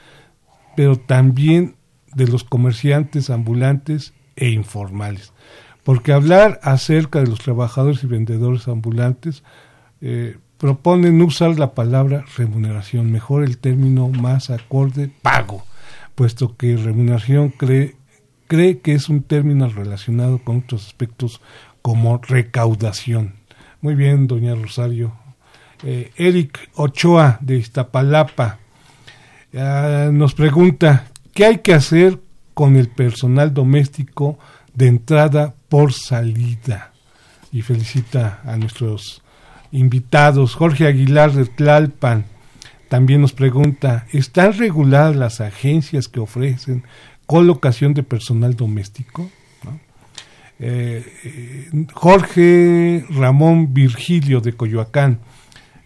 pero 0.74 0.96
también 0.96 1.76
de 2.14 2.28
los 2.28 2.44
comerciantes 2.44 3.28
ambulantes 3.28 4.14
e 4.34 4.48
informales? 4.48 5.34
Porque 5.84 6.12
hablar 6.12 6.60
acerca 6.62 7.20
de 7.20 7.26
los 7.26 7.40
trabajadores 7.40 8.04
y 8.04 8.06
vendedores 8.06 8.68
ambulantes 8.68 9.42
eh, 10.00 10.36
proponen 10.58 11.18
no 11.18 11.24
usar 11.24 11.58
la 11.58 11.74
palabra 11.74 12.24
remuneración, 12.36 13.10
mejor 13.10 13.42
el 13.42 13.58
término 13.58 14.08
más 14.08 14.50
acorde 14.50 15.10
pago, 15.22 15.64
puesto 16.14 16.56
que 16.56 16.76
remuneración 16.76 17.50
cree 17.50 17.96
cree 18.52 18.80
que 18.80 18.92
es 18.92 19.08
un 19.08 19.22
término 19.22 19.66
relacionado 19.70 20.36
con 20.36 20.58
otros 20.58 20.86
aspectos 20.86 21.40
como 21.80 22.18
recaudación. 22.18 23.36
Muy 23.80 23.94
bien, 23.94 24.26
doña 24.26 24.54
Rosario. 24.54 25.14
Eh, 25.82 26.12
Eric 26.16 26.68
Ochoa 26.74 27.38
de 27.40 27.56
Iztapalapa 27.56 28.58
ah, 29.56 30.10
nos 30.12 30.34
pregunta, 30.34 31.06
¿qué 31.32 31.46
hay 31.46 31.58
que 31.60 31.72
hacer 31.72 32.20
con 32.52 32.76
el 32.76 32.88
personal 32.88 33.54
doméstico 33.54 34.38
de 34.74 34.88
entrada 34.88 35.54
por 35.72 35.94
salida? 35.94 36.92
Y 37.50 37.62
felicita 37.62 38.42
a 38.44 38.58
nuestros 38.58 39.22
invitados. 39.70 40.54
Jorge 40.54 40.86
Aguilar 40.86 41.32
de 41.32 41.46
Tlalpan 41.46 42.26
también 42.90 43.22
nos 43.22 43.32
pregunta, 43.32 44.06
¿están 44.12 44.52
reguladas 44.52 45.16
las 45.16 45.40
agencias 45.40 46.08
que 46.08 46.20
ofrecen 46.20 46.84
colocación 47.24 47.94
de 47.94 48.02
personal 48.02 48.54
doméstico? 48.54 49.30
Eh, 50.58 51.02
eh, 51.24 51.86
Jorge 51.94 53.06
Ramón 53.08 53.72
Virgilio 53.72 54.42
de 54.42 54.52
Coyoacán 54.52 55.20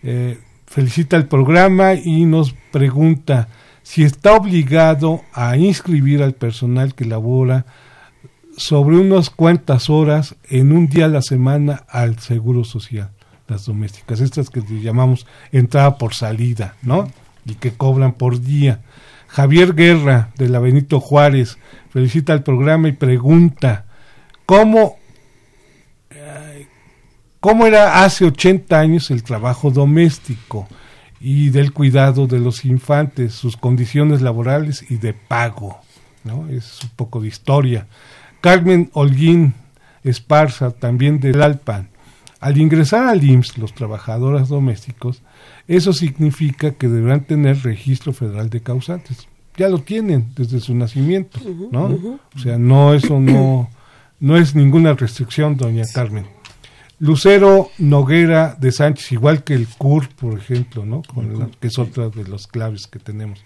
eh, 0.03 0.41
felicita 0.67 1.17
el 1.17 1.27
programa 1.27 1.95
y 1.95 2.25
nos 2.25 2.57
pregunta 2.73 3.47
si 3.85 4.03
está 4.03 4.33
obligado 4.33 5.23
a 5.33 5.57
inscribir 5.57 6.25
al 6.25 6.33
personal 6.33 6.97
que 6.97 7.05
labora 7.05 7.67
sobre 8.57 8.97
unas 8.97 9.31
cuantas 9.31 9.91
horas 9.91 10.35
en 10.49 10.73
un 10.73 10.89
día 10.89 11.05
a 11.05 11.09
la 11.09 11.23
semana 11.23 11.85
al 11.89 12.19
Seguro 12.19 12.65
Social, 12.65 13.11
las 13.49 13.67
domésticas, 13.67 14.21
estas 14.21 14.51
que 14.51 14.63
llamamos 14.63 15.27
entrada 15.53 15.99
por 15.99 16.15
salida, 16.15 16.75
¿no? 16.83 17.11
Y 17.45 17.55
que 17.55 17.73
cobran 17.73 18.15
por 18.15 18.41
día. 18.41 18.81
Javier 19.29 19.75
Guerra, 19.75 20.31
de 20.37 20.49
la 20.49 20.59
Benito 20.59 21.01
Juárez, 21.01 21.59
felicita 21.91 22.33
el 22.33 22.43
programa 22.43 22.89
y 22.89 22.93
pregunta, 22.93 23.85
¿cómo, 24.47 24.97
eh, 26.11 26.67
cómo 27.41 27.67
era 27.67 28.05
hace 28.05 28.25
80 28.25 28.79
años 28.79 29.11
el 29.11 29.23
trabajo 29.23 29.71
doméstico 29.71 30.67
y 31.21 31.51
del 31.51 31.73
cuidado 31.73 32.27
de 32.27 32.41
los 32.41 32.65
infantes, 32.65 33.35
sus 33.35 33.57
condiciones 33.57 34.23
laborales 34.23 34.85
y 34.89 34.97
de 34.97 35.13
pago? 35.13 35.81
¿no? 36.25 36.49
Es 36.49 36.83
un 36.83 36.91
poco 36.91 37.21
de 37.21 37.29
historia. 37.29 37.87
Carmen 38.41 38.91
Holguín 38.93 39.55
Esparza, 40.05 40.71
también 40.71 41.21
del 41.21 41.43
Alpan. 41.43 41.89
Al 42.39 42.59
ingresar 42.59 43.09
al 43.09 43.25
IMSS, 43.25 43.59
los 43.59 43.75
trabajadores 43.75 44.49
domésticos, 44.49 45.23
eso 45.67 45.93
significa 45.93 46.73
que 46.73 46.89
deberán 46.89 47.25
tener 47.25 47.63
registro 47.63 48.13
federal 48.13 48.51
de 48.51 48.61
causantes. 48.61 49.27
Ya 49.57 49.69
lo 49.69 49.79
tienen 49.79 50.29
desde 50.37 50.61
su 50.61 50.75
nacimiento, 50.75 51.41
¿no? 51.73 52.19
O 52.35 52.39
sea, 52.39 52.59
no 52.59 52.93
eso 52.95 53.19
no 53.19 53.71
no 54.21 54.37
es 54.37 54.55
ninguna 54.55 54.95
restricción, 54.95 55.57
doña 55.57 55.85
Carmen. 55.93 56.27
Lucero 56.99 57.71
Noguera 57.79 58.57
de 58.59 58.73
Sánchez, 58.73 59.13
igual 59.13 59.45
que 59.45 59.53
el 59.53 59.69
CUR, 59.69 60.09
por 60.09 60.39
ejemplo, 60.39 60.87
¿no? 60.87 61.03
que 61.61 61.67
es 61.67 61.79
otra 61.79 62.09
de 62.09 62.25
los 62.25 62.47
claves 62.47 62.87
que 62.87 62.99
tenemos. 62.99 63.45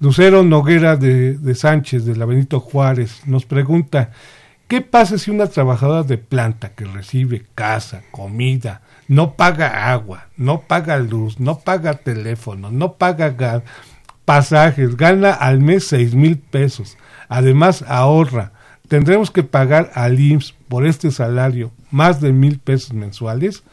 Lucero 0.00 0.42
Noguera 0.42 0.96
de, 0.96 1.54
Sánchez, 1.54 2.06
de 2.06 2.16
la 2.16 2.24
Benito 2.24 2.58
Juárez, 2.58 3.20
nos 3.26 3.44
pregunta, 3.44 4.12
¿qué 4.66 4.80
pasa 4.80 5.18
si 5.18 5.30
una 5.30 5.46
trabajadora 5.46 6.04
de 6.04 6.16
planta 6.16 6.70
que 6.70 6.86
recibe 6.86 7.44
casa, 7.54 8.02
comida, 8.10 8.80
no 9.08 9.34
paga 9.34 9.92
agua, 9.92 10.28
no 10.38 10.62
paga 10.62 10.98
luz, 10.98 11.38
no 11.38 11.58
paga 11.58 11.98
teléfono, 11.98 12.70
no 12.70 12.94
paga 12.94 13.28
gas, 13.28 13.62
pasajes, 14.24 14.96
gana 14.96 15.32
al 15.34 15.60
mes 15.60 15.88
seis 15.88 16.14
mil 16.14 16.38
pesos, 16.38 16.96
además 17.28 17.84
ahorra, 17.86 18.52
tendremos 18.88 19.30
que 19.30 19.42
pagar 19.42 19.90
al 19.94 20.18
IMSS 20.18 20.54
por 20.68 20.86
este 20.86 21.10
salario 21.10 21.72
más 21.90 22.22
de 22.22 22.32
mil 22.32 22.58
pesos 22.58 22.94
mensuales? 22.94 23.64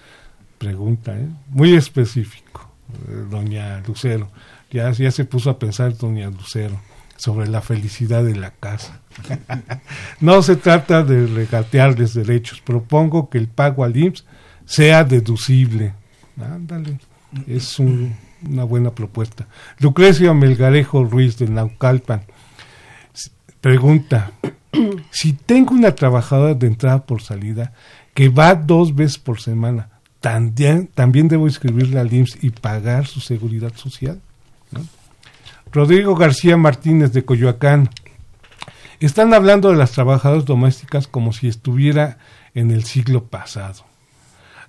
Pregunta, 0.58 1.18
¿eh? 1.18 1.30
muy 1.48 1.74
específico, 1.74 2.70
eh, 3.08 3.24
doña 3.30 3.82
Lucero. 3.88 4.28
Ya, 4.72 4.92
ya 4.92 5.12
se 5.12 5.26
puso 5.26 5.50
a 5.50 5.60
pensar 5.60 5.98
doña 5.98 6.30
Lucero 6.30 6.80
sobre 7.16 7.48
la 7.48 7.62
felicidad 7.62 8.24
de 8.24 8.36
la 8.36 8.52
casa. 8.52 9.00
no 10.20 10.42
se 10.42 10.56
trata 10.56 11.04
de 11.04 11.26
regatearles 11.28 12.14
derechos. 12.14 12.62
Propongo 12.62 13.30
que 13.30 13.38
el 13.38 13.48
pago 13.48 13.84
al 13.84 13.96
IMSS 13.98 14.26
sea 14.66 15.04
deducible. 15.04 15.94
Ándale, 16.40 17.00
es 17.48 17.80
una 17.80 18.64
buena 18.66 18.92
propuesta. 18.92 19.48
Lucrecia 19.80 20.34
Melgarejo 20.34 21.04
Ruiz 21.06 21.38
de 21.38 21.48
Naucalpan 21.48 22.22
pregunta, 23.62 24.32
si 25.12 25.34
tengo 25.34 25.74
una 25.74 25.94
trabajadora 25.94 26.54
de 26.54 26.68
entrada 26.68 27.06
por 27.06 27.22
salida 27.22 27.74
que 28.14 28.30
va 28.30 28.56
dos 28.56 28.96
veces 28.96 29.18
por 29.18 29.42
semana, 29.42 29.90
¿también, 30.20 30.88
también 30.88 31.28
debo 31.28 31.48
inscribirla 31.48 32.02
al 32.02 32.14
IMSS 32.14 32.44
y 32.44 32.50
pagar 32.52 33.08
su 33.08 33.20
seguridad 33.20 33.74
social? 33.76 34.22
Rodrigo 35.72 36.16
García 36.16 36.58
Martínez 36.58 37.12
de 37.14 37.26
Coyoacán. 37.26 37.90
Están 39.00 39.34
hablando 39.34 39.70
de 39.70 39.76
las 39.76 39.92
trabajadoras 39.92 40.46
domésticas 40.46 41.08
como 41.08 41.34
si 41.34 41.48
estuviera 41.48 42.18
en 42.56 42.72
el 42.72 42.84
siglo 42.84 43.26
pasado. 43.26 43.86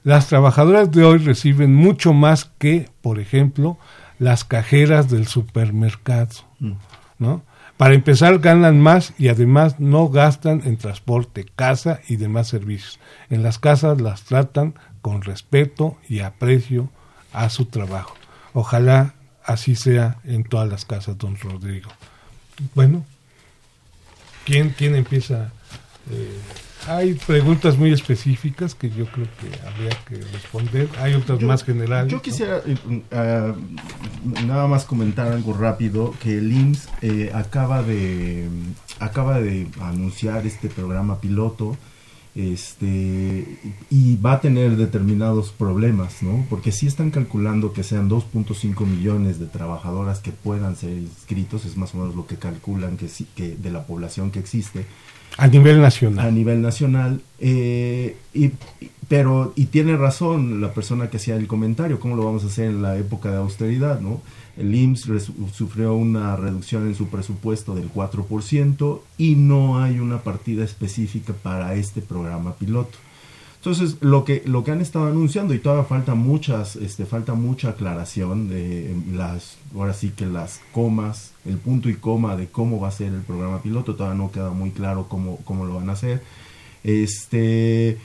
Las 0.04 0.28
trabajadoras 0.28 0.90
de 0.90 1.04
hoy 1.04 1.18
reciben 1.18 1.74
mucho 1.74 2.12
más 2.12 2.50
que, 2.58 2.88
por 3.00 3.18
ejemplo, 3.18 3.78
las 4.18 4.44
cajeras 4.44 5.08
del 5.10 5.26
supermercado, 5.26 6.34
mm. 6.60 6.72
¿no? 7.18 7.42
Para 7.76 7.94
empezar, 7.94 8.40
ganan 8.40 8.80
más 8.80 9.14
y 9.18 9.28
además 9.28 9.78
no 9.78 10.08
gastan 10.08 10.62
en 10.64 10.78
transporte, 10.78 11.46
casa 11.54 12.00
y 12.08 12.16
demás 12.16 12.48
servicios. 12.48 12.98
En 13.30 13.44
las 13.44 13.60
casas 13.60 14.00
las 14.00 14.24
tratan 14.24 14.74
con 15.00 15.22
respeto 15.22 15.96
y 16.08 16.20
aprecio 16.20 16.90
a 17.32 17.48
su 17.50 17.66
trabajo. 17.66 18.14
Ojalá 18.52 19.14
así 19.48 19.74
sea 19.74 20.18
en 20.24 20.44
todas 20.44 20.68
las 20.68 20.84
casas, 20.84 21.18
don 21.18 21.36
Rodrigo. 21.36 21.90
Bueno, 22.74 23.04
¿quién, 24.44 24.70
quién 24.70 24.94
empieza? 24.94 25.50
Eh, 26.10 26.38
hay 26.86 27.14
preguntas 27.14 27.76
muy 27.76 27.92
específicas 27.92 28.74
que 28.74 28.88
yo 28.90 29.06
creo 29.06 29.26
que 29.40 29.66
habría 29.66 29.90
que 30.06 30.16
responder. 30.32 30.88
Hay 30.98 31.14
otras 31.14 31.40
más 31.42 31.64
generales. 31.64 32.10
Yo 32.10 32.22
quisiera 32.22 32.62
eh, 32.66 32.76
eh, 33.10 33.54
nada 34.46 34.66
más 34.66 34.84
comentar 34.84 35.28
algo 35.32 35.54
rápido 35.54 36.14
que 36.22 36.38
el 36.38 36.52
IMSS 36.52 36.88
eh, 37.02 37.30
acaba 37.34 37.82
de 37.82 38.48
acaba 39.00 39.40
de 39.40 39.66
anunciar 39.80 40.46
este 40.46 40.68
programa 40.68 41.20
piloto 41.20 41.76
este 42.38 43.58
y 43.90 44.16
va 44.16 44.34
a 44.34 44.40
tener 44.40 44.76
determinados 44.76 45.50
problemas, 45.50 46.22
¿no? 46.22 46.46
Porque 46.48 46.70
sí 46.70 46.86
están 46.86 47.10
calculando 47.10 47.72
que 47.72 47.82
sean 47.82 48.08
2.5 48.08 48.86
millones 48.86 49.40
de 49.40 49.46
trabajadoras 49.46 50.20
que 50.20 50.30
puedan 50.30 50.76
ser 50.76 50.90
inscritos, 50.90 51.64
es 51.64 51.76
más 51.76 51.94
o 51.94 51.98
menos 51.98 52.14
lo 52.14 52.26
que 52.26 52.36
calculan 52.36 52.96
que 52.96 53.08
sí, 53.08 53.26
que 53.34 53.56
de 53.56 53.70
la 53.70 53.86
población 53.86 54.30
que 54.30 54.38
existe 54.38 54.86
a 55.36 55.46
nivel 55.46 55.80
nacional. 55.80 56.26
A 56.26 56.30
nivel 56.32 56.62
nacional. 56.62 57.20
Eh, 57.38 58.16
y, 58.34 58.50
pero, 59.08 59.52
y 59.54 59.66
tiene 59.66 59.96
razón 59.96 60.60
la 60.60 60.72
persona 60.72 61.10
que 61.10 61.18
hacía 61.18 61.36
el 61.36 61.46
comentario, 61.46 62.00
¿cómo 62.00 62.16
lo 62.16 62.24
vamos 62.24 62.44
a 62.44 62.48
hacer 62.48 62.66
en 62.66 62.82
la 62.82 62.96
época 62.96 63.30
de 63.30 63.36
austeridad? 63.36 64.00
¿no? 64.00 64.20
El 64.58 64.74
IMSS 64.74 65.30
sufrió 65.52 65.94
una 65.94 66.34
reducción 66.34 66.88
en 66.88 66.96
su 66.96 67.06
presupuesto 67.06 67.76
del 67.76 67.92
4% 67.92 69.00
y 69.16 69.36
no 69.36 69.78
hay 69.78 70.00
una 70.00 70.22
partida 70.22 70.64
específica 70.64 71.32
para 71.32 71.74
este 71.74 72.02
programa 72.02 72.54
piloto. 72.54 72.98
Entonces, 73.58 73.96
lo 74.00 74.24
que, 74.24 74.42
lo 74.46 74.64
que 74.64 74.70
han 74.70 74.80
estado 74.80 75.06
anunciando, 75.06 75.52
y 75.52 75.58
todavía 75.58 75.84
falta 75.84 76.14
muchas, 76.14 76.76
este, 76.76 77.06
falta 77.06 77.34
mucha 77.34 77.70
aclaración 77.70 78.48
de 78.48 78.96
las, 79.12 79.58
ahora 79.74 79.94
sí 79.94 80.10
que 80.10 80.26
las 80.26 80.60
comas, 80.72 81.32
el 81.44 81.58
punto 81.58 81.88
y 81.88 81.94
coma 81.94 82.36
de 82.36 82.46
cómo 82.48 82.80
va 82.80 82.88
a 82.88 82.92
ser 82.92 83.12
el 83.12 83.22
programa 83.22 83.60
piloto, 83.60 83.94
todavía 83.94 84.16
no 84.16 84.30
queda 84.30 84.50
muy 84.50 84.70
claro 84.70 85.06
cómo, 85.08 85.38
cómo 85.44 85.66
lo 85.66 85.74
van 85.74 85.90
a 85.90 85.94
hacer. 85.94 86.22
Este, 86.84 87.98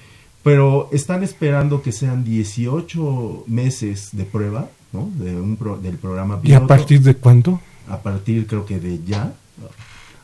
pero 0.43 0.89
están 0.91 1.23
esperando 1.23 1.81
que 1.81 1.91
sean 1.91 2.23
18 2.23 3.45
meses 3.47 4.09
de 4.11 4.25
prueba, 4.25 4.69
¿no? 4.93 5.09
De 5.15 5.35
un 5.35 5.57
del 5.81 5.97
programa 5.97 6.39
piloto. 6.39 6.61
¿Y 6.61 6.63
a 6.63 6.67
partir 6.67 7.01
de 7.01 7.15
cuándo? 7.15 7.59
A 7.89 7.97
partir 8.01 8.47
creo 8.47 8.65
que 8.65 8.79
de 8.79 9.03
ya 9.03 9.33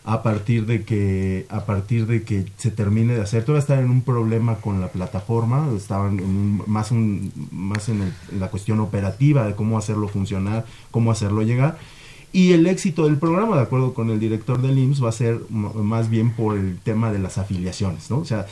a 0.06 0.24
partir 0.24 0.66
de 0.66 0.84
que 0.84 1.46
a 1.50 1.66
partir 1.66 2.08
de 2.08 2.24
que 2.24 2.46
se 2.58 2.72
termine 2.72 3.16
de 3.16 3.22
hacer 3.22 3.44
todavía 3.44 3.60
están 3.60 3.80
en 3.80 3.92
un 3.92 4.02
problema 4.02 4.56
con 4.56 4.82
la 4.82 4.88
plataforma 4.88 5.70
estaban 5.76 6.64
más 6.68 6.92
más 7.52 7.90
en, 7.90 8.14
la 8.40 8.50
cuestión 8.50 8.80
operativa 8.80 9.46
de 9.46 9.56
cómo 9.56 9.78
hacerlo 9.78 10.08
funcionar 10.08 10.66
cómo 10.90 11.12
hacerlo 11.12 11.44
llegar 11.44 11.78
y 12.32 12.54
el 12.54 12.66
éxito 12.66 13.06
del 13.06 13.18
programa 13.18 13.56
de 13.58 13.64
acuerdo 13.64 13.94
con 13.94 14.10
el 14.10 14.20
director 14.20 14.62
del 14.62 14.80
IMSS 14.80 15.04
va 15.04 15.10
a 15.10 15.12
ser 15.12 15.42
más 15.50 16.10
bien 16.10 16.32
por 16.32 16.58
el 16.58 16.80
tema 16.80 17.12
de 17.12 17.20
las 17.20 17.38
afiliaciones 17.38 18.10
no 18.10 18.18
o 18.18 18.26
sea 18.26 18.48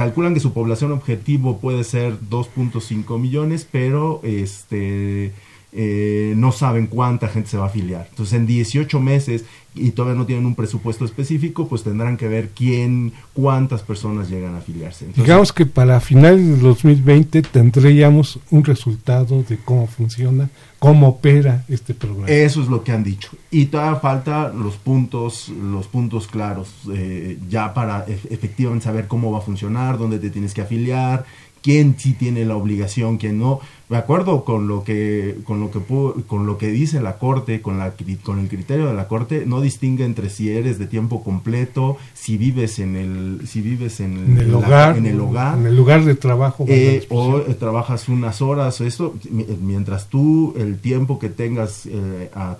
calculan 0.00 0.32
que 0.32 0.40
su 0.40 0.54
población 0.54 0.92
objetivo 0.92 1.58
puede 1.58 1.84
ser 1.84 2.18
2.5 2.20 3.18
millones 3.18 3.68
pero 3.70 4.22
este 4.22 5.34
eh, 5.72 6.34
no 6.36 6.50
saben 6.52 6.86
cuánta 6.86 7.28
gente 7.28 7.50
se 7.50 7.56
va 7.56 7.64
a 7.64 7.68
afiliar. 7.68 8.06
Entonces, 8.10 8.34
en 8.34 8.46
18 8.46 9.00
meses 9.00 9.44
y 9.74 9.92
todavía 9.92 10.18
no 10.18 10.26
tienen 10.26 10.46
un 10.46 10.56
presupuesto 10.56 11.04
específico, 11.04 11.68
pues 11.68 11.84
tendrán 11.84 12.16
que 12.16 12.26
ver 12.26 12.50
quién, 12.50 13.12
cuántas 13.32 13.82
personas 13.82 14.28
llegan 14.28 14.54
a 14.54 14.58
afiliarse. 14.58 15.06
Digamos 15.14 15.52
que 15.52 15.64
para 15.64 16.00
finales 16.00 16.44
del 16.44 16.60
2020 16.60 17.42
tendríamos 17.42 18.40
un 18.50 18.64
resultado 18.64 19.44
de 19.44 19.58
cómo 19.58 19.86
funciona, 19.86 20.50
cómo 20.80 21.08
opera 21.08 21.64
este 21.68 21.94
programa. 21.94 22.28
Eso 22.28 22.62
es 22.62 22.68
lo 22.68 22.82
que 22.82 22.90
han 22.90 23.04
dicho. 23.04 23.30
Y 23.52 23.66
todavía 23.66 24.00
falta 24.00 24.52
los 24.52 24.76
puntos, 24.76 25.48
los 25.50 25.86
puntos 25.86 26.26
claros, 26.26 26.68
eh, 26.92 27.38
ya 27.48 27.72
para 27.72 28.06
efectivamente 28.06 28.84
saber 28.84 29.06
cómo 29.06 29.30
va 29.30 29.38
a 29.38 29.42
funcionar, 29.42 29.98
dónde 29.98 30.18
te 30.18 30.30
tienes 30.30 30.52
que 30.52 30.62
afiliar, 30.62 31.24
quién 31.62 31.94
sí 31.98 32.14
tiene 32.14 32.44
la 32.44 32.56
obligación, 32.56 33.18
quién 33.18 33.38
no 33.38 33.60
de 33.90 33.96
acuerdo 33.96 34.44
con 34.44 34.68
lo 34.68 34.84
que 34.84 35.38
con 35.44 35.58
lo 35.58 35.72
que 35.72 35.80
con 36.28 36.46
lo 36.46 36.58
que 36.58 36.68
dice 36.68 37.02
la 37.02 37.18
corte 37.18 37.60
con 37.60 37.78
la 37.78 37.92
con 38.22 38.38
el 38.38 38.48
criterio 38.48 38.86
de 38.86 38.94
la 38.94 39.08
corte 39.08 39.44
no 39.46 39.60
distingue 39.60 40.04
entre 40.04 40.30
si 40.30 40.48
eres 40.50 40.78
de 40.78 40.86
tiempo 40.86 41.24
completo 41.24 41.96
si 42.14 42.36
vives 42.36 42.78
en 42.78 42.94
el 42.94 43.48
si 43.48 43.60
vives 43.60 43.98
en, 43.98 44.38
el 44.38 44.54
hogar 44.54 44.96
en 44.96 45.06
el 45.06 45.18
hogar 45.18 45.58
en 45.58 45.66
el 45.66 45.76
lugar 45.76 46.04
de 46.04 46.14
trabajo 46.14 46.66
eh, 46.68 47.04
o 47.10 47.38
eh, 47.38 47.54
trabajas 47.58 48.08
unas 48.08 48.40
horas 48.40 48.80
esto 48.80 49.16
mientras 49.60 50.08
tú 50.08 50.54
el 50.56 50.78
tiempo 50.78 51.18
que 51.18 51.28
tengas 51.28 51.86
eh, 51.86 52.30
a, 52.32 52.58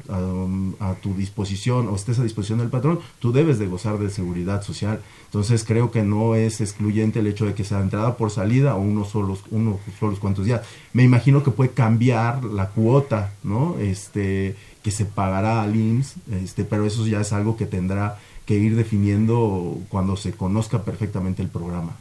a, 0.81 0.95
tu 0.95 1.15
disposición 1.15 1.89
o 1.89 1.95
estés 1.95 2.19
a 2.19 2.25
disposición 2.25 2.59
del 2.59 2.71
patrón 2.71 2.99
tú 3.21 3.31
debes 3.31 3.61
de 3.61 3.69
gozar 3.69 3.99
de 3.99 4.11
seguridad 4.11 4.63
social. 4.63 5.01
Entonces 5.27 5.65
creo 5.65 5.93
que 5.93 6.03
no 6.03 6.35
es 6.35 6.61
excluyente 6.61 7.21
el 7.21 7.29
hecho 7.29 7.47
de 7.47 7.55
que 7.55 7.63
sea 7.63 7.81
entrada 7.81 8.17
por 8.17 8.33
salida 8.33 8.75
o 8.75 8.81
unos 8.81 9.11
solos 9.11 9.45
unos 9.53 9.77
solos 10.01 10.19
cuantos 10.19 10.45
días. 10.45 10.63
Me 10.93 11.05
imagino 11.05 11.20
que 11.23 11.51
puede 11.51 11.71
cambiar 11.71 12.45
la 12.45 12.69
cuota, 12.69 13.33
¿no? 13.43 13.79
Este, 13.79 14.57
que 14.83 14.91
se 14.91 15.05
pagará 15.05 15.63
al 15.63 15.77
IMSS, 15.77 16.15
este, 16.43 16.65
pero 16.65 16.87
eso 16.87 17.07
ya 17.07 17.21
es 17.21 17.33
algo 17.33 17.57
que 17.57 17.67
tendrá 17.67 18.19
que 18.47 18.57
ir 18.57 18.75
definiendo 18.75 19.79
cuando 19.89 20.17
se 20.17 20.33
conozca 20.33 20.83
perfectamente 20.83 21.43
el 21.43 21.49
programa. 21.49 21.97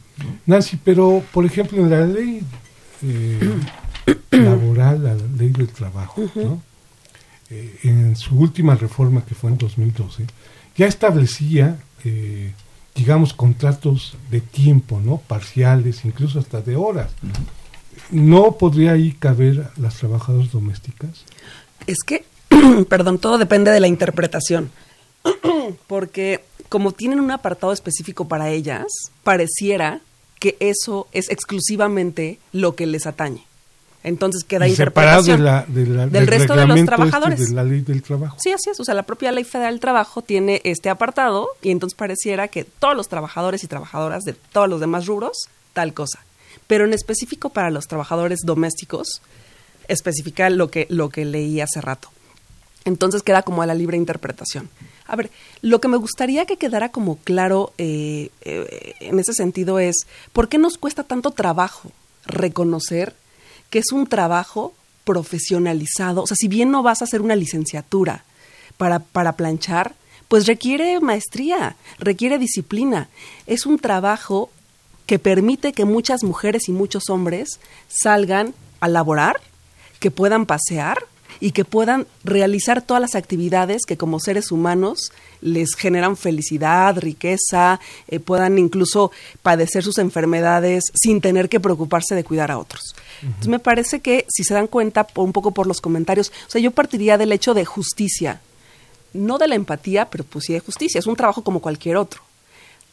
Nancy, 0.46 0.78
pero 0.82 1.22
por 1.32 1.44
ejemplo 1.44 1.78
en 1.78 1.90
la 1.90 2.04
ley 2.06 2.42
eh, 3.02 3.60
laboral, 4.30 5.04
la 5.04 5.14
ley 5.14 5.50
del 5.50 5.68
trabajo, 5.68 6.22
¿no? 6.34 6.62
Eh, 7.50 7.78
en 7.84 8.16
su 8.16 8.36
última 8.38 8.74
reforma 8.74 9.24
que 9.24 9.34
fue 9.34 9.50
en 9.50 9.58
2012, 9.58 10.24
ya 10.76 10.86
establecía, 10.86 11.78
eh, 12.04 12.52
digamos, 12.94 13.34
contratos 13.34 14.16
de 14.30 14.40
tiempo, 14.40 15.00
¿no? 15.04 15.18
Parciales, 15.18 16.04
incluso 16.04 16.38
hasta 16.38 16.60
de 16.62 16.76
horas. 16.76 17.10
¿No 18.10 18.52
podría 18.52 18.92
ahí 18.92 19.12
caber 19.12 19.70
las 19.76 19.96
trabajadoras 19.96 20.50
domésticas? 20.50 21.24
Es 21.86 21.98
que, 22.04 22.24
perdón, 22.88 23.18
todo 23.18 23.38
depende 23.38 23.70
de 23.70 23.80
la 23.80 23.86
interpretación. 23.88 24.70
Porque 25.86 26.44
como 26.68 26.92
tienen 26.92 27.20
un 27.20 27.30
apartado 27.30 27.72
específico 27.72 28.28
para 28.28 28.50
ellas, 28.50 28.86
pareciera 29.24 30.00
que 30.38 30.56
eso 30.60 31.08
es 31.12 31.28
exclusivamente 31.30 32.38
lo 32.52 32.74
que 32.74 32.86
les 32.86 33.06
atañe. 33.06 33.44
Entonces 34.02 34.44
queda 34.44 34.66
interpretación 34.66 35.42
del, 35.68 36.26
resto 36.26 36.56
de 36.56 36.66
los 36.66 36.78
este 36.78 36.86
trabajadores. 36.86 37.50
de 37.50 37.54
la 37.54 37.64
ley 37.64 37.82
del 37.82 38.02
trabajo. 38.02 38.38
Sí, 38.40 38.50
así 38.50 38.70
es. 38.70 38.80
O 38.80 38.84
sea, 38.84 38.94
la 38.94 39.02
propia 39.02 39.30
ley 39.30 39.44
federal 39.44 39.74
del 39.74 39.80
trabajo 39.80 40.22
tiene 40.22 40.62
este 40.64 40.88
apartado 40.88 41.48
y 41.60 41.70
entonces 41.70 41.94
pareciera 41.94 42.48
que 42.48 42.64
todos 42.64 42.96
los 42.96 43.08
trabajadores 43.08 43.62
y 43.62 43.66
trabajadoras 43.66 44.22
de 44.24 44.32
todos 44.32 44.70
los 44.70 44.80
demás 44.80 45.04
rubros, 45.04 45.36
tal 45.74 45.92
cosa 45.92 46.20
pero 46.70 46.84
en 46.84 46.94
específico 46.94 47.48
para 47.48 47.68
los 47.72 47.88
trabajadores 47.88 48.42
domésticos, 48.44 49.22
especifica 49.88 50.48
lo 50.50 50.70
que, 50.70 50.86
lo 50.88 51.08
que 51.08 51.24
leí 51.24 51.60
hace 51.60 51.80
rato. 51.80 52.10
Entonces 52.84 53.24
queda 53.24 53.42
como 53.42 53.62
a 53.62 53.66
la 53.66 53.74
libre 53.74 53.96
interpretación. 53.96 54.70
A 55.08 55.16
ver, 55.16 55.32
lo 55.62 55.80
que 55.80 55.88
me 55.88 55.96
gustaría 55.96 56.46
que 56.46 56.58
quedara 56.58 56.90
como 56.90 57.16
claro 57.16 57.72
eh, 57.76 58.30
eh, 58.42 58.94
en 59.00 59.18
ese 59.18 59.32
sentido 59.32 59.80
es, 59.80 60.06
¿por 60.32 60.48
qué 60.48 60.58
nos 60.58 60.78
cuesta 60.78 61.02
tanto 61.02 61.32
trabajo 61.32 61.90
reconocer 62.24 63.16
que 63.68 63.80
es 63.80 63.90
un 63.90 64.06
trabajo 64.06 64.72
profesionalizado? 65.04 66.22
O 66.22 66.26
sea, 66.28 66.36
si 66.36 66.46
bien 66.46 66.70
no 66.70 66.84
vas 66.84 67.00
a 67.00 67.06
hacer 67.06 67.20
una 67.20 67.34
licenciatura 67.34 68.22
para, 68.76 69.00
para 69.00 69.32
planchar, 69.32 69.96
pues 70.28 70.46
requiere 70.46 71.00
maestría, 71.00 71.74
requiere 71.98 72.38
disciplina. 72.38 73.08
Es 73.48 73.66
un 73.66 73.80
trabajo 73.80 74.50
que 75.10 75.18
permite 75.18 75.72
que 75.72 75.84
muchas 75.84 76.22
mujeres 76.22 76.68
y 76.68 76.72
muchos 76.72 77.10
hombres 77.10 77.58
salgan 77.88 78.54
a 78.78 78.86
laborar, 78.86 79.40
que 79.98 80.12
puedan 80.12 80.46
pasear 80.46 80.98
y 81.40 81.50
que 81.50 81.64
puedan 81.64 82.06
realizar 82.22 82.80
todas 82.80 83.00
las 83.00 83.16
actividades 83.16 83.82
que 83.88 83.96
como 83.96 84.20
seres 84.20 84.52
humanos 84.52 85.10
les 85.40 85.74
generan 85.74 86.16
felicidad, 86.16 86.96
riqueza, 86.96 87.80
eh, 88.06 88.20
puedan 88.20 88.56
incluso 88.56 89.10
padecer 89.42 89.82
sus 89.82 89.98
enfermedades 89.98 90.84
sin 90.94 91.20
tener 91.20 91.48
que 91.48 91.58
preocuparse 91.58 92.14
de 92.14 92.22
cuidar 92.22 92.52
a 92.52 92.58
otros. 92.58 92.94
Entonces 93.20 93.48
me 93.48 93.58
parece 93.58 93.98
que 93.98 94.26
si 94.28 94.44
se 94.44 94.54
dan 94.54 94.68
cuenta 94.68 95.08
un 95.16 95.32
poco 95.32 95.50
por 95.50 95.66
los 95.66 95.80
comentarios, 95.80 96.30
o 96.46 96.50
sea, 96.50 96.60
yo 96.60 96.70
partiría 96.70 97.18
del 97.18 97.32
hecho 97.32 97.52
de 97.52 97.64
justicia, 97.64 98.40
no 99.12 99.38
de 99.38 99.48
la 99.48 99.56
empatía, 99.56 100.08
pero 100.08 100.22
pues 100.22 100.44
sí 100.44 100.52
de 100.52 100.60
justicia, 100.60 101.00
es 101.00 101.08
un 101.08 101.16
trabajo 101.16 101.42
como 101.42 101.58
cualquier 101.58 101.96
otro 101.96 102.29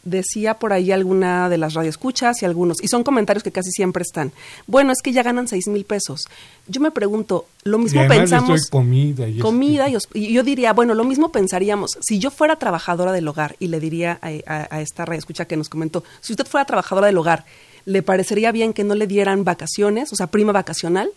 decía 0.07 0.55
por 0.55 0.73
ahí 0.73 0.91
alguna 0.91 1.49
de 1.49 1.57
las 1.57 1.73
radioescuchas 1.73 2.41
y 2.41 2.45
algunos, 2.45 2.81
y 2.81 2.87
son 2.87 3.03
comentarios 3.03 3.43
que 3.43 3.51
casi 3.51 3.71
siempre 3.71 4.03
están. 4.03 4.31
Bueno, 4.65 4.91
es 4.91 5.01
que 5.03 5.11
ya 5.11 5.23
ganan 5.23 5.47
seis 5.47 5.67
mil 5.67 5.85
pesos. 5.85 6.27
Yo 6.67 6.81
me 6.81 6.91
pregunto, 6.91 7.45
lo 7.63 7.77
mismo 7.77 8.07
pensamos. 8.07 8.67
comida 8.67 9.27
y, 9.27 9.39
comida 9.39 9.87
y, 9.89 10.33
yo 10.33 10.43
diría, 10.43 10.73
bueno, 10.73 10.93
lo 10.93 11.03
mismo 11.03 11.31
pensaríamos. 11.31 11.97
Si 12.01 12.19
yo 12.19 12.31
fuera 12.31 12.55
trabajadora 12.55 13.11
del 13.11 13.27
hogar 13.27 13.55
y 13.59 13.67
le 13.67 13.79
diría 13.79 14.19
a, 14.21 14.29
a, 14.47 14.75
a 14.75 14.81
esta 14.81 15.05
radioescucha 15.05 15.45
que 15.45 15.57
nos 15.57 15.69
comentó, 15.69 16.03
si 16.21 16.33
usted 16.33 16.45
fuera 16.45 16.65
trabajadora 16.65 17.07
del 17.07 17.17
hogar, 17.17 17.45
¿le 17.85 18.01
parecería 18.01 18.51
bien 18.51 18.73
que 18.73 18.83
no 18.83 18.95
le 18.95 19.07
dieran 19.07 19.43
vacaciones, 19.43 20.11
o 20.13 20.15
sea, 20.15 20.27
prima 20.27 20.51
vacacional? 20.51 21.09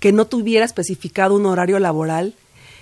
Que 0.00 0.12
no 0.12 0.26
tuviera 0.26 0.64
especificado 0.64 1.34
un 1.34 1.46
horario 1.46 1.78
laboral 1.78 2.34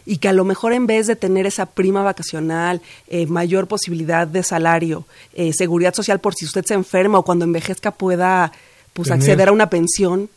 y 0.07 0.18
que 0.18 0.28
a 0.28 0.32
lo 0.32 0.44
mejor 0.44 0.72
en 0.72 0.86
vez 0.86 1.07
de 1.07 1.16
tener 1.16 1.46
esa 1.46 1.66
prima 1.66 2.03
vacacional, 2.03 2.80
eh, 3.09 3.26
mayor 3.26 3.66
posibilidad 3.66 4.26
de 4.26 4.42
salario, 4.42 5.07
eh, 5.34 5.53
seguridad 5.53 5.94
social 5.94 6.20
por 6.20 6.34
si 6.34 6.44
usted 6.44 6.64
se 6.64 6.74
enferma 6.74 7.18
o 7.18 7.24
cuando 7.24 7.44
envejezca 7.44 7.90
pueda 7.90 8.53
pues 8.92 9.11
acceder 9.11 9.48
a 9.48 9.53
una 9.53 9.70
pensión, 9.70 10.28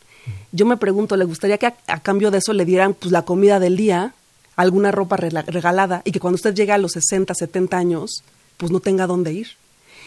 yo 0.52 0.64
me 0.64 0.76
pregunto, 0.76 1.16
¿le 1.16 1.24
gustaría 1.24 1.58
que 1.58 1.66
a, 1.66 2.00
cambio 2.00 2.30
de 2.30 2.38
eso 2.38 2.52
le 2.52 2.64
dieran 2.64 2.94
pues 2.94 3.12
la 3.12 3.22
comida 3.22 3.58
del 3.58 3.76
día, 3.76 4.14
alguna 4.56 4.90
ropa 4.90 5.16
regalada 5.16 6.02
y 6.04 6.12
que 6.12 6.20
cuando 6.20 6.36
usted 6.36 6.54
llegue 6.54 6.72
a 6.72 6.78
los 6.78 6.92
60, 6.92 7.34
70 7.34 7.76
años, 7.76 8.22
pues 8.56 8.70
no 8.70 8.80
tenga 8.80 9.06
dónde 9.06 9.32
ir? 9.32 9.48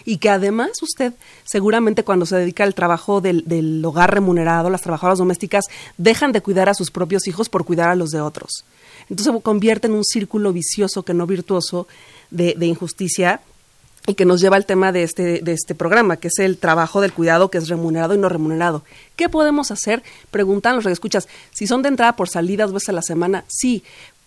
y 0.05 0.17
que 0.17 0.29
además 0.29 0.71
usted 0.81 1.13
seguramente 1.43 2.03
cuando 2.03 2.25
se 2.25 2.35
dedica 2.35 2.63
al 2.63 2.75
trabajo 2.75 3.21
del, 3.21 3.43
del, 3.45 3.83
hogar 3.83 4.13
remunerado, 4.13 4.69
las 4.69 4.81
trabajadoras 4.81 5.19
domésticas 5.19 5.65
dejan 5.97 6.31
de 6.31 6.41
cuidar 6.41 6.69
a 6.69 6.73
sus 6.73 6.91
propios 6.91 7.27
hijos 7.27 7.49
por 7.49 7.65
cuidar 7.65 7.89
a 7.89 7.95
los 7.95 8.11
de 8.11 8.21
otros. 8.21 8.63
Entonces 9.09 9.33
se 9.33 9.41
convierte 9.41 9.87
en 9.87 9.93
un 9.93 10.03
círculo 10.03 10.53
vicioso 10.53 11.03
que 11.03 11.13
no 11.13 11.27
virtuoso 11.27 11.87
de, 12.29 12.55
injusticia 12.65 13.41
y 14.05 14.13
que 14.13 14.25
nos 14.25 14.41
lleva 14.41 14.55
al 14.55 14.65
tema 14.65 14.91
de 14.91 15.03
este, 15.03 15.41
de 15.41 15.51
este 15.51 15.75
programa, 15.75 16.17
que 16.17 16.29
es 16.29 16.39
el 16.39 16.57
trabajo 16.57 17.01
del 17.01 17.13
cuidado 17.13 17.49
que 17.49 17.57
es 17.57 17.67
remunerado 17.67 18.15
y 18.15 18.17
no 18.17 18.29
remunerado. 18.29 18.83
¿Qué 19.15 19.29
podemos 19.29 19.71
hacer? 19.71 20.03
Preguntan 20.31 20.75
los 20.75 20.85
escuchas, 20.85 21.27
si 21.51 21.67
son 21.67 21.81
de 21.81 21.89
entrada 21.89 22.15
por 22.15 22.29
salidas 22.29 22.71
veces 22.71 22.89
a 22.89 22.93
la 22.93 23.01
semana, 23.01 23.43
sí. 23.47 23.83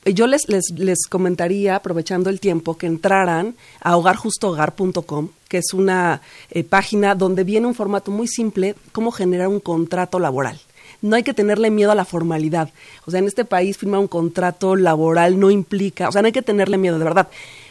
Yo 0.06 0.26
les, 0.26 0.48
les, 0.48 0.64
les 0.76 1.06
comentaría, 1.06 1.76
aprovechando 1.76 2.30
el 2.30 2.40
tiempo, 2.40 2.78
que 2.78 2.86
entraran 2.86 3.54
a 3.82 3.98
hogarjustohogar.com, 3.98 5.28
que 5.46 5.58
es 5.58 5.74
una 5.74 6.22
eh, 6.50 6.64
página 6.64 7.14
donde 7.14 7.44
viene 7.44 7.66
un 7.66 7.74
formato 7.74 8.10
muy 8.10 8.26
simple, 8.26 8.76
cómo 8.92 9.12
generar 9.12 9.48
un 9.48 9.60
contrato 9.60 10.18
laboral 10.18 10.58
no 11.02 11.16
hay 11.16 11.22
que 11.22 11.34
tenerle 11.34 11.70
miedo 11.70 11.90
a 11.90 11.94
la 11.94 12.04
formalidad. 12.04 12.70
O 13.06 13.10
sea, 13.10 13.20
en 13.20 13.26
este 13.26 13.44
país 13.44 13.78
firmar 13.78 14.00
un 14.00 14.08
contrato 14.08 14.76
laboral 14.76 15.38
no 15.38 15.50
implica, 15.50 16.08
o 16.08 16.12
sea, 16.12 16.22
no 16.22 16.26
hay 16.26 16.32
que 16.32 16.42
tenerle 16.42 16.78
miedo, 16.78 16.98
de 16.98 17.04
verdad. 17.04 17.28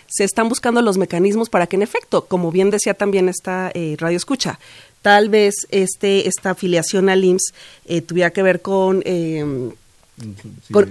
Se 0.08 0.24
están 0.24 0.50
buscando 0.50 0.82
los 0.82 0.98
mecanismos 0.98 1.50
para 1.50 1.68
que, 1.68 1.76
en 1.76 1.84
efecto, 1.84 2.26
como 2.26 2.52
bien 2.52 2.72
decía 2.72 2.96
también 2.96 3.30
esta 3.30 3.72
eh, 3.74 3.96
radio 4.00 4.18
escucha, 4.18 4.60
tal 5.02 5.30
vez 5.30 5.68
este, 5.70 6.28
esta 6.28 6.52
afiliación 6.52 7.10
al 7.10 7.24
IMSS 7.24 7.54
eh, 7.86 8.02
tuviera 8.02 8.32
que 8.32 8.44
ver 8.44 8.62
con... 8.62 9.02
Eh, 9.06 9.72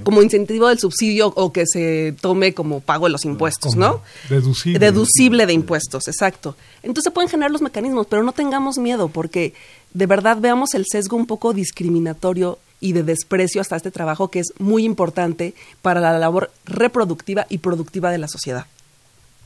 como 0.03 0.23
incentivo 0.23 0.69
del 0.69 0.79
subsidio 0.79 1.33
o 1.37 1.53
que 1.53 1.65
se 1.67 2.15
tome 2.21 2.55
como 2.55 2.81
pago 2.81 3.07
de 3.07 3.13
los 3.13 3.27
impuestos, 3.27 3.77
¿no? 3.77 4.01
Deducible. 4.31 4.79
Deducible 4.79 5.45
de 5.45 5.53
impuestos, 5.53 6.09
exacto. 6.09 6.57
Entonces 6.83 7.13
pueden 7.13 7.29
generar 7.29 7.51
los 7.51 7.61
mecanismos, 7.61 8.07
pero 8.09 8.23
no 8.23 8.33
tengamos 8.33 8.79
miedo 8.79 9.09
porque 9.09 9.53
de 9.95 10.07
verdad 10.07 10.39
veamos 10.41 10.75
el 10.75 10.85
sesgo 10.91 11.17
un 11.17 11.27
poco 11.27 11.53
discriminatorio 11.53 12.59
y 12.81 12.93
de 12.93 13.03
desprecio 13.03 13.61
hasta 13.61 13.77
este 13.77 13.91
trabajo 13.91 14.31
que 14.31 14.41
es 14.41 14.53
muy 14.59 14.85
importante 14.85 15.55
para 15.83 16.01
la 16.01 16.19
labor 16.19 16.51
reproductiva 16.65 17.47
y 17.49 17.59
productiva 17.59 18.11
de 18.11 18.19
la 18.19 18.29
sociedad. 18.29 18.67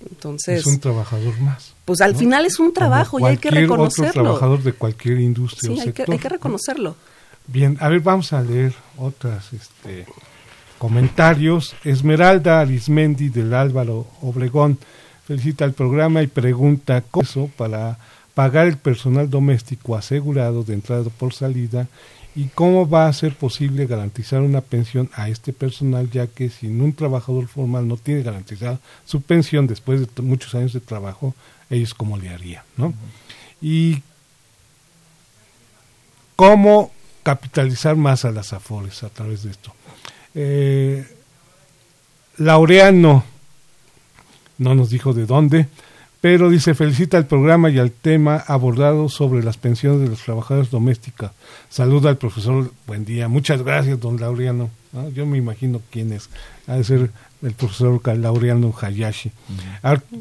Entonces, 0.09 0.61
es 0.61 0.67
un 0.67 0.81
trabajador 0.81 1.39
más. 1.41 1.75
Pues 1.85 2.01
al 2.01 2.17
final 2.17 2.45
es 2.45 2.59
un 2.59 2.73
trabajo 2.73 3.21
y 3.21 3.25
hay 3.25 3.37
que 3.37 3.51
reconocerlo. 3.51 4.11
Otro 4.11 4.23
trabajador 4.23 4.63
de 4.63 4.73
cualquier 4.73 5.21
industria 5.21 5.75
sí, 5.75 5.81
hay 5.81 5.93
Que, 5.93 6.05
hay 6.09 6.19
que 6.19 6.29
reconocerlo. 6.29 6.97
Bien, 7.47 7.77
a 7.81 7.89
ver, 7.89 8.01
vamos 8.01 8.33
a 8.33 8.43
leer 8.43 8.75
otras 8.99 9.53
este, 9.53 10.07
comentarios. 10.79 11.75
Esmeralda 11.85 12.61
Arismendi 12.61 13.29
del 13.29 13.55
Álvaro 13.55 14.07
Obregón 14.23 14.79
felicita 15.27 15.65
el 15.65 15.73
programa 15.73 16.23
y 16.23 16.27
pregunta 16.27 17.03
cómo 17.11 17.49
para 17.57 17.99
pagar 18.35 18.67
el 18.67 18.79
personal 18.79 19.29
doméstico 19.29 19.97
asegurado 19.97 20.65
de 20.65 20.75
entrada 20.75 21.05
por 21.19 21.35
salida 21.35 21.89
y 22.35 22.47
cómo 22.47 22.89
va 22.89 23.07
a 23.07 23.13
ser 23.13 23.35
posible 23.35 23.87
garantizar 23.87 24.41
una 24.41 24.63
pensión 24.63 25.11
a 25.15 25.29
este 25.29 25.53
personal 25.53 26.11
ya 26.11 26.27
que 26.27 26.49
sin 26.49 26.81
un 26.81 26.95
trabajador 26.95 27.47
formal 27.47 27.87
no 27.87 27.99
tiene 27.99 28.23
garantizada 28.23 28.81
su 29.05 29.21
pensión 29.21 29.67
después 29.67 30.01
de 30.01 30.23
muchos 30.23 30.55
años 30.55 30.73
de 30.73 30.81
trabajo, 30.81 31.35
ellos 31.69 31.93
cómo 31.93 32.17
le 32.17 32.31
harían, 32.31 32.65
¿no? 32.77 32.95
Y 33.61 34.03
cómo 36.37 36.91
capitalizar 37.23 37.97
más 37.97 38.25
a 38.25 38.33
las 38.33 38.53
afores 38.53 39.03
a 39.03 39.11
través 39.11 39.43
de 39.43 39.51
esto. 39.51 39.73
Eh, 40.35 41.07
Laureano, 42.39 43.25
no 44.59 44.75
nos 44.75 44.91
dijo 44.91 45.13
de 45.13 45.27
dónde, 45.27 45.69
pero 46.23 46.51
dice 46.51 46.75
felicita 46.75 47.17
al 47.17 47.27
programa 47.27 47.69
y 47.69 47.81
al 47.81 47.91
tema 47.91 48.37
abordado 48.47 49.09
sobre 49.09 49.43
las 49.43 49.57
pensiones 49.57 50.03
de 50.03 50.09
los 50.09 50.23
trabajadores 50.23 50.71
domésticos. 50.71 51.33
Saluda 51.69 52.11
al 52.11 52.17
profesor, 52.17 52.71
buen 52.87 53.05
día. 53.05 53.27
Muchas 53.27 53.65
gracias, 53.65 53.99
don 53.99 54.21
Laureano. 54.21 54.71
Yo 55.15 55.27
me 55.27 55.37
imagino 55.37 55.83
quién 55.91 56.13
es. 56.13 56.31
Ha 56.69 56.77
de 56.77 56.85
ser 56.85 57.11
el 57.43 57.53
profesor 57.55 58.01
Laureano 58.17 58.73
Hayashi. 58.81 59.33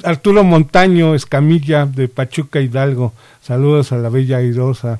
Arturo 0.03 0.43
Montaño 0.43 1.13
Escamilla 1.13 1.85
de 1.85 2.07
Pachuca 2.07 2.59
Hidalgo. 2.59 3.13
Saludos 3.43 3.91
a 3.91 3.97
la 3.97 4.09
bella 4.09 4.37
airosa. 4.37 4.99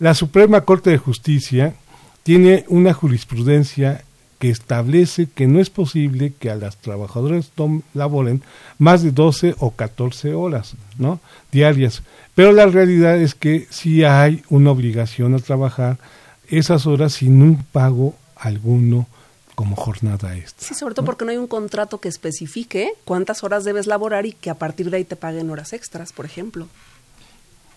La 0.00 0.12
Suprema 0.12 0.62
Corte 0.62 0.90
de 0.90 0.98
Justicia 0.98 1.74
tiene 2.24 2.64
una 2.66 2.92
jurisprudencia 2.92 4.02
que 4.42 4.50
establece 4.50 5.28
que 5.32 5.46
no 5.46 5.60
es 5.60 5.70
posible 5.70 6.32
que 6.36 6.50
a 6.50 6.56
las 6.56 6.76
trabajadoras 6.76 7.52
laboren 7.94 8.42
más 8.76 9.04
de 9.04 9.12
12 9.12 9.54
o 9.60 9.70
14 9.70 10.34
horas 10.34 10.74
¿no? 10.98 11.20
diarias. 11.52 12.02
Pero 12.34 12.50
la 12.50 12.66
realidad 12.66 13.16
es 13.18 13.36
que 13.36 13.68
sí 13.70 14.02
hay 14.02 14.42
una 14.48 14.72
obligación 14.72 15.36
a 15.36 15.38
trabajar 15.38 15.98
esas 16.48 16.88
horas 16.88 17.12
sin 17.12 17.40
un 17.40 17.62
pago 17.62 18.16
alguno 18.34 19.06
como 19.54 19.76
jornada 19.76 20.36
extra. 20.36 20.66
Sí, 20.66 20.74
sobre 20.74 20.96
todo 20.96 21.06
porque 21.06 21.24
no 21.24 21.30
hay 21.30 21.36
un 21.36 21.46
contrato 21.46 22.00
que 22.00 22.08
especifique 22.08 22.94
cuántas 23.04 23.44
horas 23.44 23.62
debes 23.62 23.86
laborar 23.86 24.26
y 24.26 24.32
que 24.32 24.50
a 24.50 24.58
partir 24.58 24.90
de 24.90 24.96
ahí 24.96 25.04
te 25.04 25.14
paguen 25.14 25.50
horas 25.50 25.72
extras, 25.72 26.12
por 26.12 26.24
ejemplo. 26.24 26.66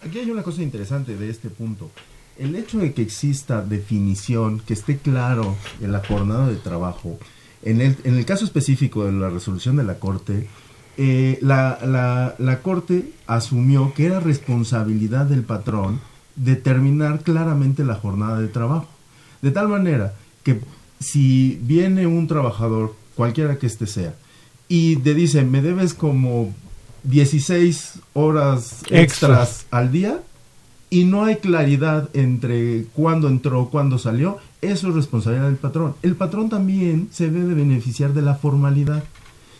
Aquí 0.01 0.18
hay 0.18 0.32
una 0.32 0.41
cosa 0.41 0.63
interesante 0.63 1.16
de 1.16 1.30
este 1.30 1.51
punto. 1.51 1.91
El 2.38 2.55
hecho 2.55 2.79
de 2.79 2.93
que 2.93 3.01
exista 3.01 3.61
definición, 3.61 4.59
que 4.59 4.73
esté 4.73 4.97
claro 4.97 5.55
en 5.81 5.91
la 5.91 6.03
jornada 6.05 6.47
de 6.47 6.55
trabajo, 6.55 7.17
en 7.63 7.81
el, 7.81 7.97
en 8.03 8.15
el 8.15 8.25
caso 8.25 8.45
específico 8.45 9.05
de 9.05 9.13
la 9.13 9.29
resolución 9.29 9.77
de 9.77 9.83
la 9.83 9.99
Corte, 9.99 10.47
eh, 10.97 11.39
la, 11.41 11.79
la, 11.86 12.36
la 12.38 12.61
Corte 12.61 13.11
asumió 13.27 13.93
que 13.93 14.05
era 14.05 14.19
responsabilidad 14.19 15.25
del 15.25 15.43
patrón 15.43 15.99
determinar 16.36 17.21
claramente 17.21 17.83
la 17.83 17.95
jornada 17.95 18.39
de 18.39 18.47
trabajo. 18.47 18.88
De 19.41 19.51
tal 19.51 19.67
manera 19.67 20.13
que 20.43 20.59
si 20.99 21.59
viene 21.61 22.07
un 22.07 22.27
trabajador, 22.27 22.95
cualquiera 23.15 23.57
que 23.57 23.67
éste 23.67 23.88
sea, 23.88 24.15
y 24.67 24.97
te 24.97 25.13
dice, 25.13 25.43
me 25.43 25.61
debes 25.61 25.93
como 25.93 26.53
16 27.03 27.99
horas 28.13 28.83
extras 28.89 29.65
al 29.71 29.91
día, 29.91 30.19
y 30.95 31.03
no 31.03 31.25
hay 31.25 31.35
claridad 31.35 32.09
entre 32.13 32.85
cuándo 32.93 33.27
entró, 33.27 33.67
cuándo 33.69 33.97
salió, 33.97 34.37
eso 34.61 34.87
es 34.87 34.95
responsabilidad 34.95 35.47
del 35.47 35.57
patrón. 35.57 35.93
El 36.03 36.15
patrón 36.15 36.47
también 36.47 37.09
se 37.11 37.29
debe 37.29 37.53
beneficiar 37.53 38.13
de 38.13 38.21
la 38.21 38.35
formalidad. 38.35 39.03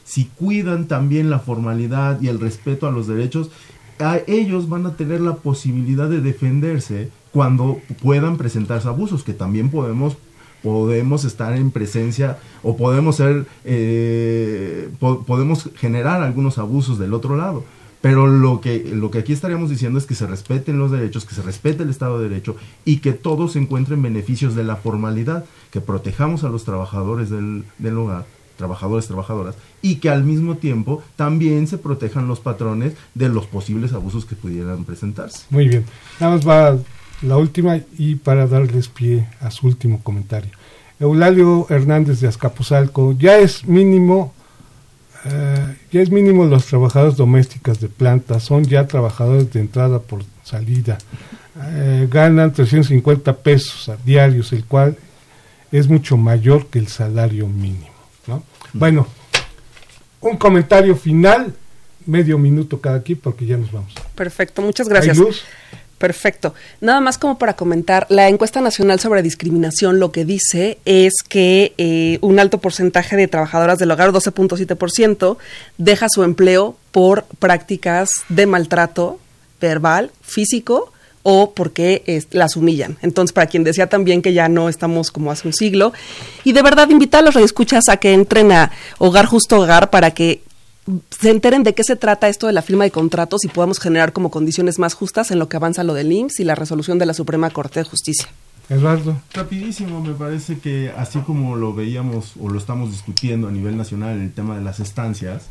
Si 0.06 0.28
cuidan 0.38 0.88
también 0.88 1.30
la 1.30 1.40
formalidad 1.40 2.22
y 2.22 2.30
el 2.30 2.40
respeto 2.40 2.88
a 2.88 2.92
los 2.92 3.08
derechos, 3.08 3.52
a 4.00 4.20
ellos 4.28 4.70
van 4.70 4.86
a 4.86 4.96
tener 4.96 5.20
la 5.20 5.36
posibilidad 5.36 6.08
de 6.08 6.22
defenderse 6.22 7.10
cuando 7.34 7.82
puedan 8.02 8.38
presentarse 8.38 8.88
abusos, 8.88 9.26
que 9.26 9.34
también 9.34 9.70
podemos 9.70 10.16
podemos 10.64 11.26
estar 11.26 11.54
en 11.54 11.70
presencia 11.70 12.40
o 12.64 12.78
podemos 12.78 13.18
ser 13.18 13.46
eh, 13.66 14.90
podemos 15.00 15.70
generar 15.76 16.24
algunos 16.24 16.58
abusos 16.60 16.98
del 16.98 17.14
otro 17.14 17.36
lado 17.36 17.66
pero 18.06 18.28
lo 18.28 18.62
que, 18.62 18.84
lo 18.94 19.10
que 19.10 19.18
aquí 19.18 19.34
estaríamos 19.34 19.72
diciendo 19.72 19.98
es 19.98 20.06
que 20.06 20.14
se 20.14 20.28
respeten 20.28 20.78
los 20.78 20.92
derechos, 20.92 21.26
que 21.26 21.34
se 21.34 21.42
respete 21.42 21.82
el 21.82 21.90
Estado 21.90 22.20
de 22.20 22.30
Derecho 22.30 22.56
y 22.86 22.98
que 22.98 23.14
todos 23.14 23.56
encuentren 23.56 24.00
beneficios 24.04 24.54
de 24.54 24.64
la 24.64 24.76
formalidad, 24.76 25.46
que 25.72 25.82
protejamos 25.82 26.44
a 26.44 26.50
los 26.50 26.66
trabajadores 26.66 27.32
del, 27.32 27.64
del 27.80 27.98
hogar, 27.98 28.28
trabajadores, 28.58 29.08
trabajadoras, 29.08 29.56
y 29.82 29.96
que 29.96 30.12
al 30.12 30.24
mismo 30.24 30.58
tiempo 30.58 31.02
también 31.16 31.66
se 31.66 31.80
protejan 31.80 32.28
los 32.28 32.40
patrones 32.40 32.94
de 33.16 33.28
los 33.28 33.48
posibles 33.48 33.92
abusos 33.92 34.26
que 34.26 34.36
pudieran 34.36 34.84
presentarse. 34.84 35.48
Muy 35.50 35.68
bien. 35.68 35.84
Nada 36.20 36.36
más 36.36 36.48
va 36.48 36.78
la 37.24 37.38
última 37.38 37.80
y 37.98 38.18
para 38.18 38.46
darles 38.46 38.88
pie 38.88 39.28
a 39.42 39.50
su 39.50 39.66
último 39.66 40.04
comentario. 40.04 40.52
Eulalio 41.00 41.66
Hernández 41.72 42.20
de 42.20 42.28
Azcapotzalco, 42.28 43.14
ya 43.18 43.40
es 43.40 43.66
mínimo 43.66 44.35
eh, 45.26 45.76
ya 45.92 46.02
es 46.02 46.12
mínimo 46.12 46.46
los 46.46 46.66
trabajadores 46.66 47.16
domésticos 47.18 47.80
de 47.80 47.90
planta, 47.90 48.40
son 48.40 48.64
ya 48.64 48.88
trabajadores 48.88 49.52
de 49.52 49.60
entrada 49.60 50.00
por 50.00 50.24
salida, 50.44 50.98
eh, 51.64 52.08
ganan 52.12 52.54
350 52.54 53.38
pesos 53.38 53.90
a 53.90 53.98
diarios, 53.98 54.54
el 54.54 54.66
cual 54.66 54.98
es 55.72 55.88
mucho 55.88 56.16
mayor 56.18 56.68
que 56.68 56.80
el 56.80 56.88
salario 56.88 57.48
mínimo. 57.48 57.90
¿no? 58.28 58.44
Bueno, 58.74 59.08
un 60.22 60.38
comentario 60.38 60.96
final, 60.96 61.54
medio 62.06 62.38
minuto 62.38 62.80
cada 62.80 62.98
aquí 62.98 63.16
porque 63.16 63.46
ya 63.46 63.58
nos 63.58 63.72
vamos. 63.72 63.94
Perfecto, 64.16 64.62
muchas 64.62 64.88
gracias. 64.88 65.18
Perfecto. 65.98 66.54
Nada 66.82 67.00
más 67.00 67.18
como 67.18 67.38
para 67.38 67.56
comentar, 67.56 68.06
la 68.10 68.28
encuesta 68.28 68.60
nacional 68.60 69.00
sobre 69.00 69.22
discriminación 69.22 70.00
lo 70.00 70.12
que 70.12 70.26
dice 70.26 70.78
es 70.84 71.14
que 71.28 71.74
eh, 71.78 72.20
un 72.22 72.38
alto 72.40 72.58
porcentaje 72.58 73.16
de 73.16 73.30
trabajadoras 73.30 73.80
del 73.80 73.92
hogar, 73.92 74.12
12.7%, 74.12 75.38
deja 75.78 76.08
su 76.10 76.24
empleo 76.24 76.76
por 76.92 77.26
prácticas 77.40 78.10
de 78.28 78.46
maltrato 78.46 79.20
verbal, 79.62 80.12
físico 80.22 80.92
o 81.24 81.54
porque 81.54 82.24
las 82.32 82.56
humillan. 82.56 82.98
Entonces, 83.02 83.34
para 83.34 83.48
quien 83.48 83.64
decía 83.64 83.88
también 83.88 84.22
que 84.22 84.34
ya 84.34 84.48
no 84.48 84.70
estamos 84.70 85.10
como 85.10 85.32
hace 85.32 85.48
un 85.48 85.54
siglo, 85.54 85.92
y 86.44 86.52
de 86.52 86.62
verdad 86.62 86.90
invitar 86.90 87.26
a 87.26 87.32
los 87.32 87.54
a 87.90 87.98
que 87.98 88.14
entren 88.14 88.52
a 88.52 88.72
Hogar 89.00 89.26
Justo 89.26 89.60
Hogar 89.60 89.90
para 89.90 90.12
que 90.12 90.44
se 91.10 91.32
enteren 91.32 91.64
de 91.64 91.74
qué 91.74 91.84
se 91.84 91.96
trata 91.96 92.30
esto 92.30 92.48
de 92.48 92.54
la 92.54 92.62
firma 92.62 92.84
de 92.84 92.92
contratos 92.92 93.44
y 93.44 93.48
podamos 93.48 93.80
generar 93.80 94.14
como 94.14 94.30
condiciones 94.30 94.78
más 94.78 94.94
justas 94.94 95.32
en 95.32 95.40
lo 95.40 95.50
que 95.50 95.58
avanza 95.58 95.84
lo 95.84 95.94
del 95.94 96.12
IMSS 96.12 96.42
y 96.42 96.44
la 96.44 96.56
resolución 96.56 97.00
de 97.00 97.08
la 97.08 97.14
Suprema 97.14 97.50
Corte 97.50 97.80
de 97.80 97.86
Justicia. 97.86 98.28
Eduardo. 98.70 99.22
Rapidísimo, 99.34 100.02
me 100.02 100.14
parece 100.14 100.60
que 100.60 100.92
así 100.96 101.20
como 101.20 101.56
lo 101.56 101.74
veíamos 101.74 102.34
o 102.40 102.50
lo 102.50 102.58
estamos 102.58 102.92
discutiendo 102.92 103.48
a 103.48 103.52
nivel 103.52 103.78
nacional 103.78 104.16
en 104.16 104.24
el 104.24 104.34
tema 104.34 104.58
de 104.58 104.64
las 104.64 104.80
estancias, 104.80 105.50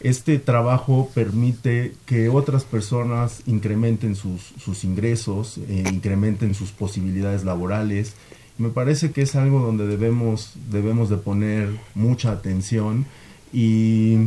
este 0.00 0.38
trabajo 0.38 1.10
permite 1.12 1.94
que 2.06 2.28
otras 2.28 2.64
personas 2.64 3.42
incrementen 3.46 4.14
sus, 4.14 4.54
sus 4.62 4.84
ingresos, 4.84 5.58
eh, 5.68 5.84
incrementen 5.92 6.54
sus 6.54 6.70
posibilidades 6.70 7.44
laborales. 7.44 8.14
Me 8.58 8.68
parece 8.68 9.10
que 9.10 9.22
es 9.22 9.34
algo 9.34 9.60
donde 9.60 9.86
debemos, 9.86 10.52
debemos 10.70 11.10
de 11.10 11.16
poner 11.16 11.68
mucha 11.94 12.30
atención 12.30 13.06
y 13.52 14.18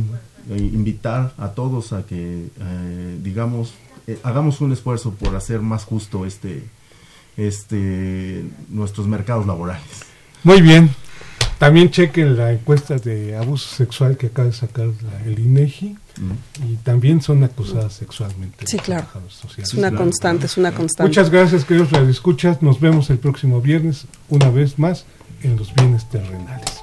invitar 0.48 1.34
a 1.38 1.48
todos 1.48 1.92
a 1.92 2.04
que, 2.04 2.46
eh, 2.46 3.18
digamos, 3.22 3.74
eh, 4.06 4.18
hagamos 4.22 4.60
un 4.60 4.72
esfuerzo 4.72 5.12
por 5.12 5.36
hacer 5.36 5.60
más 5.60 5.84
justo 5.84 6.26
este, 6.26 6.64
este, 7.36 8.44
nuestros 8.68 9.06
mercados 9.06 9.46
laborales. 9.46 9.86
Muy 10.42 10.60
bien. 10.60 10.90
También 11.58 11.90
chequen 11.90 12.36
la 12.36 12.52
encuesta 12.52 12.96
de 12.96 13.36
abuso 13.36 13.68
sexual 13.68 14.16
que 14.16 14.26
acaba 14.26 14.48
de 14.48 14.52
sacar 14.52 14.88
el 15.24 15.38
INEGI 15.38 15.96
y 16.68 16.74
también 16.82 17.22
son 17.22 17.44
acusadas 17.44 17.92
sexualmente. 17.92 18.66
Sí, 18.66 18.78
claro. 18.78 19.06
Es 19.56 19.72
una 19.74 19.92
constante, 19.92 20.46
es 20.46 20.56
una 20.56 20.72
constante. 20.72 21.08
Muchas 21.08 21.30
gracias, 21.30 21.64
queridos 21.64 21.92
escuchas 21.92 22.62
Nos 22.62 22.80
vemos 22.80 23.10
el 23.10 23.18
próximo 23.18 23.60
viernes, 23.60 24.06
una 24.28 24.50
vez 24.50 24.80
más, 24.80 25.04
en 25.44 25.56
los 25.56 25.72
bienes 25.74 26.08
terrenales. 26.10 26.82